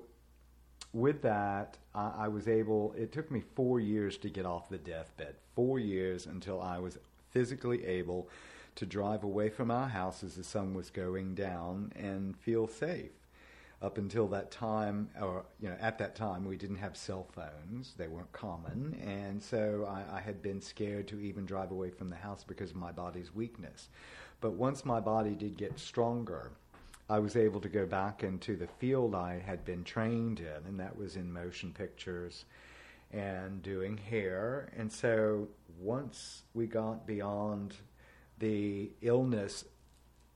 with 0.94 1.22
that, 1.22 1.78
I, 1.96 2.12
I 2.20 2.28
was 2.28 2.48
able, 2.48 2.94
it 2.98 3.12
took 3.12 3.32
me 3.32 3.42
four 3.56 3.80
years 3.80 4.18
to 4.18 4.30
get 4.30 4.46
off 4.46 4.70
the 4.70 4.78
deathbed, 4.78 5.36
four 5.56 5.80
years 5.80 6.26
until 6.26 6.62
I 6.62 6.80
was 6.80 6.98
physically 7.32 7.86
able 7.86 8.30
to 8.76 8.86
drive 8.86 9.24
away 9.24 9.50
from 9.50 9.72
our 9.72 9.88
house 9.88 10.24
as 10.24 10.36
the 10.36 10.44
sun 10.44 10.74
was 10.74 10.90
going 10.90 11.36
down 11.36 11.92
and 11.96 12.38
feel 12.38 12.68
safe. 12.68 13.12
Up 13.82 13.98
until 13.98 14.28
that 14.28 14.52
time, 14.52 15.10
or 15.20 15.44
you 15.60 15.68
know, 15.68 15.76
at 15.82 15.98
that 15.98 16.16
time, 16.16 16.46
we 16.46 16.56
didn't 16.56 16.76
have 16.76 16.96
cell 16.96 17.26
phones; 17.32 17.96
they 17.98 18.08
weren't 18.08 18.32
common, 18.32 18.96
and 19.04 19.42
so 19.42 19.88
I, 19.90 20.18
I 20.18 20.22
had 20.22 20.44
been 20.44 20.62
scared 20.62 21.08
to 21.08 21.20
even 21.20 21.48
drive 21.48 21.72
away 21.72 21.90
from 21.90 22.12
the 22.12 22.16
house 22.16 22.44
because 22.44 22.70
of 22.70 22.76
my 22.76 22.92
body's 22.92 23.34
weakness. 23.34 23.90
But 24.40 24.52
once 24.52 24.86
my 24.86 25.00
body 25.00 25.32
did 25.32 25.58
get 25.58 25.80
stronger, 25.80 26.52
I 27.12 27.20
was 27.20 27.36
able 27.36 27.60
to 27.60 27.68
go 27.68 27.86
back 27.86 28.24
into 28.24 28.56
the 28.56 28.68
field 28.68 29.16
I 29.16 29.38
had 29.46 29.66
been 29.66 29.84
trained 29.84 30.40
in, 30.40 30.66
and 30.66 30.80
that 30.80 30.98
was 30.98 31.18
in 31.18 31.34
motion 31.34 31.74
pictures 31.74 32.46
and 33.12 33.62
doing 33.62 33.98
hair. 33.98 34.72
And 34.78 34.90
so 34.90 35.50
once 35.78 36.44
we 36.54 36.68
got 36.68 37.06
beyond 37.06 37.76
the 38.40 38.92
illness 39.02 39.66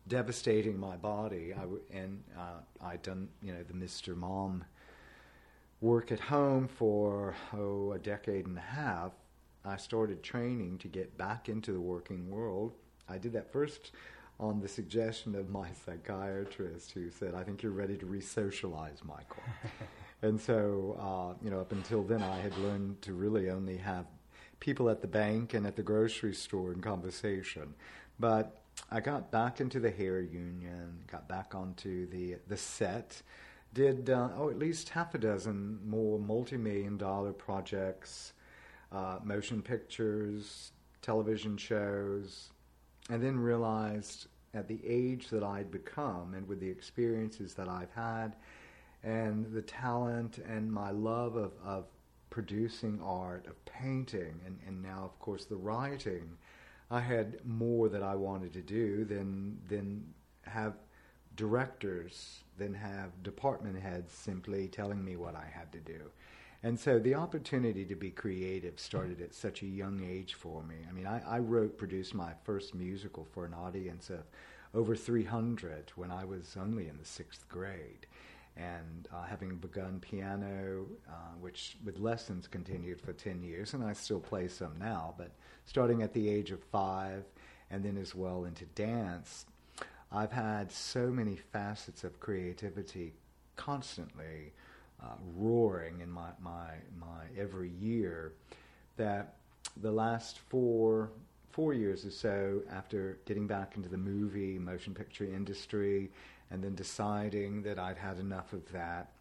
devastating 0.09 0.77
my 0.77 0.97
body, 0.97 1.53
and 1.93 2.21
uh, 2.37 2.59
I'd 2.81 3.03
done, 3.03 3.29
you 3.41 3.53
know, 3.53 3.63
the 3.63 3.73
Mr. 3.73 4.13
Mom 4.13 4.65
work 5.79 6.11
at 6.11 6.19
home 6.19 6.67
for, 6.67 7.35
oh, 7.53 7.93
a 7.93 7.99
decade 7.99 8.47
and 8.47 8.57
a 8.57 8.61
half. 8.61 9.13
I 9.63 9.77
started 9.77 10.23
training 10.23 10.79
to 10.79 10.89
get 10.89 11.17
back 11.17 11.47
into 11.47 11.71
the 11.71 11.79
working 11.79 12.29
world. 12.29 12.73
I 13.07 13.17
did 13.17 13.31
that 13.31 13.49
first 13.53 13.91
on 14.39 14.59
the 14.59 14.67
suggestion 14.67 15.35
of 15.35 15.49
my 15.49 15.69
psychiatrist 15.85 16.91
who 16.91 17.09
said, 17.09 17.33
I 17.33 17.43
think 17.43 17.63
you're 17.63 17.71
ready 17.71 17.97
to 17.97 18.05
re-socialize, 18.05 19.01
Michael. 19.03 19.43
and 20.21 20.39
so, 20.39 20.97
uh, 20.99 21.43
you 21.43 21.49
know, 21.49 21.61
up 21.61 21.71
until 21.71 22.03
then, 22.03 22.21
I 22.21 22.39
had 22.39 22.57
learned 22.57 23.01
to 23.03 23.13
really 23.13 23.49
only 23.49 23.77
have 23.77 24.05
people 24.59 24.89
at 24.89 25.01
the 25.01 25.07
bank 25.07 25.53
and 25.53 25.65
at 25.65 25.75
the 25.75 25.83
grocery 25.83 26.33
store 26.33 26.73
in 26.73 26.81
conversation. 26.81 27.73
But 28.19 28.61
I 28.91 28.99
got 28.99 29.31
back 29.31 29.61
into 29.61 29.79
the 29.79 29.91
hair 29.91 30.19
union, 30.21 30.99
got 31.11 31.27
back 31.27 31.55
onto 31.55 32.07
the 32.07 32.37
the 32.47 32.57
set, 32.57 33.21
did 33.73 34.09
uh, 34.09 34.29
oh 34.37 34.49
at 34.49 34.57
least 34.57 34.89
half 34.89 35.15
a 35.15 35.17
dozen 35.17 35.79
more 35.85 36.19
multi-million 36.19 36.97
dollar 36.97 37.33
projects, 37.33 38.33
uh, 38.91 39.19
motion 39.23 39.61
pictures, 39.61 40.71
television 41.01 41.57
shows, 41.57 42.49
and 43.09 43.21
then 43.21 43.39
realized 43.39 44.27
at 44.53 44.67
the 44.67 44.79
age 44.85 45.29
that 45.29 45.43
I'd 45.43 45.71
become 45.71 46.33
and 46.33 46.47
with 46.47 46.59
the 46.59 46.69
experiences 46.69 47.53
that 47.55 47.67
I've 47.67 47.91
had 47.91 48.35
and 49.03 49.51
the 49.53 49.61
talent 49.61 50.39
and 50.47 50.71
my 50.71 50.91
love 50.91 51.35
of, 51.35 51.51
of 51.63 51.85
producing 52.29 52.99
art, 53.03 53.45
of 53.47 53.63
painting, 53.65 54.41
and, 54.45 54.59
and 54.67 54.81
now, 54.81 55.03
of 55.03 55.17
course, 55.19 55.45
the 55.45 55.55
writing, 55.55 56.37
I 56.89 56.99
had 56.99 57.37
more 57.45 57.87
that 57.89 58.03
I 58.03 58.15
wanted 58.15 58.51
to 58.53 58.61
do 58.61 59.05
than, 59.05 59.59
than 59.69 60.03
have 60.43 60.73
directors, 61.35 62.43
than 62.57 62.73
have 62.73 63.23
department 63.23 63.79
heads 63.79 64.11
simply 64.13 64.67
telling 64.67 65.03
me 65.03 65.15
what 65.15 65.35
I 65.35 65.45
had 65.51 65.71
to 65.73 65.79
do. 65.79 66.11
And 66.65 66.79
so 66.79 66.97
the 66.97 67.13
opportunity 67.13 67.85
to 67.85 67.95
be 67.95 68.09
creative 68.09 68.79
started 68.79 69.21
at 69.21 69.35
such 69.35 69.61
a 69.61 69.67
young 69.67 70.03
age 70.03 70.33
for 70.33 70.63
me. 70.63 70.77
I 70.89 70.93
mean, 70.93 71.05
I, 71.05 71.21
I 71.35 71.37
wrote, 71.37 71.77
produced 71.77 72.15
my 72.15 72.31
first 72.43 72.73
musical 72.73 73.23
for 73.23 73.45
an 73.45 73.53
audience 73.53 74.09
of 74.09 74.23
over 74.73 74.95
300 74.95 75.91
when 75.95 76.09
I 76.09 76.25
was 76.25 76.57
only 76.59 76.87
in 76.87 76.97
the 76.97 77.05
sixth 77.05 77.47
grade. 77.49 78.07
And 78.57 79.07
uh, 79.13 79.25
having 79.25 79.57
begun 79.57 79.99
piano, 79.99 80.87
uh, 81.07 81.35
which 81.39 81.77
with 81.85 81.99
lessons 81.99 82.47
continued 82.47 82.99
for 82.99 83.13
10 83.13 83.43
years, 83.43 83.75
and 83.75 83.83
I 83.83 83.93
still 83.93 84.19
play 84.19 84.47
some 84.47 84.73
now, 84.79 85.13
but 85.19 85.29
starting 85.67 86.01
at 86.01 86.13
the 86.13 86.27
age 86.27 86.49
of 86.49 86.63
five 86.63 87.25
and 87.69 87.85
then 87.85 87.95
as 87.95 88.15
well 88.15 88.45
into 88.45 88.65
dance, 88.73 89.45
I've 90.11 90.31
had 90.31 90.71
so 90.71 91.11
many 91.11 91.35
facets 91.35 92.03
of 92.03 92.19
creativity 92.19 93.13
constantly 93.55 94.53
uh, 95.05 95.15
roaring 95.35 96.01
in 96.01 96.09
my, 96.09 96.29
my, 96.41 96.71
my 96.99 97.25
every 97.37 97.69
year 97.69 98.33
that 98.97 99.35
the 99.81 99.91
last 99.91 100.39
four 100.49 101.11
four 101.51 101.73
years 101.73 102.05
or 102.05 102.11
so 102.11 102.61
after 102.69 103.17
getting 103.25 103.47
back 103.47 103.77
into 103.77 103.87
the 103.87 103.97
movie 103.97 104.59
motion 104.59 104.93
picture 104.93 105.23
industry 105.23 106.11
and 106.51 106.61
then 106.61 106.75
deciding 106.75 107.61
that 107.63 107.79
I'd 107.79 107.97
had 107.97 108.19
enough 108.19 108.51
of 108.51 108.69
that 108.73 109.11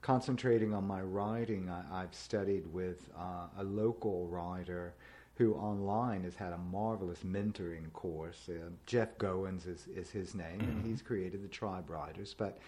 concentrating 0.00 0.72
on 0.72 0.86
my 0.86 1.00
writing 1.00 1.68
I, 1.68 2.00
have 2.02 2.14
studied 2.14 2.72
with 2.72 3.08
uh, 3.18 3.46
a 3.58 3.64
local 3.64 4.28
writer 4.28 4.94
who 5.34 5.54
online 5.54 6.22
has 6.22 6.36
had 6.36 6.52
a 6.52 6.58
marvelous 6.58 7.24
mentoring 7.24 7.92
course. 7.92 8.48
Uh, 8.48 8.70
Jeff 8.86 9.18
Goins 9.18 9.66
is, 9.66 9.88
is 9.96 10.10
his 10.10 10.34
name 10.34 10.60
and 10.60 10.86
he's 10.86 11.02
created 11.02 11.42
the 11.42 11.48
tribe 11.48 11.90
writers 11.90 12.36
but 12.38 12.58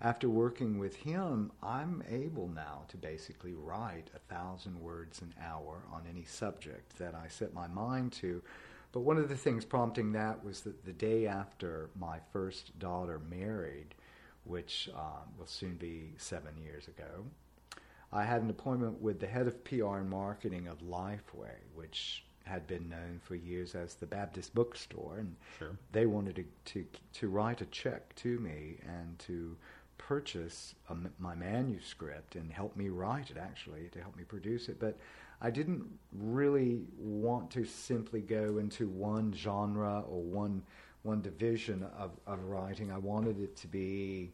after 0.00 0.28
working 0.28 0.78
with 0.78 0.96
him, 0.96 1.52
I'm 1.62 2.02
able 2.08 2.48
now 2.48 2.82
to 2.88 2.96
basically 2.96 3.54
write 3.54 4.10
a 4.14 4.18
thousand 4.34 4.80
words 4.80 5.22
an 5.22 5.34
hour 5.42 5.82
on 5.92 6.02
any 6.08 6.24
subject 6.24 6.98
that 6.98 7.14
I 7.14 7.28
set 7.28 7.54
my 7.54 7.66
mind 7.68 8.12
to. 8.14 8.42
But 8.92 9.00
one 9.00 9.16
of 9.18 9.28
the 9.28 9.36
things 9.36 9.64
prompting 9.64 10.12
that 10.12 10.44
was 10.44 10.60
that 10.62 10.84
the 10.84 10.92
day 10.92 11.26
after 11.26 11.90
my 11.98 12.18
first 12.32 12.78
daughter 12.78 13.18
married, 13.28 13.94
which 14.44 14.88
uh, 14.94 15.22
will 15.38 15.46
soon 15.46 15.74
be 15.74 16.12
seven 16.18 16.56
years 16.62 16.86
ago, 16.88 17.24
I 18.12 18.24
had 18.24 18.42
an 18.42 18.50
appointment 18.50 19.00
with 19.00 19.18
the 19.20 19.26
head 19.26 19.46
of 19.48 19.64
PR 19.64 19.96
and 19.98 20.10
marketing 20.10 20.68
of 20.68 20.80
Lifeway, 20.82 21.56
which 21.74 22.24
had 22.44 22.66
been 22.66 22.88
known 22.88 23.20
for 23.24 23.34
years 23.34 23.74
as 23.74 23.94
the 23.94 24.06
Baptist 24.06 24.54
bookstore, 24.54 25.18
and 25.18 25.34
Sure. 25.58 25.76
they 25.92 26.06
wanted 26.06 26.36
to, 26.36 26.44
to 26.66 26.86
to 27.14 27.28
write 27.28 27.62
a 27.62 27.66
check 27.66 28.14
to 28.16 28.38
me 28.38 28.76
and 28.86 29.18
to 29.20 29.56
purchase 29.98 30.74
a 30.88 30.96
my 31.18 31.34
manuscript 31.34 32.34
and 32.36 32.52
help 32.52 32.76
me 32.76 32.88
write 32.88 33.30
it 33.30 33.36
actually 33.36 33.88
to 33.92 34.00
help 34.00 34.16
me 34.16 34.24
produce 34.24 34.68
it 34.68 34.78
but 34.78 34.98
I 35.40 35.50
didn't 35.50 35.84
really 36.12 36.80
want 36.98 37.50
to 37.50 37.64
simply 37.64 38.20
go 38.22 38.58
into 38.58 38.88
one 38.88 39.32
genre 39.36 40.02
or 40.08 40.22
one 40.22 40.62
one 41.02 41.20
division 41.20 41.84
of, 41.98 42.12
of 42.26 42.42
writing. 42.44 42.90
I 42.90 42.96
wanted 42.96 43.38
it 43.38 43.54
to 43.56 43.66
be 43.66 44.32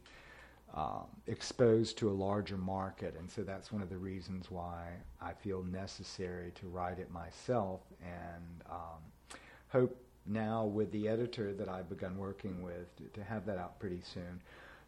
um, 0.73 1.07
exposed 1.27 1.97
to 1.97 2.09
a 2.09 2.13
larger 2.13 2.55
market 2.55 3.15
and 3.19 3.29
so 3.29 3.43
that's 3.43 3.73
one 3.73 3.81
of 3.81 3.89
the 3.89 3.97
reasons 3.97 4.49
why 4.49 4.87
I 5.21 5.33
feel 5.33 5.63
necessary 5.63 6.53
to 6.61 6.67
write 6.67 6.97
it 6.97 7.11
myself 7.11 7.81
and 8.01 8.63
um, 8.71 9.37
hope 9.67 10.01
now 10.25 10.63
with 10.63 10.89
the 10.93 11.09
editor 11.09 11.53
that 11.53 11.67
I've 11.67 11.89
begun 11.89 12.17
working 12.17 12.61
with 12.61 12.95
to, 12.95 13.03
to 13.19 13.23
have 13.25 13.45
that 13.47 13.57
out 13.57 13.79
pretty 13.79 14.01
soon 14.01 14.39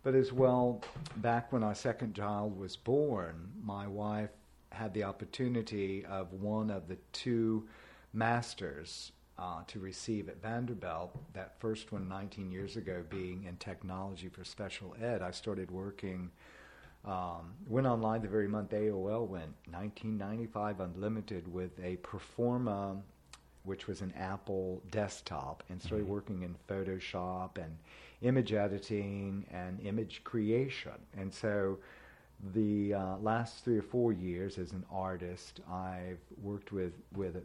but 0.03 0.15
as 0.15 0.33
well, 0.33 0.81
back 1.17 1.51
when 1.53 1.63
our 1.63 1.75
second 1.75 2.15
child 2.15 2.57
was 2.57 2.75
born, 2.75 3.49
my 3.63 3.87
wife 3.87 4.31
had 4.71 4.93
the 4.93 5.03
opportunity 5.03 6.05
of 6.05 6.33
one 6.33 6.69
of 6.69 6.87
the 6.87 6.97
two 7.13 7.67
masters 8.13 9.11
uh, 9.39 9.61
to 9.67 9.79
receive 9.79 10.29
at 10.29 10.41
Vanderbilt, 10.41 11.15
that 11.33 11.59
first 11.59 11.91
one 11.91 12.07
19 12.07 12.51
years 12.51 12.77
ago 12.77 13.03
being 13.09 13.45
in 13.45 13.57
technology 13.57 14.29
for 14.29 14.43
special 14.43 14.95
ed. 15.01 15.21
I 15.21 15.31
started 15.31 15.71
working 15.71 16.31
Um, 17.05 17.53
went 17.67 17.85
online 17.87 18.21
the 18.21 18.29
very 18.29 18.47
month 18.47 18.71
AOL 18.71 19.27
went, 19.27 19.53
1995 19.71 20.79
Unlimited 20.79 21.51
with 21.51 21.77
a 21.83 21.97
Performa, 21.97 23.01
which 23.63 23.87
was 23.87 24.01
an 24.01 24.13
Apple 24.17 24.81
desktop, 24.91 25.63
and 25.69 25.81
started 25.81 26.05
Mm-hmm. 26.05 26.13
working 26.13 26.43
in 26.43 26.55
Photoshop 26.69 27.57
and 27.57 27.77
image 28.23 28.53
editing 28.53 29.45
and 29.51 29.79
image 29.81 30.23
creation. 30.23 30.93
And 31.17 31.33
so 31.33 31.77
the 32.53 32.93
uh, 32.93 33.17
last 33.17 33.63
three 33.63 33.77
or 33.77 33.83
four 33.83 34.11
years 34.11 34.57
as 34.57 34.71
an 34.71 34.85
artist, 34.91 35.61
I've 35.71 36.19
worked 36.41 36.71
with, 36.71 36.93
with 37.15 37.35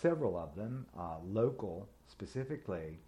several 0.00 0.36
of 0.36 0.54
them, 0.54 0.86
uh, 0.98 1.16
local 1.26 1.88
specifically, 2.08 2.98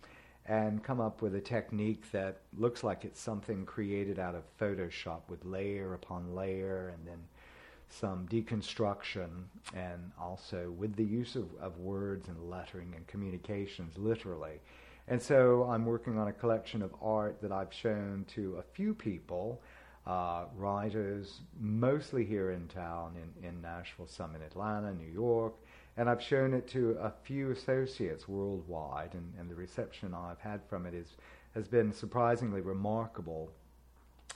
and 0.47 0.83
come 0.83 1.01
up 1.01 1.23
with 1.23 1.35
a 1.35 1.41
technique 1.41 2.11
that 2.13 2.39
looks 2.57 2.85
like 2.85 3.05
it's 3.05 3.21
something 3.21 3.67
created 3.67 4.19
out 4.19 4.35
of 4.35 4.45
Photoshop 4.61 5.23
with 5.29 5.45
layer 5.45 5.95
upon 5.95 6.35
layer 6.35 6.95
and 6.97 7.07
then 7.07 7.19
some 7.89 8.27
deconstruction 8.29 9.29
and 9.75 10.11
also 10.21 10.73
with 10.77 10.95
the 10.97 11.05
use 11.05 11.37
of, 11.37 11.49
of 11.61 11.79
words 11.79 12.29
and 12.29 12.51
lettering 12.51 12.93
and 12.97 13.07
communications 13.07 13.97
literally. 13.97 14.61
And 15.09 15.23
so 15.23 15.65
I'm 15.71 15.87
working 15.87 16.19
on 16.19 16.29
a 16.29 16.33
collection 16.33 16.83
of 16.83 16.95
art 17.01 17.41
that 17.41 17.53
I've 17.53 17.73
shown 17.73 18.25
to 18.35 18.57
a 18.57 18.63
few 18.63 18.93
people, 18.93 19.63
uh, 20.05 20.47
writers, 20.57 21.41
mostly 21.61 22.25
here 22.25 22.51
in 22.51 22.67
town, 22.69 23.15
in, 23.17 23.49
in 23.49 23.61
Nashville, 23.63 24.09
some 24.09 24.35
in 24.35 24.43
Atlanta, 24.43 24.93
New 24.93 25.11
York, 25.11 25.55
and 25.97 26.11
I've 26.11 26.23
shown 26.23 26.53
it 26.55 26.69
to 26.69 26.91
a 27.01 27.13
few 27.23 27.53
associates 27.53 28.29
worldwide, 28.29 29.15
and, 29.15 29.33
and 29.39 29.49
the 29.49 29.55
reception 29.55 30.13
I've 30.13 30.41
had 30.41 30.61
from 30.69 30.87
it 30.87 30.95
is, 30.95 31.17
has 31.55 31.69
been 31.69 31.93
surprisingly 31.93 32.61
remarkable. 32.61 33.51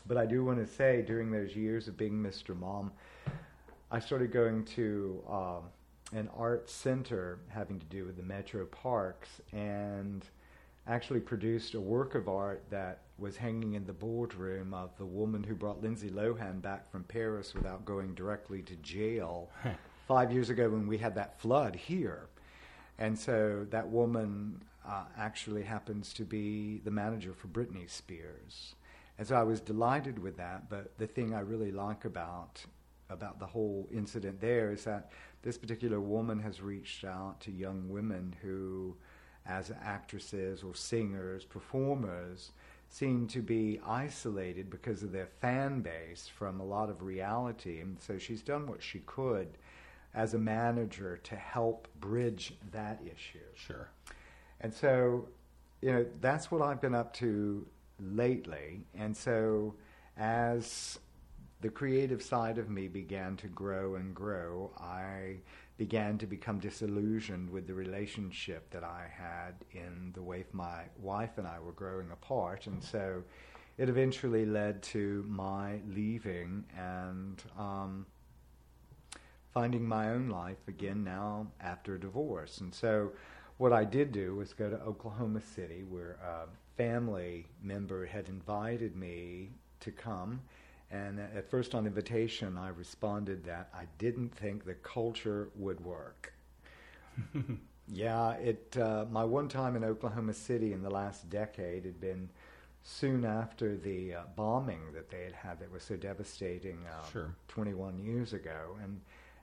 But 0.06 0.16
I 0.16 0.24
do 0.24 0.44
want 0.44 0.58
to 0.58 0.66
say, 0.66 1.02
during 1.02 1.30
those 1.30 1.54
years 1.54 1.88
of 1.88 1.96
being 1.96 2.14
Mr. 2.14 2.58
Mom, 2.58 2.92
I 3.90 3.98
started 3.98 4.32
going 4.32 4.64
to 4.76 5.22
um, 5.28 5.62
an 6.12 6.28
art 6.36 6.70
center 6.70 7.40
having 7.48 7.78
to 7.78 7.86
do 7.86 8.04
with 8.06 8.16
the 8.16 8.22
Metro 8.22 8.64
Parks 8.66 9.28
and 9.52 10.24
actually 10.86 11.20
produced 11.20 11.74
a 11.74 11.80
work 11.80 12.14
of 12.14 12.28
art 12.28 12.64
that 12.70 13.02
was 13.18 13.36
hanging 13.36 13.74
in 13.74 13.84
the 13.86 13.92
boardroom 13.92 14.72
of 14.74 14.96
the 14.96 15.04
woman 15.04 15.42
who 15.42 15.54
brought 15.54 15.82
Lindsay 15.82 16.10
Lohan 16.10 16.60
back 16.62 16.90
from 16.90 17.04
Paris 17.04 17.54
without 17.54 17.84
going 17.84 18.14
directly 18.14 18.62
to 18.62 18.74
jail 18.76 19.50
five 20.08 20.32
years 20.32 20.50
ago 20.50 20.70
when 20.70 20.86
we 20.86 20.98
had 20.98 21.14
that 21.14 21.38
flood 21.40 21.76
here. 21.76 22.28
And 22.98 23.18
so 23.18 23.66
that 23.70 23.88
woman 23.88 24.62
uh, 24.86 25.04
actually 25.16 25.62
happens 25.62 26.12
to 26.14 26.24
be 26.24 26.80
the 26.84 26.90
manager 26.90 27.32
for 27.34 27.48
Britney 27.48 27.88
Spears. 27.88 28.74
And 29.18 29.26
so 29.28 29.36
I 29.36 29.42
was 29.42 29.60
delighted 29.60 30.18
with 30.18 30.36
that. 30.38 30.68
But 30.70 30.96
the 30.98 31.06
thing 31.06 31.34
I 31.34 31.40
really 31.40 31.72
like 31.72 32.04
about 32.04 32.64
about 33.10 33.38
the 33.40 33.46
whole 33.46 33.88
incident 33.92 34.40
there 34.40 34.72
is 34.72 34.84
that 34.84 35.10
this 35.42 35.58
particular 35.58 36.00
woman 36.00 36.38
has 36.38 36.60
reached 36.60 37.04
out 37.04 37.40
to 37.40 37.50
young 37.50 37.88
women 37.88 38.34
who, 38.40 38.96
as 39.46 39.72
actresses 39.82 40.62
or 40.62 40.74
singers, 40.74 41.44
performers, 41.44 42.52
seem 42.88 43.26
to 43.28 43.40
be 43.40 43.80
isolated 43.86 44.68
because 44.68 45.02
of 45.02 45.12
their 45.12 45.28
fan 45.40 45.80
base 45.80 46.28
from 46.28 46.60
a 46.60 46.64
lot 46.64 46.90
of 46.90 47.02
reality. 47.02 47.80
And 47.80 48.00
so 48.00 48.18
she's 48.18 48.42
done 48.42 48.66
what 48.66 48.82
she 48.82 49.00
could 49.00 49.48
as 50.12 50.34
a 50.34 50.38
manager 50.38 51.18
to 51.18 51.36
help 51.36 51.88
bridge 52.00 52.54
that 52.72 53.00
issue. 53.04 53.38
Sure. 53.54 53.90
And 54.60 54.74
so, 54.74 55.28
you 55.80 55.92
know, 55.92 56.06
that's 56.20 56.50
what 56.50 56.62
I've 56.62 56.80
been 56.80 56.94
up 56.94 57.14
to 57.14 57.66
lately. 58.00 58.84
And 58.94 59.16
so, 59.16 59.74
as 60.16 60.98
the 61.60 61.70
creative 61.70 62.22
side 62.22 62.58
of 62.58 62.68
me 62.68 62.88
began 62.88 63.36
to 63.36 63.46
grow 63.46 63.94
and 63.94 64.14
grow, 64.14 64.72
I 64.78 65.36
began 65.80 66.18
to 66.18 66.26
become 66.26 66.58
disillusioned 66.58 67.48
with 67.48 67.66
the 67.66 67.72
relationship 67.72 68.68
that 68.68 68.84
I 68.84 69.10
had 69.10 69.54
in 69.72 70.12
the 70.12 70.20
way 70.20 70.44
my 70.52 70.82
wife 70.98 71.38
and 71.38 71.46
I 71.46 71.58
were 71.58 71.72
growing 71.72 72.10
apart. 72.10 72.66
And 72.66 72.84
so, 72.84 73.22
it 73.78 73.88
eventually 73.88 74.44
led 74.44 74.82
to 74.94 75.24
my 75.26 75.80
leaving 75.88 76.66
and 76.76 77.42
um, 77.58 78.04
finding 79.54 79.82
my 79.82 80.10
own 80.10 80.28
life 80.28 80.68
again 80.68 81.02
now 81.02 81.46
after 81.62 81.94
a 81.94 81.98
divorce. 81.98 82.58
And 82.58 82.74
so, 82.74 83.12
what 83.56 83.72
I 83.72 83.84
did 83.84 84.12
do 84.12 84.36
was 84.36 84.52
go 84.52 84.68
to 84.68 84.78
Oklahoma 84.82 85.40
City, 85.40 85.84
where 85.88 86.18
a 86.22 86.46
family 86.76 87.46
member 87.62 88.04
had 88.04 88.28
invited 88.28 88.96
me 88.96 89.48
to 89.80 89.90
come. 89.90 90.42
And 90.90 91.20
at 91.20 91.48
first, 91.48 91.74
on 91.74 91.86
invitation, 91.86 92.58
I 92.58 92.68
responded 92.68 93.44
that 93.44 93.68
I 93.72 93.84
didn't 93.98 94.34
think 94.34 94.64
the 94.64 94.74
culture 94.74 95.50
would 95.54 95.80
work. 95.84 96.32
yeah, 97.88 98.32
it. 98.32 98.76
Uh, 98.76 99.04
my 99.10 99.24
one 99.24 99.48
time 99.48 99.76
in 99.76 99.84
Oklahoma 99.84 100.34
City 100.34 100.72
in 100.72 100.82
the 100.82 100.90
last 100.90 101.30
decade 101.30 101.84
had 101.84 102.00
been 102.00 102.28
soon 102.82 103.24
after 103.24 103.76
the 103.76 104.14
uh, 104.14 104.22
bombing 104.36 104.80
that 104.94 105.10
they 105.10 105.22
had 105.24 105.32
had 105.32 105.60
that 105.60 105.70
was 105.70 105.82
so 105.82 105.96
devastating 105.96 106.78
uh, 106.86 107.04
Sure. 107.12 107.34
21 107.48 107.98
years 107.98 108.32
ago, 108.32 108.76
and 108.82 109.00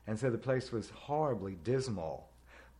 and 0.07 0.17
so 0.17 0.29
the 0.29 0.37
place 0.37 0.71
was 0.71 0.89
horribly 0.89 1.57
dismal. 1.63 2.29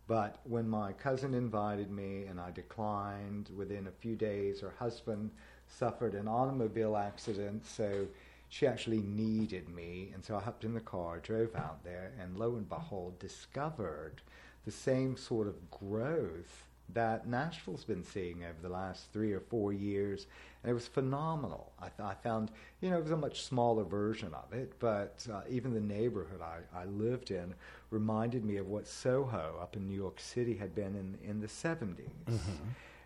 But 0.07 0.39
when 0.45 0.69
my 0.69 0.93
cousin 0.93 1.33
invited 1.33 1.91
me 1.91 2.25
and 2.25 2.39
I 2.39 2.51
declined, 2.51 3.49
within 3.55 3.87
a 3.87 3.91
few 3.91 4.15
days, 4.15 4.61
her 4.61 4.73
husband 4.79 5.31
suffered 5.67 6.13
an 6.15 6.29
automobile 6.29 6.95
accident, 6.95 7.65
so 7.65 8.07
she 8.49 8.67
actually 8.67 9.01
needed 9.01 9.69
me. 9.69 10.11
And 10.13 10.23
so 10.23 10.35
I 10.37 10.41
hopped 10.41 10.63
in 10.63 10.73
the 10.73 10.79
car, 10.79 11.19
drove 11.19 11.55
out 11.55 11.83
there, 11.83 12.11
and 12.21 12.37
lo 12.37 12.55
and 12.55 12.67
behold, 12.67 13.19
discovered 13.19 14.21
the 14.65 14.71
same 14.71 15.17
sort 15.17 15.47
of 15.47 15.71
growth 15.71 16.63
that 16.93 17.27
Nashville's 17.27 17.83
been 17.83 18.03
seeing 18.03 18.43
over 18.43 18.61
the 18.61 18.69
last 18.69 19.11
three 19.11 19.33
or 19.33 19.41
four 19.41 19.73
years. 19.73 20.27
And 20.63 20.71
it 20.71 20.73
was 20.73 20.87
phenomenal. 20.87 21.71
I, 21.79 21.89
th- 21.89 22.09
I 22.09 22.13
found, 22.13 22.49
you 22.81 22.89
know, 22.89 22.97
it 22.97 23.03
was 23.03 23.11
a 23.11 23.17
much 23.17 23.43
smaller 23.43 23.83
version 23.83 24.33
of 24.33 24.53
it, 24.53 24.73
but 24.79 25.25
uh, 25.31 25.41
even 25.49 25.73
the 25.73 25.81
neighborhood 25.81 26.41
I, 26.41 26.59
I 26.77 26.85
lived 26.85 27.31
in 27.31 27.53
reminded 27.91 28.45
me 28.45 28.57
of 28.57 28.67
what 28.67 28.87
Soho 28.87 29.57
up 29.61 29.75
in 29.75 29.87
New 29.87 29.95
York 29.95 30.19
City 30.19 30.55
had 30.55 30.73
been 30.73 30.95
in, 30.95 31.17
in 31.29 31.39
the 31.41 31.47
70s. 31.47 32.39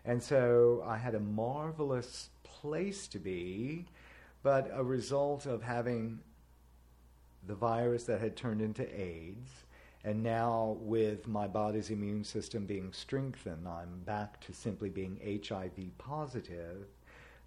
And 0.04 0.22
so 0.22 0.82
I 0.86 0.96
had 0.96 1.14
a 1.14 1.20
marvelous 1.20 2.30
place 2.42 3.06
to 3.08 3.18
be, 3.18 3.86
but 4.42 4.70
a 4.72 4.82
result 4.82 5.46
of 5.46 5.62
having 5.62 6.18
the 7.46 7.54
virus 7.54 8.04
that 8.04 8.20
had 8.20 8.36
turned 8.36 8.60
into 8.60 8.82
AIDS. 8.98 9.50
And 10.04 10.22
now, 10.22 10.76
with 10.80 11.28
my 11.28 11.46
body's 11.46 11.90
immune 11.90 12.24
system 12.24 12.66
being 12.66 12.92
strengthened, 12.92 13.68
I'm 13.68 14.00
back 14.04 14.40
to 14.46 14.52
simply 14.52 14.90
being 14.90 15.20
HIV 15.48 15.96
positive. 15.98 16.86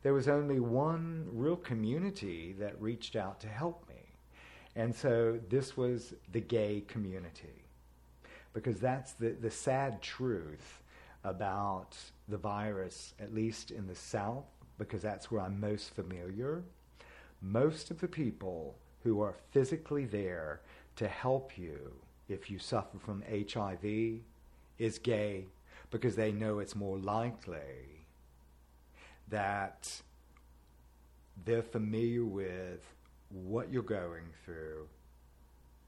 There 0.04 0.14
was 0.14 0.30
only 0.30 0.60
one 0.62 1.28
real 1.32 1.58
community 1.58 2.56
that 2.60 2.82
reached 2.82 3.18
out 3.18 3.42
to 3.42 3.48
help 3.48 3.88
me. 3.90 3.96
And 4.76 4.96
so, 4.96 5.40
this 5.50 5.76
was 5.76 6.14
the 6.32 6.40
gay 6.40 6.84
community. 6.88 7.66
Because 8.54 8.80
that's 8.80 9.12
the, 9.14 9.32
the 9.32 9.52
sad 9.52 10.02
truth 10.02 10.82
about 11.26 11.98
the 12.30 12.38
virus, 12.38 13.14
at 13.20 13.34
least 13.34 13.72
in 13.72 13.86
the 13.88 13.96
South, 13.96 14.46
because 14.78 15.02
that's 15.02 15.30
where 15.30 15.42
I'm 15.42 15.60
most 15.60 15.94
familiar. 15.94 16.64
Most 17.46 17.92
of 17.92 18.00
the 18.02 18.08
people 18.08 18.76
who 19.04 19.22
are 19.22 19.36
physically 19.52 20.06
there 20.06 20.62
to 20.96 21.08
help 21.08 21.58
you 21.60 21.94
if 22.28 22.50
you 22.50 22.58
suffer 22.58 22.98
from 22.98 23.24
HIV 23.30 24.22
is 24.80 24.98
gay 24.98 25.46
because 25.92 26.16
they 26.16 26.32
know 26.32 26.58
it's 26.58 26.76
more 26.76 26.98
likely 26.98 28.02
that 29.30 30.02
they're 31.46 31.62
familiar 31.62 32.26
with 32.26 32.82
what 33.30 33.72
you're 33.72 33.84
going 33.84 34.26
through 34.44 34.88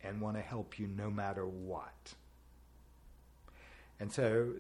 and 0.04 0.22
want 0.22 0.36
to 0.36 0.44
help 0.44 0.78
you 0.78 0.88
no 0.88 1.10
matter 1.10 1.48
what. 1.48 2.14
And 4.00 4.12
so 4.12 4.52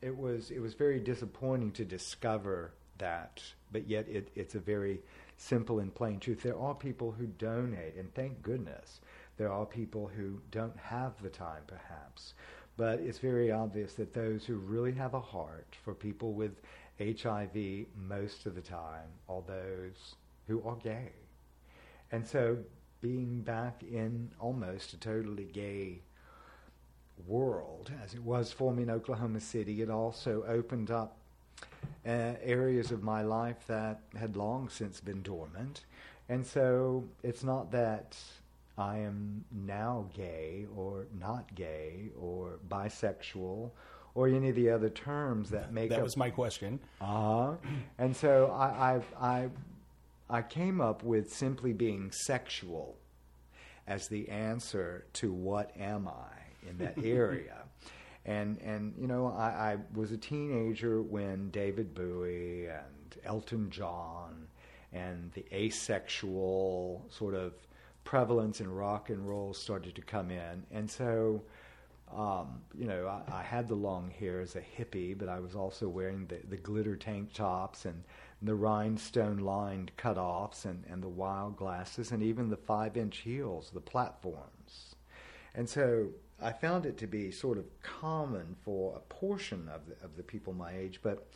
it 0.00 0.16
was 0.16 0.52
it 0.52 0.60
was 0.60 0.74
very 0.74 1.00
disappointing 1.00 1.72
to 1.72 1.84
discover 1.84 2.70
that, 2.98 3.42
but 3.72 3.88
yet 3.88 4.06
it, 4.08 4.28
it's 4.36 4.54
a 4.54 4.60
very 4.60 5.00
simple 5.40 5.78
and 5.80 5.94
plain 5.94 6.20
truth. 6.20 6.42
There 6.42 6.58
are 6.58 6.74
people 6.74 7.12
who 7.12 7.26
donate, 7.26 7.96
and 7.96 8.12
thank 8.14 8.42
goodness 8.42 9.00
there 9.38 9.50
are 9.50 9.64
people 9.64 10.10
who 10.14 10.40
don't 10.50 10.76
have 10.76 11.20
the 11.22 11.30
time, 11.30 11.62
perhaps. 11.66 12.34
But 12.76 13.00
it's 13.00 13.18
very 13.18 13.50
obvious 13.50 13.94
that 13.94 14.12
those 14.12 14.44
who 14.44 14.56
really 14.56 14.92
have 14.92 15.14
a 15.14 15.20
heart 15.20 15.76
for 15.82 15.94
people 15.94 16.34
with 16.34 16.52
HIV 16.98 17.86
most 17.96 18.44
of 18.44 18.54
the 18.54 18.60
time 18.60 19.08
are 19.28 19.42
those 19.46 20.14
who 20.46 20.62
are 20.62 20.76
gay. 20.76 21.12
And 22.12 22.26
so 22.26 22.58
being 23.00 23.40
back 23.40 23.82
in 23.82 24.30
almost 24.40 24.92
a 24.92 24.98
totally 24.98 25.44
gay 25.44 26.02
world, 27.26 27.90
as 28.04 28.12
it 28.14 28.22
was 28.22 28.52
for 28.52 28.74
me 28.74 28.82
in 28.82 28.90
Oklahoma 28.90 29.40
City, 29.40 29.80
it 29.80 29.88
also 29.90 30.44
opened 30.46 30.90
up 30.90 31.16
uh, 32.06 32.34
areas 32.42 32.90
of 32.90 33.02
my 33.02 33.22
life 33.22 33.66
that 33.66 34.00
had 34.18 34.36
long 34.36 34.68
since 34.68 35.00
been 35.00 35.22
dormant. 35.22 35.84
And 36.28 36.46
so 36.46 37.04
it's 37.22 37.42
not 37.42 37.72
that 37.72 38.16
I 38.78 38.98
am 38.98 39.44
now 39.52 40.06
gay 40.14 40.66
or 40.74 41.06
not 41.18 41.54
gay 41.54 42.10
or 42.18 42.58
bisexual 42.68 43.70
or 44.14 44.28
any 44.28 44.48
of 44.48 44.56
the 44.56 44.70
other 44.70 44.88
terms 44.88 45.50
that 45.50 45.72
make 45.72 45.90
that 45.90 45.98
up. 45.98 46.04
was 46.04 46.16
my 46.16 46.30
question. 46.30 46.80
Uh-huh. 47.00 47.54
And 47.98 48.16
so 48.16 48.46
I, 48.46 48.94
I, 48.94 49.00
I, 49.20 49.48
I 50.28 50.42
came 50.42 50.80
up 50.80 51.02
with 51.02 51.32
simply 51.32 51.72
being 51.72 52.10
sexual 52.10 52.96
as 53.86 54.08
the 54.08 54.28
answer 54.28 55.04
to 55.14 55.32
what 55.32 55.76
am 55.78 56.08
I 56.08 56.68
in 56.68 56.78
that 56.78 56.94
area. 57.04 57.64
And, 58.24 58.58
and, 58.58 58.94
you 58.98 59.06
know, 59.06 59.28
I, 59.28 59.72
I 59.72 59.76
was 59.94 60.12
a 60.12 60.16
teenager 60.16 61.00
when 61.00 61.50
David 61.50 61.94
Bowie 61.94 62.66
and 62.66 63.16
Elton 63.24 63.70
John 63.70 64.46
and 64.92 65.32
the 65.32 65.44
asexual 65.54 67.06
sort 67.10 67.34
of 67.34 67.54
prevalence 68.04 68.60
in 68.60 68.70
rock 68.70 69.10
and 69.10 69.26
roll 69.28 69.54
started 69.54 69.94
to 69.94 70.02
come 70.02 70.30
in. 70.30 70.64
And 70.70 70.90
so 70.90 71.42
um, 72.16 72.60
you 72.76 72.86
know, 72.86 73.06
I, 73.06 73.38
I, 73.38 73.42
had 73.42 73.68
the 73.68 73.76
long 73.76 74.10
hair 74.10 74.40
as 74.40 74.56
a 74.56 74.60
hippie, 74.60 75.16
but 75.16 75.28
I 75.28 75.38
was 75.38 75.54
also 75.54 75.88
wearing 75.88 76.26
the, 76.26 76.38
the 76.48 76.56
glitter 76.56 76.96
tank 76.96 77.32
tops 77.32 77.84
and 77.84 78.02
the 78.42 78.54
rhinestone 78.54 79.38
lined 79.38 79.92
cutoffs 79.96 80.64
and, 80.64 80.84
and 80.90 81.02
the 81.02 81.08
wild 81.08 81.56
glasses 81.56 82.10
and 82.10 82.20
even 82.22 82.50
the 82.50 82.56
five 82.56 82.96
inch 82.96 83.18
heels, 83.18 83.70
the 83.72 83.80
platforms. 83.80 84.96
And 85.54 85.68
so 85.68 86.08
I 86.42 86.52
found 86.52 86.86
it 86.86 86.96
to 86.98 87.06
be 87.06 87.30
sort 87.30 87.58
of 87.58 87.64
common 87.82 88.56
for 88.64 88.96
a 88.96 89.00
portion 89.00 89.68
of 89.68 89.82
the, 89.86 90.04
of 90.04 90.16
the 90.16 90.22
people 90.22 90.52
my 90.52 90.72
age. 90.74 91.00
But 91.02 91.26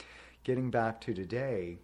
getting 0.45 0.71
back 0.71 1.01
to 1.03 1.15
today, 1.15 1.79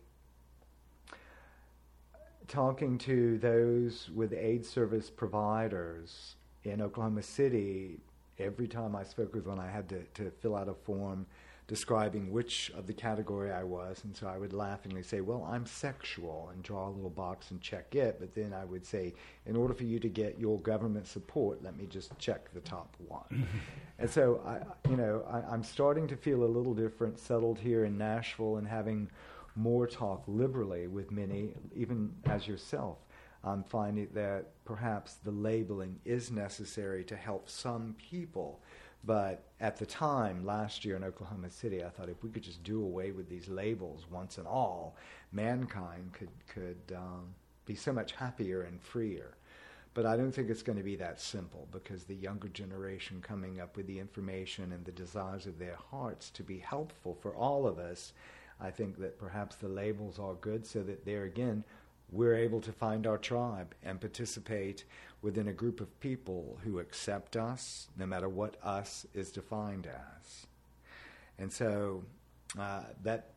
talking 2.48 2.98
to 2.98 3.38
those 3.38 4.10
with 4.14 4.32
aid 4.32 4.64
service 4.64 5.10
providers 5.10 6.36
in 6.64 6.80
Oklahoma 6.80 7.22
City, 7.22 8.00
every 8.38 8.66
time 8.66 8.96
I 8.96 9.04
spoke 9.04 9.34
with 9.34 9.46
one, 9.46 9.58
I 9.58 9.70
had 9.70 9.88
to, 9.90 10.02
to 10.14 10.30
fill 10.40 10.56
out 10.56 10.68
a 10.68 10.74
form 10.74 11.26
describing 11.70 12.32
which 12.32 12.72
of 12.76 12.88
the 12.88 12.92
category 12.92 13.52
I 13.52 13.62
was. 13.62 14.02
And 14.02 14.16
so 14.16 14.26
I 14.26 14.38
would 14.38 14.52
laughingly 14.52 15.04
say, 15.04 15.20
Well, 15.20 15.48
I'm 15.48 15.64
sexual, 15.64 16.50
and 16.52 16.64
draw 16.64 16.88
a 16.88 16.90
little 16.90 17.10
box 17.10 17.52
and 17.52 17.60
check 17.60 17.94
it. 17.94 18.16
But 18.18 18.34
then 18.34 18.52
I 18.52 18.64
would 18.64 18.84
say, 18.84 19.14
In 19.46 19.54
order 19.54 19.72
for 19.72 19.84
you 19.84 20.00
to 20.00 20.08
get 20.08 20.36
your 20.36 20.58
government 20.58 21.06
support, 21.06 21.62
let 21.62 21.76
me 21.76 21.86
just 21.86 22.18
check 22.18 22.52
the 22.52 22.60
top 22.60 22.96
one. 23.06 23.46
and 24.00 24.10
so, 24.10 24.42
I, 24.44 24.90
you 24.90 24.96
know, 24.96 25.24
I, 25.30 25.42
I'm 25.42 25.62
starting 25.62 26.08
to 26.08 26.16
feel 26.16 26.42
a 26.42 26.50
little 26.56 26.74
different, 26.74 27.20
settled 27.20 27.60
here 27.60 27.84
in 27.84 27.96
Nashville, 27.96 28.56
and 28.56 28.66
having 28.66 29.08
more 29.54 29.86
talk 29.86 30.24
liberally 30.26 30.88
with 30.88 31.12
many, 31.12 31.54
even 31.72 32.12
as 32.26 32.48
yourself, 32.48 32.98
I'm 33.44 33.62
finding 33.62 34.08
that 34.14 34.64
perhaps 34.64 35.14
the 35.22 35.30
labeling 35.30 36.00
is 36.04 36.32
necessary 36.32 37.04
to 37.04 37.16
help 37.16 37.48
some 37.48 37.94
people. 38.10 38.60
But 39.05 39.44
at 39.61 39.76
the 39.76 39.86
time, 39.86 40.44
last 40.44 40.84
year 40.84 40.96
in 40.96 41.05
Oklahoma 41.05 41.51
City, 41.51 41.82
I 41.82 41.88
thought 41.88 42.11
if 42.11 42.22
we 42.22 42.30
could 42.30 42.42
just 42.42 42.62
do 42.62 42.82
away 42.82 43.12
with 43.12 43.28
these 43.28 43.48
labels 43.48 44.07
once 44.11 44.36
and 44.36 44.46
all, 44.46 44.96
mankind 45.32 46.12
could, 46.12 46.30
could 46.53 46.94
um, 46.94 47.34
be 47.64 47.74
so 47.74 47.92
much 47.92 48.12
happier 48.12 48.62
and 48.62 48.80
freer. 48.80 49.36
But 49.94 50.07
I 50.07 50.16
don't 50.16 50.32
think 50.32 50.51
it's 50.51 50.62
going 50.62 50.78
to 50.78 50.84
be 50.84 50.96
that 50.96 51.20
simple 51.20 51.66
because 51.72 52.05
the 52.05 52.14
younger 52.14 52.48
generation 52.48 53.20
coming 53.22 53.61
up 53.61 53.76
with 53.76 53.86
the 53.86 53.98
information 53.98 54.72
and 54.72 54.84
the 54.84 54.92
desires 54.92 55.46
of 55.46 55.59
their 55.59 55.76
hearts 55.90 56.30
to 56.30 56.42
be 56.42 56.59
helpful 56.59 57.14
for 57.20 57.34
all 57.34 57.66
of 57.66 57.78
us, 57.78 58.12
I 58.61 58.70
think 58.70 58.98
that 58.98 59.18
perhaps 59.18 59.57
the 59.57 59.68
labels 59.68 60.18
are 60.18 60.34
good 60.34 60.66
so 60.66 60.82
that 60.82 61.05
there 61.05 61.24
again 61.24 61.64
we're 62.12 62.34
able 62.34 62.61
to 62.61 62.72
find 62.72 63.06
our 63.06 63.18
tribe 63.18 63.74
and 63.82 64.00
participate 64.00 64.84
within 65.22 65.48
a 65.48 65.52
group 65.52 65.80
of 65.80 66.00
people 66.00 66.58
who 66.64 66.78
accept 66.78 67.36
us, 67.36 67.88
no 67.96 68.06
matter 68.06 68.28
what 68.28 68.56
us 68.62 69.06
is 69.14 69.30
defined 69.30 69.86
as. 69.86 70.46
And 71.38 71.52
so 71.52 72.04
uh, 72.58 72.82
that 73.02 73.34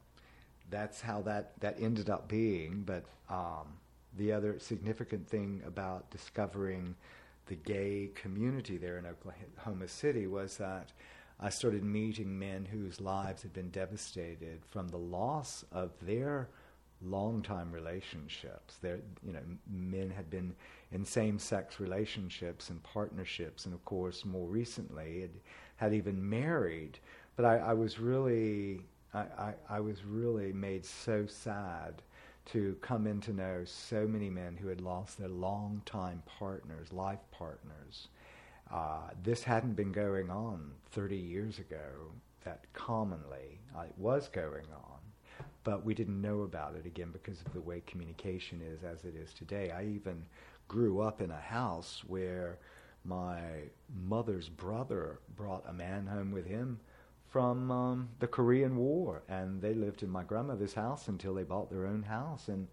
that's 0.70 1.02
how 1.02 1.22
that, 1.22 1.60
that 1.60 1.78
ended 1.80 2.10
up 2.10 2.28
being. 2.28 2.84
But 2.86 3.06
um, 3.30 3.68
the 4.18 4.32
other 4.32 4.58
significant 4.60 5.28
thing 5.28 5.62
about 5.68 6.10
discovering 6.10 6.96
the 7.48 7.56
gay 7.56 8.10
community 8.16 8.78
there 8.78 8.98
in 8.98 9.06
Oklahoma 9.06 9.88
City 9.88 10.28
was 10.28 10.58
that 10.58 10.92
I 11.40 11.50
started 11.50 11.84
meeting 11.84 12.40
men 12.40 12.66
whose 12.66 13.02
lives 13.02 13.42
had 13.42 13.54
been 13.54 13.70
devastated 13.70 14.62
from 14.70 14.88
the 14.88 14.98
loss 14.98 15.66
of 15.72 15.92
their 16.02 16.48
long-time 17.06 17.72
relationships. 17.72 18.78
There, 18.82 19.00
you 19.26 19.34
know, 19.34 19.42
men 19.70 20.10
had 20.10 20.30
been 20.30 20.56
in 20.92 21.06
same-sex 21.06 21.80
relationships 21.80 22.70
and 22.70 22.82
partnerships, 22.84 23.66
and 23.66 23.74
of 23.74 23.84
course, 23.86 24.26
more 24.26 24.48
recently, 24.48 25.22
had, 25.22 25.32
had 25.78 25.94
even 25.94 26.30
married. 26.30 27.00
But 27.36 27.46
I, 27.46 27.58
I 27.58 27.74
was 27.74 28.00
really, 28.00 28.82
I, 29.14 29.20
I, 29.20 29.54
I, 29.70 29.80
was 29.80 30.04
really 30.06 30.54
made 30.54 30.86
so 30.86 31.26
sad 31.26 32.02
to 32.46 32.78
come 32.82 33.08
in 33.08 33.22
to 33.22 33.34
know 33.34 33.64
so 33.66 34.08
many 34.08 34.30
men 34.30 34.58
who 34.60 34.68
had 34.68 34.82
lost 34.82 35.18
their 35.18 35.30
long-time 35.30 36.22
partners, 36.26 36.92
life 36.92 37.22
partners. 37.32 38.10
Uh, 38.72 39.10
this 39.24 39.44
hadn't 39.44 39.74
been 39.74 39.92
going 39.92 40.30
on 40.30 40.72
30 40.92 41.16
years 41.16 41.60
ago 41.60 42.12
that 42.44 42.66
commonly 42.74 43.60
uh, 43.78 43.82
it 43.82 43.94
was 43.98 44.28
going 44.28 44.66
on 44.74 45.00
but 45.64 45.86
we 45.86 45.94
didn't 45.94 46.22
know 46.22 46.42
about 46.42 46.76
it 46.76 46.86
again 46.86 47.10
because 47.12 47.42
of 47.42 47.54
the 47.54 47.62
way 47.62 47.82
communication 47.86 48.62
is 48.62 48.84
as 48.84 49.06
it 49.06 49.16
is 49.16 49.34
today. 49.34 49.72
I 49.72 49.86
even 49.86 50.26
grew 50.68 51.02
up 51.02 51.22
in 51.22 51.32
a 51.32 51.40
house 51.40 52.04
where 52.08 52.58
my 53.06 53.42
mother's 54.06 54.50
brother 54.50 55.20
brought 55.36 55.64
a 55.68 55.74
man 55.74 56.08
home 56.08 56.32
with 56.32 56.46
him 56.46 56.80
from 57.30 57.72
um, 57.72 58.10
the 58.20 58.28
Korean 58.28 58.78
War, 58.78 59.24
and 59.28 59.62
they 59.62 59.74
lived 59.74 60.04
in 60.04 60.10
my 60.10 60.24
grandmother's 60.24 60.76
house 60.76 61.08
until 61.08 61.34
they 61.34 61.44
bought 61.44 61.72
their 61.72 61.88
own 61.88 62.04
house, 62.04 62.48
and 62.48 62.68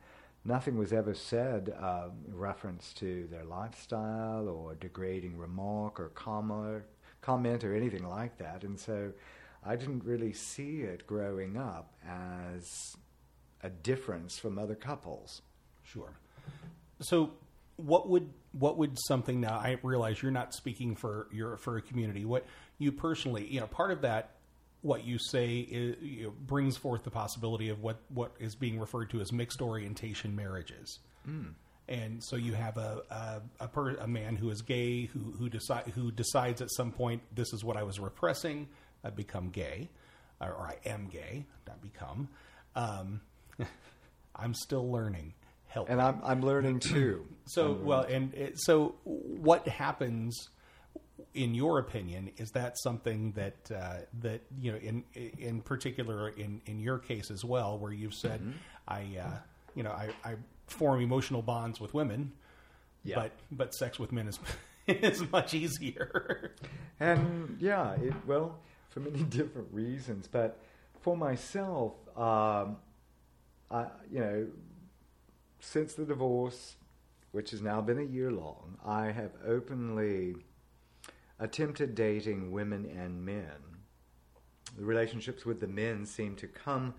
nothing 0.45 0.77
was 0.77 0.93
ever 0.93 1.15
said 1.15 1.75
uh, 1.81 2.09
reference 2.31 2.93
to 2.95 3.27
their 3.31 3.45
lifestyle 3.45 4.49
or 4.49 4.75
degrading 4.75 5.39
remark 5.39 5.99
or 5.99 6.11
comment, 6.11 6.83
comment 7.23 7.65
or 7.65 7.75
anything 7.75 8.07
like 8.07 8.37
that, 8.39 8.63
and 8.63 8.79
so 8.79 9.13
I 9.65 9.77
didn't 9.77 10.05
really 10.05 10.33
see 10.33 10.81
it 10.81 11.07
growing 11.07 11.57
up 11.57 11.93
as 12.07 12.95
a 13.63 13.71
difference 13.71 14.39
from 14.39 14.59
other 14.59 14.75
couples. 14.75 15.43
Sure. 15.83 16.13
So, 17.01 17.33
what 17.77 18.09
would 18.09 18.31
what 18.53 18.77
would 18.79 18.97
something 19.07 19.41
now? 19.41 19.55
I 19.55 19.79
realize 19.83 20.23
you're 20.23 20.33
not 20.33 20.55
speaking 20.55 20.97
for 20.97 21.29
your 21.33 21.57
for 21.57 21.77
a 21.77 21.83
community. 21.83 22.25
What 22.25 22.47
you 22.79 22.93
personally, 22.93 23.47
you 23.47 23.61
know, 23.61 23.67
part 23.67 23.91
of 23.91 24.03
that, 24.03 24.37
what 24.83 25.05
you 25.05 25.19
say 25.19 25.59
is, 25.59 25.97
you 26.03 26.25
know, 26.25 26.33
brings 26.47 26.77
forth 26.77 27.05
the 27.05 27.11
possibility 27.11 27.69
of 27.69 27.83
what 27.83 28.01
what 28.09 28.33
is 28.39 28.55
being 28.55 28.79
referred 28.79 29.11
to 29.11 29.21
as 29.21 29.33
mixed 29.33 29.63
orientation 29.63 30.35
marriages. 30.35 30.99
Mm. 31.29 31.55
And 31.89 32.23
so 32.23 32.37
you 32.37 32.53
have 32.55 32.77
a 32.77 33.03
a, 33.11 33.65
a, 33.65 33.69
per, 33.69 33.95
a 33.97 34.07
man 34.07 34.37
who 34.37 34.51
is 34.51 34.63
gay 34.63 35.07
who 35.07 35.33
who 35.39 35.49
decide 35.49 35.89
who 35.95 36.11
decides 36.11 36.61
at 36.61 36.71
some 36.71 36.93
point 36.93 37.23
this 37.35 37.53
is 37.53 37.65
what 37.65 37.77
I 37.77 37.83
was 37.83 37.99
repressing 37.99 38.69
I've 39.05 39.17
become 39.17 39.51
gay, 39.51 39.91
or, 40.41 40.49
or 40.49 40.67
I 40.67 40.89
am 40.89 41.09
gay, 41.09 41.47
not 41.67 41.81
become. 41.83 42.29
Um, 42.75 43.21
I'm 44.37 44.55
still 44.55 44.91
learning. 44.91 45.35
Help. 45.67 45.89
And 45.89 46.01
I'm 46.03 46.21
I'm 46.25 46.43
learning 46.43 46.81
too. 46.81 47.27
so 47.47 47.69
learning. 47.69 47.85
well, 47.85 48.01
and 48.03 48.35
it, 48.35 48.55
so 48.61 48.97
what 49.05 49.67
happens? 49.69 50.49
In 51.33 51.55
your 51.55 51.79
opinion, 51.79 52.33
is 52.39 52.51
that 52.55 52.77
something 52.83 53.33
that 53.33 53.71
uh, 53.73 53.99
that 54.21 54.43
you 54.59 54.73
know, 54.73 54.79
in 54.79 55.05
in 55.15 55.61
particular, 55.61 56.31
in 56.31 56.61
in 56.67 56.81
your 56.81 56.99
case 56.99 57.31
as 57.31 57.45
well, 57.45 57.79
where 57.79 57.93
you've 57.93 58.15
said, 58.15 58.41
mm-hmm. 58.41 58.51
I, 58.89 59.21
uh, 59.21 59.39
you 59.77 59.85
know, 59.85 59.93
I, 59.93 60.09
I 60.25 60.35
form 60.67 61.01
emotional 61.01 61.41
bonds 61.41 61.79
with 61.79 61.95
women, 61.95 62.33
yeah. 63.05 63.15
but 63.15 63.33
but 63.53 63.75
sex 63.75 63.99
with 64.01 64.11
men 64.11 64.27
is 64.27 64.41
is 64.89 65.31
much 65.31 65.55
easier. 65.55 66.57
and 66.99 67.59
yeah, 67.61 67.93
it, 67.93 68.15
well, 68.27 68.59
for 68.91 69.01
many 69.01 69.23
different 69.39 69.69
reasons. 69.73 70.29
But 70.31 70.59
for 71.01 71.17
myself, 71.17 71.95
um, 72.17 72.77
I, 73.71 73.87
you 74.11 74.21
know, 74.21 74.47
since 75.61 75.95
the 75.95 76.05
divorce, 76.05 76.77
which 77.33 77.53
has 77.53 77.63
now 77.63 77.81
been 77.81 77.99
a 77.99 78.03
year 78.03 78.31
long, 78.31 78.77
I 78.85 79.13
have 79.13 79.33
openly 79.47 80.35
attempted 81.39 81.95
dating 81.95 82.53
women 82.53 82.85
and 82.85 83.25
men. 83.25 83.71
The 84.77 84.85
relationships 84.85 85.45
with 85.45 85.61
the 85.61 85.69
men 85.69 86.05
seem 86.07 86.37
to 86.37 86.47
come 86.47 86.95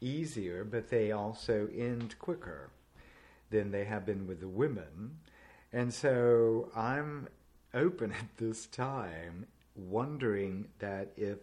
easier, 0.00 0.64
but 0.64 0.90
they 0.90 1.12
also 1.12 1.68
end 1.74 2.18
quicker 2.18 2.70
than 3.50 3.70
they 3.70 3.84
have 3.84 4.04
been 4.04 4.26
with 4.26 4.40
the 4.40 4.48
women. 4.48 5.18
And 5.72 5.92
so 5.92 6.70
I'm 6.74 7.28
open 7.74 8.12
at 8.18 8.36
this 8.36 8.66
time 8.66 9.46
wondering 9.76 10.68
that 10.78 11.12
if 11.16 11.38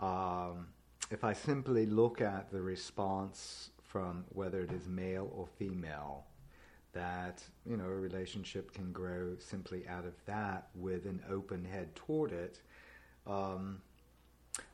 um, 0.00 0.68
if 1.10 1.24
I 1.24 1.32
simply 1.32 1.86
look 1.86 2.20
at 2.20 2.50
the 2.50 2.60
response 2.60 3.70
from 3.82 4.24
whether 4.30 4.60
it 4.60 4.70
is 4.72 4.86
male 4.86 5.30
or 5.34 5.46
female, 5.58 6.24
that 6.92 7.42
you 7.66 7.76
know 7.76 7.84
a 7.86 7.94
relationship 7.94 8.72
can 8.72 8.92
grow 8.92 9.36
simply 9.38 9.86
out 9.88 10.04
of 10.04 10.14
that 10.26 10.68
with 10.74 11.06
an 11.06 11.22
open 11.30 11.64
head 11.64 11.94
toward 11.94 12.32
it. 12.32 12.60
Um, 13.26 13.80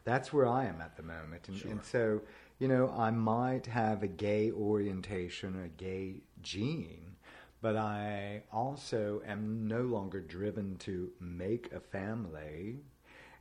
that's 0.05 0.33
where 0.33 0.47
I 0.47 0.65
am 0.67 0.81
at 0.81 0.97
the 0.97 1.03
moment, 1.03 1.49
and, 1.49 1.57
Sure. 1.59 1.71
and 1.71 1.85
so 1.85 2.21
you 2.59 2.69
know 2.69 2.93
I 2.97 3.11
might 3.11 3.67
have 3.67 4.03
a 4.03 4.09
gay 4.09 4.51
orientation, 4.53 5.63
a 5.63 5.69
gay 5.69 6.23
gene, 6.43 7.14
but 7.65 7.77
I 7.77 8.43
also 8.53 9.23
am 9.27 9.67
no 9.67 9.85
longer 9.85 10.21
driven 10.21 10.77
to 10.81 11.11
make 11.19 11.73
a 11.73 11.81
family. 11.81 12.81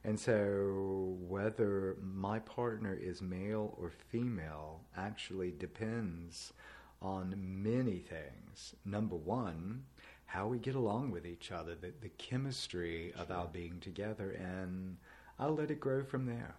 And 0.05 0.17
so, 0.17 1.17
whether 1.27 1.97
my 2.01 2.39
partner 2.39 2.97
is 2.97 3.21
male 3.21 3.77
or 3.77 3.91
female 3.91 4.79
actually 4.95 5.51
depends 5.51 6.53
on 7.01 7.35
many 7.37 7.99
things. 7.99 8.75
Number 8.85 9.17
one, 9.17 9.83
how 10.25 10.47
we 10.47 10.57
get 10.57 10.75
along 10.75 11.11
with 11.11 11.27
each 11.27 11.51
other, 11.51 11.75
the, 11.75 11.91
the 11.99 12.07
chemistry 12.17 13.11
of 13.17 13.29
our 13.29 13.47
being 13.47 13.81
together, 13.81 14.31
and 14.31 14.95
I'll 15.37 15.53
let 15.53 15.69
it 15.69 15.81
grow 15.81 16.01
from 16.01 16.27
there. 16.27 16.55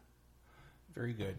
Very 0.94 1.14
good. 1.14 1.36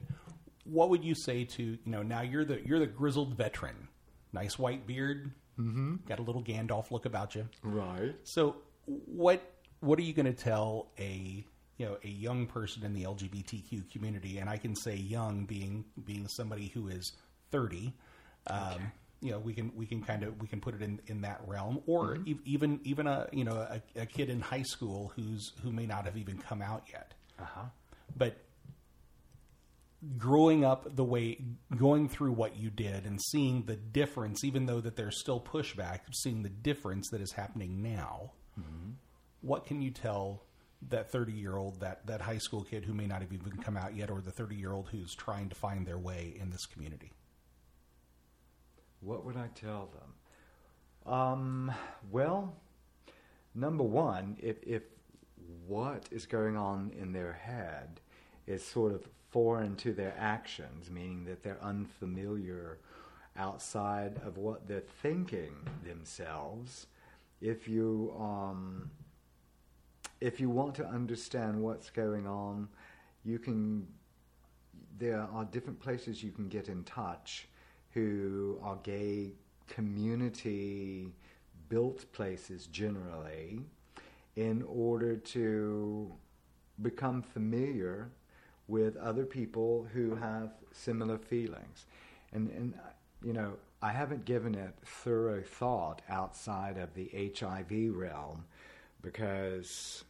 What 0.63 0.89
would 0.89 1.05
you 1.05 1.13
say 1.13 1.43
to 1.43 1.63
you 1.63 1.77
know 1.85 2.01
now 2.01 2.21
you're 2.21 2.45
the 2.45 2.65
you're 2.65 2.79
the 2.79 2.87
grizzled 2.87 3.37
veteran, 3.37 3.89
nice 4.33 4.57
white 4.57 4.87
beard, 4.87 5.31
mm-hmm. 5.59 5.95
got 6.07 6.19
a 6.19 6.21
little 6.21 6.43
Gandalf 6.43 6.91
look 6.91 7.05
about 7.05 7.35
you. 7.35 7.47
Right. 7.63 8.15
So 8.23 8.57
what 8.85 9.41
what 9.79 9.99
are 9.99 10.03
you 10.03 10.13
going 10.13 10.25
to 10.25 10.33
tell 10.33 10.87
a 10.99 11.45
you 11.77 11.85
know 11.85 11.97
a 12.03 12.07
young 12.07 12.47
person 12.47 12.83
in 12.83 12.93
the 12.93 13.03
LGBTQ 13.03 13.91
community? 13.91 14.37
And 14.37 14.49
I 14.49 14.57
can 14.57 14.75
say 14.75 14.95
young 14.95 15.45
being 15.45 15.85
being 16.05 16.27
somebody 16.27 16.67
who 16.73 16.87
is 16.87 17.11
thirty. 17.51 17.93
Um, 18.47 18.91
You 19.21 19.31
know, 19.31 19.39
we 19.39 19.53
can 19.53 19.71
we 19.75 19.87
can 19.87 20.03
kind 20.03 20.23
of 20.23 20.39
we 20.39 20.47
can 20.47 20.59
put 20.61 20.75
it 20.75 20.81
in, 20.83 20.99
in 21.07 21.21
that 21.21 21.41
realm, 21.47 21.81
or 21.87 22.17
e- 22.25 22.37
even 22.45 22.79
even 22.83 23.07
a 23.07 23.27
you 23.31 23.43
know 23.43 23.55
a, 23.55 23.81
a 23.95 24.05
kid 24.05 24.29
in 24.29 24.39
high 24.39 24.61
school 24.61 25.13
who's 25.15 25.51
who 25.63 25.71
may 25.71 25.87
not 25.87 26.05
have 26.05 26.15
even 26.17 26.37
come 26.37 26.61
out 26.61 26.83
yet. 26.91 27.13
Uh 27.39 27.45
huh. 27.45 27.65
But 28.15 28.37
growing 30.17 30.63
up 30.63 30.95
the 30.95 31.03
way 31.03 31.37
going 31.75 32.07
through 32.09 32.31
what 32.31 32.57
you 32.57 32.69
did 32.69 33.05
and 33.05 33.19
seeing 33.21 33.63
the 33.63 33.75
difference 33.75 34.43
even 34.43 34.65
though 34.65 34.81
that 34.81 34.95
there's 34.95 35.19
still 35.19 35.39
pushback 35.39 36.01
seeing 36.13 36.43
the 36.43 36.49
difference 36.49 37.09
that 37.09 37.21
is 37.21 37.31
happening 37.31 37.81
now 37.81 38.31
what 39.41 39.65
can 39.65 39.81
you 39.81 39.91
tell 39.91 40.43
that 40.89 41.11
30 41.11 41.33
year 41.33 41.57
old 41.57 41.79
that 41.79 42.05
that 42.05 42.21
high 42.21 42.37
school 42.37 42.63
kid 42.63 42.85
who 42.85 42.93
may 42.93 43.07
not 43.07 43.21
have 43.21 43.33
even 43.33 43.51
come 43.57 43.77
out 43.77 43.95
yet 43.95 44.09
or 44.11 44.21
the 44.21 44.31
30 44.31 44.55
year 44.55 44.73
old 44.73 44.89
who's 44.89 45.15
trying 45.15 45.49
to 45.49 45.55
find 45.55 45.85
their 45.87 45.97
way 45.97 46.35
in 46.39 46.49
this 46.51 46.65
community 46.65 47.11
What 48.99 49.25
would 49.25 49.37
I 49.37 49.47
tell 49.55 49.89
them? 49.93 51.11
Um, 51.13 51.71
well, 52.11 52.55
number 53.53 53.83
one, 53.83 54.37
if, 54.41 54.57
if 54.63 54.83
what 55.67 56.05
is 56.11 56.25
going 56.25 56.57
on 56.57 56.91
in 56.99 57.13
their 57.13 57.33
head 57.33 58.01
is 58.47 58.63
sort 58.65 58.93
of 58.93 59.07
foreign 59.35 59.75
to 59.75 59.91
their 59.91 60.15
actions, 60.17 60.89
meaning 60.89 61.25
that 61.25 61.43
they're 61.43 61.61
unfamiliar 61.61 62.77
outside 63.35 64.17
of 64.25 64.37
what 64.37 64.65
they're 64.65 64.89
thinking 65.01 65.53
themselves, 65.83 66.87
if 67.41 67.67
you 67.67 68.15
um, 68.17 68.89
if 70.21 70.39
you 70.39 70.49
want 70.49 70.73
to 70.75 70.85
understand 70.87 71.61
what's 71.61 71.89
going 71.89 72.25
on, 72.25 72.69
you 73.25 73.37
can. 73.37 73.85
There 74.97 75.27
are 75.33 75.43
different 75.43 75.81
places 75.81 76.23
you 76.23 76.31
can 76.31 76.47
get 76.47 76.69
in 76.69 76.85
touch 76.85 77.49
who 77.91 78.57
are 78.63 78.77
gay 78.83 79.33
community 79.67 81.11
built 81.67 82.09
places 82.13 82.67
generally 82.67 83.59
in 84.37 84.63
order 84.65 85.17
to 85.17 86.09
become 86.81 87.21
familiar 87.21 88.09
with 88.67 88.97
other 88.97 89.25
people 89.25 89.87
who 89.93 90.15
have 90.15 90.51
similar 90.71 91.17
feelings. 91.17 91.85
And, 92.33 92.49
and 92.51 92.73
you 93.23 93.33
know, 93.33 93.53
I 93.81 93.91
haven't 93.91 94.25
given 94.25 94.55
it 94.55 94.73
thorough 94.85 95.43
thought 95.43 96.01
outside 96.09 96.77
of 96.77 96.93
the 96.95 97.31
HIV 97.37 97.95
realm 97.95 98.45
because, 99.01 100.03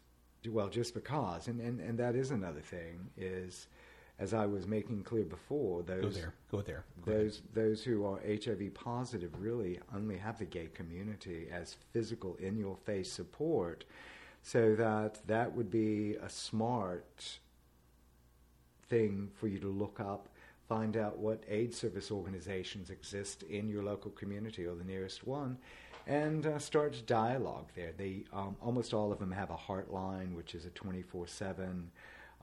well, 0.49 0.70
just 0.70 0.93
because. 0.93 1.47
And, 1.47 1.60
and, 1.60 1.80
and 1.80 1.97
that 1.99 2.16
is 2.16 2.32
another 2.32 2.62
thing, 2.62 3.10
is 3.18 3.68
as 4.18 4.34
I 4.34 4.45
was 4.45 4.66
making 4.66 5.03
clear 5.03 5.26
before, 5.26 5.84
those 5.84 6.01
go 6.03 6.10
there 6.10 6.34
go 6.49 6.62
there 6.62 6.84
Go 7.06 7.12
ahead. 7.12 7.26
those 7.26 7.41
those 7.53 7.84
who 7.84 8.06
are 8.06 8.20
HIV 8.26 8.74
positive 8.74 9.32
really 9.38 9.80
only 9.93 10.18
have 10.18 10.39
the 10.39 10.45
gay 10.45 10.70
community 10.74 11.47
as 11.51 11.76
physical 11.91 12.36
in 12.36 12.58
your 12.58 12.78
face 12.78 13.12
support 13.12 13.84
so 14.41 14.74
that 14.76 15.20
that 15.28 15.53
would 15.53 15.70
be 15.70 16.16
a 16.22 16.30
smart 16.30 17.39
thing 18.90 19.30
for 19.36 19.48
you 19.48 19.60
to 19.60 19.68
look 19.68 20.00
up 20.00 20.30
find 20.68 20.98
out 20.98 21.18
what 21.18 21.44
aid 21.48 21.74
service 21.74 22.10
organizations 22.12 22.90
exist 22.90 23.44
in 23.44 23.70
your 23.70 23.84
local 23.84 24.12
community 24.12 24.66
or 24.66 24.76
the 24.76 24.84
nearest 24.84 25.26
one 25.28 25.58
and 26.08 26.46
uh, 26.46 26.58
start 26.60 27.02
dialogue 27.06 27.70
there 27.76 27.92
they 27.98 28.24
um, 28.34 28.56
almost 28.62 28.94
all 28.94 29.12
of 29.12 29.20
them 29.20 29.32
have 29.32 29.50
a 29.50 29.56
heartline 29.56 30.34
which 30.34 30.56
is 30.56 30.66
a 30.66 30.70
24/7 30.70 31.86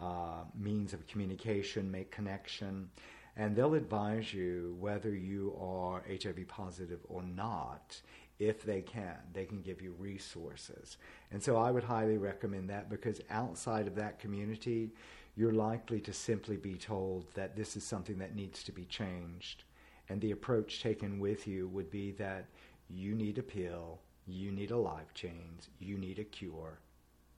uh, 0.03 0.45
means 0.59 0.93
of 0.93 1.07
communication, 1.07 1.90
make 1.90 2.11
connection, 2.11 2.90
and 3.36 3.55
they'll 3.55 3.74
advise 3.74 4.34
you 4.34 4.76
whether 4.80 5.14
you 5.14 5.57
are 5.61 6.03
HIV 6.09 6.49
positive 6.49 7.01
or 7.09 7.22
not. 7.22 8.01
If 8.38 8.64
they 8.64 8.80
can, 8.80 9.16
they 9.32 9.45
can 9.45 9.61
give 9.61 9.80
you 9.80 9.95
resources. 9.99 10.97
And 11.30 11.40
so 11.40 11.57
I 11.57 11.70
would 11.70 11.84
highly 11.84 12.18
recommend 12.18 12.68
that 12.70 12.90
because 12.90 13.20
outside 13.30 13.86
of 13.86 13.95
that 13.95 14.18
community, 14.18 14.90
you're 15.34 15.52
likely 15.52 16.00
to 16.00 16.12
simply 16.12 16.56
be 16.56 16.74
told 16.74 17.26
that 17.34 17.56
this 17.56 17.76
is 17.76 17.84
something 17.84 18.18
that 18.18 18.36
needs 18.36 18.62
to 18.64 18.72
be 18.72 18.84
changed. 18.84 19.64
And 20.08 20.20
the 20.20 20.32
approach 20.32 20.82
taken 20.82 21.18
with 21.18 21.46
you 21.46 21.68
would 21.68 21.90
be 21.90 22.12
that 22.12 22.46
you 22.90 23.14
need 23.14 23.38
a 23.38 23.42
pill, 23.42 24.00
you 24.26 24.52
need 24.52 24.70
a 24.70 24.76
life 24.76 25.14
change, 25.14 25.68
you 25.78 25.96
need 25.96 26.18
a 26.18 26.24
cure. 26.24 26.80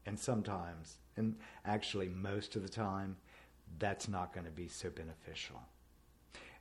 And 0.07 0.19
sometimes, 0.19 0.97
and 1.17 1.37
actually 1.65 2.09
most 2.09 2.57
of 2.57 2.63
the 2.63 2.69
time, 2.69 3.17
that's 3.79 4.09
not 4.09 4.33
going 4.33 4.47
to 4.47 4.53
be 4.53 4.69
so 4.69 4.91
beneficial. 4.91 5.61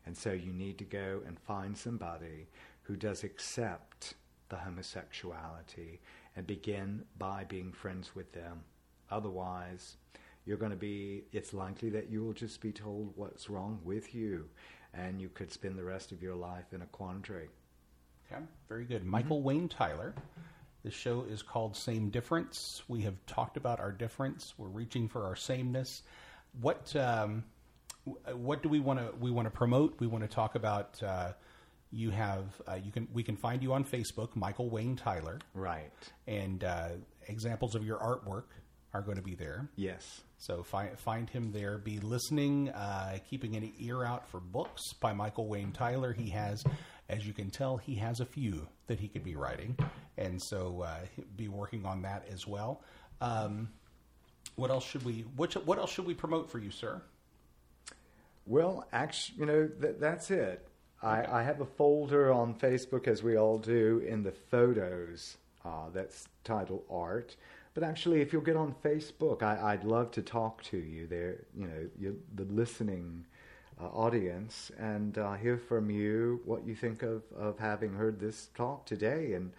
And 0.06 0.16
so 0.16 0.32
you 0.32 0.54
need 0.54 0.78
to 0.80 0.84
go 0.84 1.22
and 1.26 1.40
find 1.40 1.78
somebody 1.78 2.48
who 2.84 2.96
does 2.96 3.24
accept 3.24 4.14
the 4.50 4.58
homosexuality 4.58 6.00
and 6.36 6.46
begin 6.46 7.04
by 7.18 7.44
being 7.46 7.72
friends 7.72 8.16
with 8.16 8.32
them. 8.34 8.62
Otherwise, 9.10 9.98
you're 10.46 10.58
going 10.58 10.72
to 10.72 10.78
be, 10.78 11.24
it's 11.32 11.54
likely 11.54 11.90
that 11.92 12.10
you 12.10 12.24
will 12.24 12.34
just 12.34 12.62
be 12.62 12.72
told 12.72 13.14
what's 13.16 13.50
wrong 13.50 13.80
with 13.84 14.14
you, 14.14 14.50
and 14.94 15.22
you 15.22 15.30
could 15.30 15.52
spend 15.52 15.78
the 15.78 15.84
rest 15.84 16.12
of 16.12 16.22
your 16.22 16.36
life 16.36 16.66
in 16.74 16.82
a 16.82 16.86
quandary. 16.88 17.50
Okay, 18.32 18.42
very 18.68 18.86
good. 18.86 19.06
Michael 19.06 19.42
Wayne 19.42 19.68
Tyler. 19.70 20.14
The 20.84 20.92
show 20.92 21.24
is 21.24 21.42
called 21.42 21.78
Same 21.78 22.10
Difference. 22.10 22.84
We 22.90 23.02
have 23.04 23.16
talked 23.26 23.56
about 23.56 23.80
our 23.80 23.92
difference. 23.94 24.54
We're 24.58 24.68
reaching 24.68 25.08
for 25.08 25.24
our 25.26 25.36
sameness. 25.36 26.04
What 26.60 26.94
um, 26.98 27.46
what 28.34 28.62
do 28.62 28.68
we 28.68 28.82
want 28.82 29.00
to 29.00 29.16
we 29.18 29.32
want 29.32 29.46
to 29.46 29.50
promote? 29.52 29.96
We 30.00 30.08
want 30.08 30.26
to 30.26 30.28
talk 30.30 30.56
about. 30.56 31.02
Uh, 31.02 31.32
you 31.92 32.10
have 32.10 32.62
uh, 32.68 32.74
you 32.84 32.92
can 32.92 33.08
we 33.14 33.24
can 33.24 33.38
find 33.38 33.64
you 33.64 33.72
on 33.72 33.86
Facebook, 33.86 34.36
Michael 34.36 34.70
Wayne 34.70 34.98
Tyler, 34.98 35.40
Right. 35.54 35.92
and 36.28 36.64
uh, 36.66 36.90
examples 37.28 37.76
of 37.76 37.86
your 37.86 38.00
artwork 38.00 38.46
are 38.94 39.02
going 39.02 39.18
to 39.18 39.24
be 39.24 39.36
there. 39.36 39.68
Yes. 39.76 40.22
So 40.38 40.64
find 40.64 40.98
find 41.00 41.30
him 41.30 41.52
there. 41.52 41.78
Be 41.78 42.00
listening, 42.00 42.70
uh, 42.70 43.18
keeping 43.30 43.56
an 43.56 43.72
ear 43.80 44.04
out 44.04 44.30
for 44.30 44.40
books 44.40 44.94
by 44.94 45.14
Michael 45.14 45.48
Wayne 45.48 45.72
Tyler. 45.72 46.14
He 46.14 46.30
has, 46.30 46.64
as 47.10 47.26
you 47.26 47.34
can 47.34 47.50
tell, 47.50 47.78
he 47.78 47.96
has 47.96 48.20
a 48.20 48.26
few 48.26 48.68
that 48.88 49.00
he 49.00 49.08
could 49.08 49.24
be 49.24 49.36
writing, 49.36 49.78
and 50.18 50.42
so 50.42 50.82
uh, 50.82 51.00
be 51.38 51.48
working 51.48 51.86
on 51.86 52.02
that 52.04 52.28
as 52.32 52.46
well. 52.46 52.84
Um, 53.22 53.70
what 54.56 54.70
else 54.70 54.86
should 54.86 55.04
we? 55.04 55.26
What 55.36 55.54
what 55.66 55.78
else 55.78 55.92
should 55.92 56.06
we 56.06 56.14
promote 56.14 56.52
for 56.52 56.60
you, 56.60 56.72
sir? 56.72 57.02
Well, 58.46 58.86
actually, 58.92 59.40
you 59.40 59.46
know, 59.46 59.70
th- 59.82 59.96
that's 60.00 60.30
it. 60.30 60.68
I, 61.02 61.40
I 61.40 61.44
have 61.44 61.62
a 61.62 61.66
folder 61.66 62.32
on 62.32 62.54
Facebook, 62.56 63.08
as 63.08 63.24
we 63.24 63.38
all 63.38 63.58
do, 63.58 64.04
in 64.06 64.24
the 64.24 64.32
photos 64.32 65.38
uh, 65.66 65.90
that's 65.94 66.28
titled 66.44 66.84
Art. 66.90 67.36
But 67.74 67.84
actually, 67.84 68.22
if 68.22 68.32
you'll 68.32 68.44
get 68.44 68.56
on 68.56 68.76
Facebook, 68.84 69.42
I, 69.42 69.74
I'd 69.74 69.84
love 69.84 70.12
to 70.12 70.22
talk 70.22 70.62
to 70.64 70.78
you 70.78 71.08
there, 71.08 71.46
you 71.56 71.68
know, 71.68 71.90
you, 72.00 72.20
the 72.36 72.44
listening 72.44 73.26
uh, 73.82 73.88
audience, 73.88 74.72
and 74.78 75.18
uh, 75.18 75.34
hear 75.34 75.58
from 75.58 75.90
you 75.90 76.42
what 76.46 76.66
you 76.66 76.76
think 76.76 77.02
of, 77.02 77.24
of 77.36 77.58
having 77.58 77.94
heard 77.94 78.20
this 78.20 78.50
talk 78.56 78.86
today. 78.86 79.34
And 79.34 79.52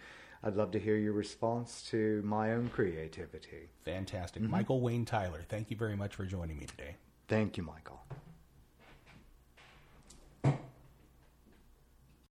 I'd 0.43 0.55
love 0.55 0.71
to 0.71 0.79
hear 0.79 0.95
your 0.95 1.13
response 1.13 1.83
to 1.89 2.21
my 2.23 2.53
own 2.53 2.69
creativity. 2.69 3.69
Fantastic, 3.83 4.43
Michael 4.43 4.79
Wayne 4.79 5.03
Tyler. 5.03 5.43
Thank 5.49 5.69
you 5.69 5.75
very 5.75 5.97
much 5.97 6.15
for 6.15 6.25
joining 6.25 6.57
me 6.57 6.65
today. 6.65 6.95
Thank 7.27 7.57
you, 7.57 7.63
Michael. 7.63 7.99